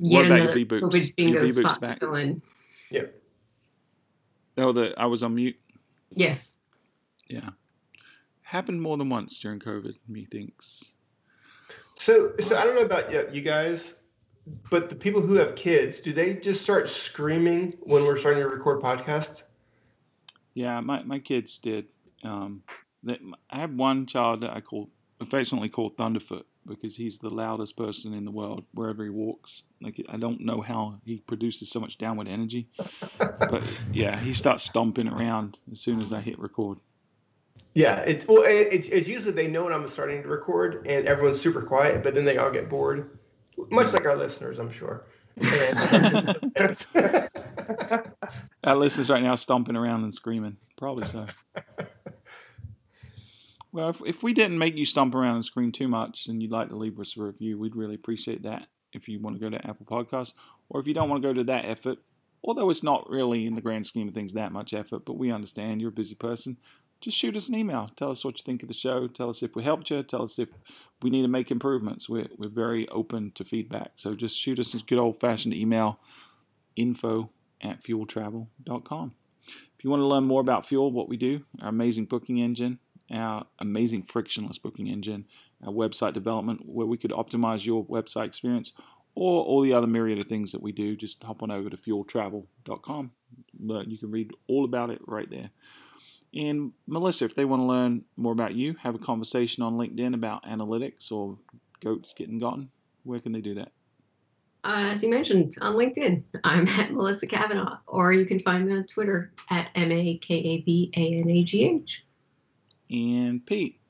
Yet 0.00 0.14
What 0.16 0.26
about 0.26 0.34
your 0.34 0.42
another 0.44 0.54
beep 0.54 0.68
boops? 0.70 0.80
Your 0.80 0.90
bingo 1.16 1.42
beep 1.46 1.54
boops 1.54 1.72
spot 1.74 2.00
to 2.00 2.10
back? 2.12 2.36
Fill 2.88 3.04
in. 3.04 3.10
Oh, 4.56 4.72
the 4.72 4.92
I 4.96 5.06
was 5.06 5.22
on 5.22 5.34
mute. 5.34 5.56
Yes. 6.14 6.56
Yeah, 7.28 7.50
happened 8.42 8.80
more 8.82 8.96
than 8.96 9.08
once 9.08 9.38
during 9.38 9.60
COVID. 9.60 9.94
Methinks. 10.08 10.84
So, 11.98 12.32
so 12.40 12.56
I 12.56 12.64
don't 12.64 12.76
know 12.76 12.82
about 12.82 13.34
you 13.34 13.42
guys, 13.42 13.94
but 14.70 14.88
the 14.88 14.94
people 14.94 15.20
who 15.20 15.34
have 15.34 15.56
kids, 15.56 16.00
do 16.00 16.12
they 16.12 16.34
just 16.34 16.62
start 16.62 16.88
screaming 16.88 17.76
when 17.80 18.04
we're 18.04 18.16
starting 18.16 18.42
to 18.42 18.48
record 18.48 18.80
podcasts? 18.80 19.42
Yeah, 20.54 20.80
my, 20.80 21.02
my 21.02 21.18
kids 21.18 21.58
did. 21.58 21.86
Um, 22.22 22.62
they, 23.02 23.18
I 23.50 23.58
have 23.58 23.74
one 23.74 24.06
child 24.06 24.42
that 24.42 24.50
I 24.50 24.60
call 24.60 24.90
affectionately 25.20 25.68
called 25.68 25.96
Thunderfoot 25.96 26.44
because 26.68 26.96
he's 26.96 27.18
the 27.18 27.30
loudest 27.30 27.76
person 27.76 28.12
in 28.14 28.24
the 28.24 28.30
world 28.30 28.64
wherever 28.74 29.02
he 29.02 29.10
walks. 29.10 29.62
Like 29.80 30.04
I 30.08 30.16
don't 30.16 30.40
know 30.40 30.60
how 30.60 31.00
he 31.04 31.18
produces 31.26 31.70
so 31.70 31.80
much 31.80 31.98
downward 31.98 32.28
energy, 32.28 32.68
but 33.18 33.62
yeah, 33.92 34.18
he 34.18 34.32
starts 34.32 34.64
stomping 34.64 35.08
around 35.08 35.58
as 35.70 35.80
soon 35.80 36.00
as 36.00 36.12
I 36.12 36.20
hit 36.20 36.38
record. 36.38 36.78
Yeah, 37.74 38.00
it's 38.00 38.26
well, 38.26 38.42
it, 38.42 38.68
it's, 38.72 38.88
it's 38.88 39.08
usually 39.08 39.32
they 39.32 39.48
know 39.48 39.64
when 39.64 39.72
I'm 39.72 39.86
starting 39.88 40.22
to 40.22 40.28
record, 40.28 40.86
and 40.86 41.06
everyone's 41.06 41.40
super 41.40 41.62
quiet, 41.62 42.02
but 42.02 42.14
then 42.14 42.24
they 42.24 42.38
all 42.38 42.50
get 42.50 42.68
bored, 42.68 43.18
much 43.70 43.92
like 43.92 44.06
our 44.06 44.16
listeners, 44.16 44.58
I'm 44.58 44.70
sure. 44.70 45.06
And, 45.40 46.46
Our 48.64 48.76
listeners 48.76 49.10
right 49.10 49.22
now 49.22 49.34
stomping 49.36 49.76
around 49.76 50.02
and 50.02 50.12
screaming. 50.12 50.56
Probably 50.76 51.06
so. 51.06 51.26
Well, 53.72 53.90
if, 53.90 54.00
if 54.06 54.22
we 54.22 54.32
didn't 54.32 54.58
make 54.58 54.76
you 54.76 54.86
stomp 54.86 55.14
around 55.14 55.36
and 55.36 55.44
scream 55.44 55.72
too 55.72 55.88
much 55.88 56.26
and 56.26 56.42
you'd 56.42 56.50
like 56.50 56.68
to 56.70 56.76
leave 56.76 56.98
us 56.98 57.16
a 57.16 57.22
review, 57.22 57.58
we'd 57.58 57.76
really 57.76 57.94
appreciate 57.94 58.42
that 58.44 58.66
if 58.92 59.08
you 59.08 59.20
want 59.20 59.36
to 59.36 59.40
go 59.40 59.50
to 59.50 59.66
Apple 59.66 59.86
Podcasts. 59.86 60.32
Or 60.70 60.80
if 60.80 60.86
you 60.86 60.94
don't 60.94 61.08
want 61.08 61.22
to 61.22 61.28
go 61.28 61.34
to 61.34 61.44
that 61.44 61.66
effort, 61.66 61.98
although 62.42 62.70
it's 62.70 62.82
not 62.82 63.08
really 63.10 63.46
in 63.46 63.54
the 63.54 63.60
grand 63.60 63.86
scheme 63.86 64.08
of 64.08 64.14
things 64.14 64.34
that 64.34 64.52
much 64.52 64.72
effort, 64.72 65.04
but 65.04 65.18
we 65.18 65.30
understand 65.30 65.80
you're 65.80 65.90
a 65.90 65.92
busy 65.92 66.14
person, 66.14 66.56
just 67.00 67.16
shoot 67.16 67.36
us 67.36 67.48
an 67.48 67.54
email. 67.54 67.88
Tell 67.94 68.10
us 68.10 68.24
what 68.24 68.38
you 68.38 68.42
think 68.44 68.62
of 68.62 68.68
the 68.68 68.74
show. 68.74 69.06
Tell 69.06 69.28
us 69.28 69.42
if 69.42 69.54
we 69.54 69.62
helped 69.62 69.90
you. 69.90 70.02
Tell 70.02 70.22
us 70.22 70.38
if 70.38 70.48
we 71.02 71.10
need 71.10 71.22
to 71.22 71.28
make 71.28 71.50
improvements. 71.50 72.08
We're, 72.08 72.28
we're 72.36 72.48
very 72.48 72.88
open 72.88 73.32
to 73.36 73.44
feedback. 73.44 73.92
So 73.96 74.14
just 74.14 74.38
shoot 74.38 74.58
us 74.58 74.74
a 74.74 74.78
good 74.78 74.98
old 74.98 75.20
fashioned 75.20 75.54
email 75.54 76.00
info 76.74 77.30
at 77.60 77.82
fueltravel.com. 77.84 79.14
If 79.46 79.84
you 79.84 79.90
want 79.90 80.00
to 80.00 80.06
learn 80.06 80.24
more 80.24 80.40
about 80.40 80.66
Fuel, 80.66 80.90
what 80.90 81.08
we 81.08 81.16
do, 81.16 81.44
our 81.62 81.68
amazing 81.68 82.06
booking 82.06 82.38
engine, 82.38 82.80
our 83.10 83.46
amazing 83.60 84.02
frictionless 84.02 84.58
booking 84.58 84.88
engine, 84.88 85.26
our 85.64 85.72
website 85.72 86.14
development, 86.14 86.60
where 86.64 86.86
we 86.86 86.98
could 86.98 87.10
optimize 87.10 87.64
your 87.64 87.84
website 87.86 88.26
experience, 88.26 88.72
or 89.14 89.44
all 89.44 89.62
the 89.62 89.72
other 89.72 89.86
myriad 89.86 90.18
of 90.18 90.26
things 90.26 90.52
that 90.52 90.62
we 90.62 90.72
do, 90.72 90.96
just 90.96 91.22
hop 91.22 91.42
on 91.42 91.50
over 91.50 91.68
to 91.68 91.76
fueltravel.com. 91.76 93.10
You 93.58 93.98
can 93.98 94.10
read 94.10 94.30
all 94.46 94.64
about 94.64 94.90
it 94.90 95.00
right 95.06 95.28
there. 95.28 95.50
And 96.34 96.72
Melissa, 96.86 97.24
if 97.24 97.34
they 97.34 97.44
want 97.44 97.60
to 97.60 97.66
learn 97.66 98.04
more 98.16 98.32
about 98.32 98.54
you, 98.54 98.76
have 98.82 98.94
a 98.94 98.98
conversation 98.98 99.62
on 99.62 99.74
LinkedIn 99.74 100.14
about 100.14 100.44
analytics 100.44 101.10
or 101.10 101.38
goats 101.82 102.12
getting 102.12 102.38
gotten, 102.38 102.70
where 103.04 103.20
can 103.20 103.32
they 103.32 103.40
do 103.40 103.54
that? 103.54 103.72
Uh, 104.64 104.90
as 104.92 105.02
you 105.02 105.08
mentioned 105.08 105.54
on 105.62 105.74
LinkedIn, 105.74 106.22
I'm 106.44 106.68
at 106.80 106.92
Melissa 106.92 107.26
Kavanagh, 107.26 107.78
or 107.86 108.12
you 108.12 108.26
can 108.26 108.40
find 108.40 108.66
me 108.66 108.74
on 108.74 108.84
Twitter 108.84 109.32
at 109.50 109.70
M 109.74 109.90
A 109.90 110.18
K 110.18 110.34
A 110.34 110.60
V 110.62 110.92
A 110.96 111.20
N 111.20 111.30
A 111.30 111.42
G 111.44 111.64
H. 111.64 112.04
And 112.90 113.44
Pete, 113.44 113.80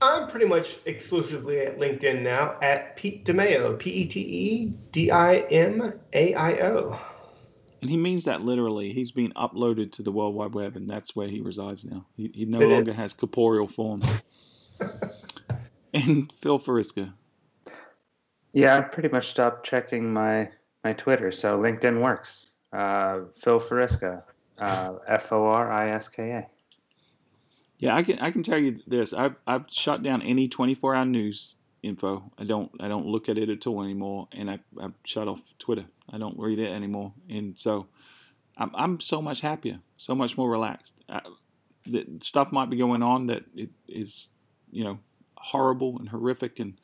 I'm 0.00 0.28
pretty 0.28 0.46
much 0.46 0.78
exclusively 0.86 1.60
at 1.60 1.78
LinkedIn 1.78 2.22
now 2.22 2.56
at 2.62 2.96
Pete 2.96 3.24
DiMaio, 3.24 3.78
P 3.78 3.90
E 3.90 4.06
T 4.08 4.20
E 4.20 4.66
D 4.92 5.10
I 5.10 5.36
M 5.50 5.92
A 6.12 6.34
I 6.34 6.52
O. 6.60 6.98
and 7.82 7.90
he 7.90 7.96
means 7.96 8.24
that 8.24 8.42
literally. 8.42 8.92
He's 8.92 9.10
been 9.10 9.32
uploaded 9.32 9.92
to 9.92 10.02
the 10.02 10.12
World 10.12 10.34
Wide 10.34 10.54
Web, 10.54 10.76
and 10.76 10.88
that's 10.88 11.14
where 11.16 11.28
he 11.28 11.40
resides 11.40 11.84
now. 11.84 12.06
He, 12.16 12.30
he 12.34 12.44
no 12.44 12.60
It 12.60 12.66
is. 12.66 12.70
longer 12.72 12.92
has 12.92 13.12
corporeal 13.12 13.68
form. 13.68 14.02
and 15.94 16.32
Phil 16.40 16.58
Foriska. 16.58 17.12
Yeah, 18.52 18.78
I 18.78 18.80
pretty 18.80 19.08
much 19.10 19.28
stopped 19.28 19.66
checking 19.66 20.12
my 20.12 20.48
my 20.84 20.92
Twitter, 20.94 21.30
so 21.32 21.58
LinkedIn 21.58 22.00
works. 22.02 22.46
Uh, 22.72 23.20
Phil 23.36 23.60
Foriska, 23.60 24.22
uh, 24.58 24.94
F 25.06 25.32
O 25.32 25.44
R 25.44 25.70
I 25.70 25.90
S 25.90 26.08
K 26.08 26.30
A. 26.30 26.46
Yeah, 27.78 27.94
I 27.94 28.02
can 28.02 28.18
I 28.18 28.30
can 28.30 28.42
tell 28.42 28.58
you 28.58 28.80
this. 28.86 29.12
I've 29.12 29.36
I've 29.46 29.66
shut 29.70 30.02
down 30.02 30.22
any 30.22 30.48
24 30.48 30.94
hour 30.94 31.04
news 31.04 31.54
info. 31.82 32.30
I 32.38 32.44
don't 32.44 32.70
I 32.80 32.88
don't 32.88 33.06
look 33.06 33.28
at 33.28 33.38
it 33.38 33.48
at 33.48 33.66
all 33.66 33.82
anymore, 33.82 34.28
and 34.32 34.50
I 34.50 34.58
I've 34.80 34.94
shut 35.04 35.28
off 35.28 35.40
Twitter. 35.58 35.84
I 36.12 36.18
don't 36.18 36.38
read 36.38 36.58
it 36.58 36.70
anymore, 36.72 37.12
and 37.30 37.58
so 37.58 37.86
I'm 38.56 38.70
I'm 38.74 39.00
so 39.00 39.22
much 39.22 39.40
happier, 39.40 39.78
so 39.96 40.14
much 40.14 40.36
more 40.36 40.50
relaxed. 40.50 40.94
I, 41.08 41.20
the 41.86 42.04
stuff 42.20 42.52
might 42.52 42.68
be 42.68 42.76
going 42.76 43.02
on 43.02 43.28
that 43.28 43.44
it 43.54 43.70
is 43.88 44.28
you 44.72 44.84
know 44.84 44.98
horrible 45.36 45.98
and 45.98 46.08
horrific 46.08 46.58
and 46.58 46.74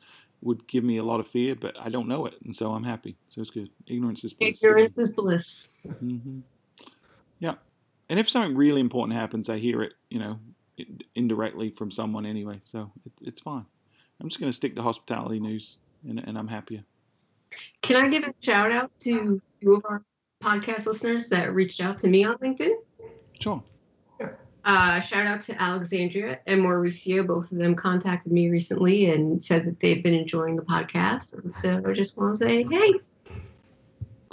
would 0.41 0.65
give 0.67 0.83
me 0.83 0.97
a 0.97 1.03
lot 1.03 1.19
of 1.19 1.27
fear, 1.27 1.55
but 1.55 1.75
I 1.79 1.89
don't 1.89 2.07
know 2.07 2.25
it, 2.25 2.35
and 2.45 2.55
so 2.55 2.71
I'm 2.71 2.83
happy. 2.83 3.17
So 3.29 3.41
it's 3.41 3.49
good. 3.49 3.69
Ignorance 3.87 4.23
is 4.23 4.33
bliss. 4.33 4.61
Ignorance 4.63 4.97
is 4.97 5.11
bliss. 5.11 5.69
hmm 5.99 6.39
Yeah, 7.39 7.55
and 8.09 8.19
if 8.19 8.29
something 8.29 8.55
really 8.55 8.79
important 8.81 9.17
happens, 9.17 9.49
I 9.49 9.57
hear 9.57 9.81
it, 9.81 9.93
you 10.09 10.19
know, 10.19 10.39
i- 10.49 10.64
indirectly 11.15 11.69
from 11.69 11.91
someone 11.91 12.25
anyway. 12.25 12.59
So 12.63 12.91
it, 13.05 13.11
it's 13.21 13.41
fine. 13.41 13.65
I'm 14.19 14.29
just 14.29 14.39
going 14.39 14.49
to 14.49 14.55
stick 14.55 14.75
to 14.75 14.81
hospitality 14.81 15.39
news, 15.39 15.77
and, 16.07 16.19
and 16.19 16.37
I'm 16.37 16.47
happier. 16.47 16.83
Can 17.81 18.03
I 18.03 18.07
give 18.09 18.23
a 18.23 18.33
shout 18.39 18.71
out 18.71 18.91
to 19.01 19.41
two 19.61 19.73
of 19.73 19.85
our 19.85 20.01
podcast 20.41 20.85
listeners 20.85 21.29
that 21.29 21.53
reached 21.53 21.81
out 21.81 21.99
to 21.99 22.07
me 22.07 22.23
on 22.23 22.37
LinkedIn? 22.37 22.75
Sure. 23.39 23.61
Uh, 24.63 24.99
shout 24.99 25.27
out 25.27 25.43
to 25.43 25.61
Alexandria 25.61 26.39
and 26.47 26.61
Mauricio. 26.61 27.25
Both 27.25 27.51
of 27.51 27.59
them 27.59 27.75
contacted 27.75 28.31
me 28.31 28.49
recently 28.49 29.11
and 29.11 29.43
said 29.43 29.65
that 29.65 29.79
they've 29.79 30.01
been 30.01 30.15
enjoying 30.15 30.55
the 30.55 30.63
podcast. 30.63 31.33
And 31.33 31.53
so 31.53 31.83
I 31.85 31.93
just 31.93 32.17
want 32.17 32.39
to 32.39 32.45
say, 32.45 32.63
hey, 32.63 32.93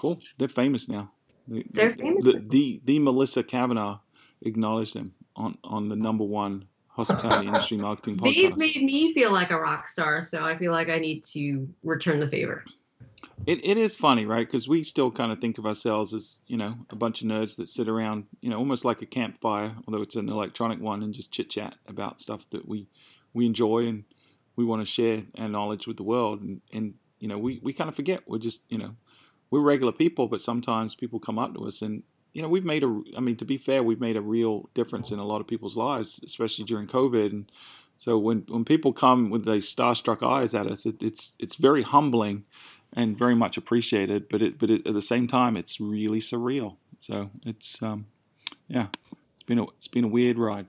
Cool. 0.02 0.18
They're 0.36 0.48
famous 0.48 0.88
now. 0.88 1.12
They're 1.46 1.94
famous. 1.94 2.24
The, 2.24 2.44
the 2.48 2.80
the 2.84 2.98
Melissa 2.98 3.44
Kavanagh 3.44 3.98
acknowledged 4.40 4.94
them 4.94 5.14
on 5.36 5.56
on 5.64 5.88
the 5.88 5.96
number 5.96 6.24
one 6.24 6.64
hospitality 6.88 7.46
industry 7.48 7.76
marketing 7.76 8.18
podcast. 8.18 8.34
they've 8.34 8.56
made 8.56 8.82
me 8.82 9.12
feel 9.14 9.32
like 9.32 9.50
a 9.50 9.58
rock 9.58 9.88
star. 9.88 10.20
So 10.20 10.44
I 10.44 10.56
feel 10.56 10.72
like 10.72 10.88
I 10.88 10.98
need 10.98 11.24
to 11.26 11.68
return 11.82 12.20
the 12.20 12.28
favor. 12.28 12.64
It, 13.46 13.64
it 13.64 13.76
is 13.76 13.96
funny, 13.96 14.24
right? 14.24 14.46
Because 14.46 14.68
we 14.68 14.84
still 14.84 15.10
kind 15.10 15.32
of 15.32 15.40
think 15.40 15.58
of 15.58 15.66
ourselves 15.66 16.14
as, 16.14 16.38
you 16.46 16.56
know, 16.56 16.76
a 16.90 16.96
bunch 16.96 17.22
of 17.22 17.28
nerds 17.28 17.56
that 17.56 17.68
sit 17.68 17.88
around, 17.88 18.24
you 18.40 18.50
know, 18.50 18.56
almost 18.56 18.84
like 18.84 19.02
a 19.02 19.06
campfire, 19.06 19.74
although 19.86 20.02
it's 20.02 20.14
an 20.14 20.28
electronic 20.28 20.80
one, 20.80 21.02
and 21.02 21.12
just 21.12 21.32
chit 21.32 21.50
chat 21.50 21.74
about 21.88 22.20
stuff 22.20 22.46
that 22.50 22.68
we 22.68 22.86
we 23.34 23.46
enjoy 23.46 23.86
and 23.86 24.04
we 24.56 24.64
want 24.64 24.82
to 24.82 24.86
share 24.86 25.22
our 25.38 25.48
knowledge 25.48 25.86
with 25.86 25.96
the 25.96 26.02
world. 26.02 26.40
And, 26.42 26.60
and 26.72 26.94
you 27.18 27.26
know, 27.26 27.38
we, 27.38 27.60
we 27.62 27.72
kind 27.72 27.88
of 27.88 27.96
forget 27.96 28.20
we're 28.26 28.38
just, 28.38 28.62
you 28.68 28.78
know, 28.78 28.94
we're 29.50 29.60
regular 29.60 29.92
people, 29.92 30.28
but 30.28 30.42
sometimes 30.42 30.94
people 30.94 31.18
come 31.18 31.38
up 31.38 31.54
to 31.54 31.66
us 31.66 31.82
and, 31.82 32.02
you 32.32 32.40
know, 32.40 32.48
we've 32.48 32.64
made 32.64 32.82
a, 32.82 33.02
I 33.16 33.20
mean, 33.20 33.36
to 33.36 33.44
be 33.44 33.58
fair, 33.58 33.82
we've 33.82 34.00
made 34.00 34.16
a 34.16 34.22
real 34.22 34.68
difference 34.74 35.10
in 35.10 35.18
a 35.18 35.24
lot 35.24 35.40
of 35.40 35.46
people's 35.46 35.76
lives, 35.76 36.20
especially 36.24 36.64
during 36.64 36.86
COVID. 36.86 37.30
And 37.30 37.52
so 37.98 38.18
when, 38.18 38.44
when 38.48 38.64
people 38.64 38.92
come 38.92 39.30
with 39.30 39.44
these 39.44 39.72
starstruck 39.74 40.26
eyes 40.26 40.54
at 40.54 40.66
us, 40.66 40.86
it, 40.86 41.02
it's, 41.02 41.32
it's 41.38 41.56
very 41.56 41.82
humbling 41.82 42.44
and 42.94 43.18
very 43.18 43.34
much 43.34 43.56
appreciated. 43.56 44.28
But 44.28 44.40
it, 44.40 44.58
but 44.58 44.70
it, 44.70 44.86
at 44.86 44.94
the 44.94 45.02
same 45.02 45.26
time, 45.28 45.56
it's 45.56 45.80
really 45.80 46.20
surreal. 46.20 46.76
So 46.98 47.30
it's, 47.44 47.82
um, 47.82 48.06
yeah, 48.68 48.86
it's 49.34 49.42
been 49.42 49.58
a, 49.58 49.64
it's 49.76 49.88
been 49.88 50.04
a 50.04 50.08
weird 50.08 50.38
ride, 50.38 50.66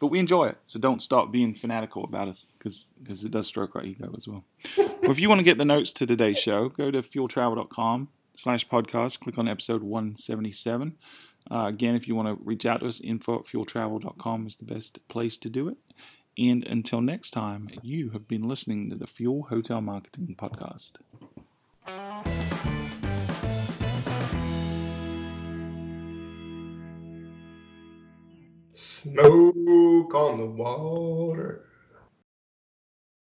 but 0.00 0.06
we 0.06 0.18
enjoy 0.18 0.46
it. 0.46 0.58
So 0.64 0.78
don't 0.78 1.02
stop 1.02 1.30
being 1.30 1.54
fanatical 1.54 2.04
about 2.04 2.28
us 2.28 2.54
because 2.56 2.92
because 3.02 3.24
it 3.24 3.32
does 3.32 3.46
stroke 3.46 3.74
our 3.74 3.84
ego 3.84 4.14
as 4.16 4.28
well. 4.28 4.44
well. 4.76 4.94
If 5.02 5.18
you 5.18 5.28
want 5.28 5.40
to 5.40 5.44
get 5.44 5.58
the 5.58 5.64
notes 5.64 5.92
to 5.94 6.06
today's 6.06 6.38
show, 6.38 6.68
go 6.68 6.90
to 6.90 7.02
fueltravel.com 7.02 8.08
slash 8.38 8.66
podcast. 8.68 9.20
Click 9.20 9.36
on 9.36 9.48
episode 9.48 9.82
177. 9.82 10.96
Uh, 11.50 11.64
again, 11.66 11.94
if 11.94 12.06
you 12.06 12.14
want 12.14 12.28
to 12.28 12.44
reach 12.44 12.64
out 12.64 12.80
to 12.80 12.88
us, 12.88 13.00
info 13.00 13.40
at 13.40 13.46
fueltravel.com 13.46 14.46
is 14.46 14.56
the 14.56 14.64
best 14.64 15.06
place 15.08 15.36
to 15.38 15.50
do 15.50 15.68
it. 15.68 15.76
And 16.38 16.64
until 16.64 17.00
next 17.00 17.32
time, 17.32 17.68
you 17.82 18.10
have 18.10 18.28
been 18.28 18.46
listening 18.46 18.90
to 18.90 18.96
the 18.96 19.08
Fuel 19.08 19.42
Hotel 19.50 19.80
Marketing 19.80 20.36
Podcast. 20.38 20.92
Smoke 28.74 30.14
on 30.14 30.36
the 30.36 30.46
water. 30.46 31.67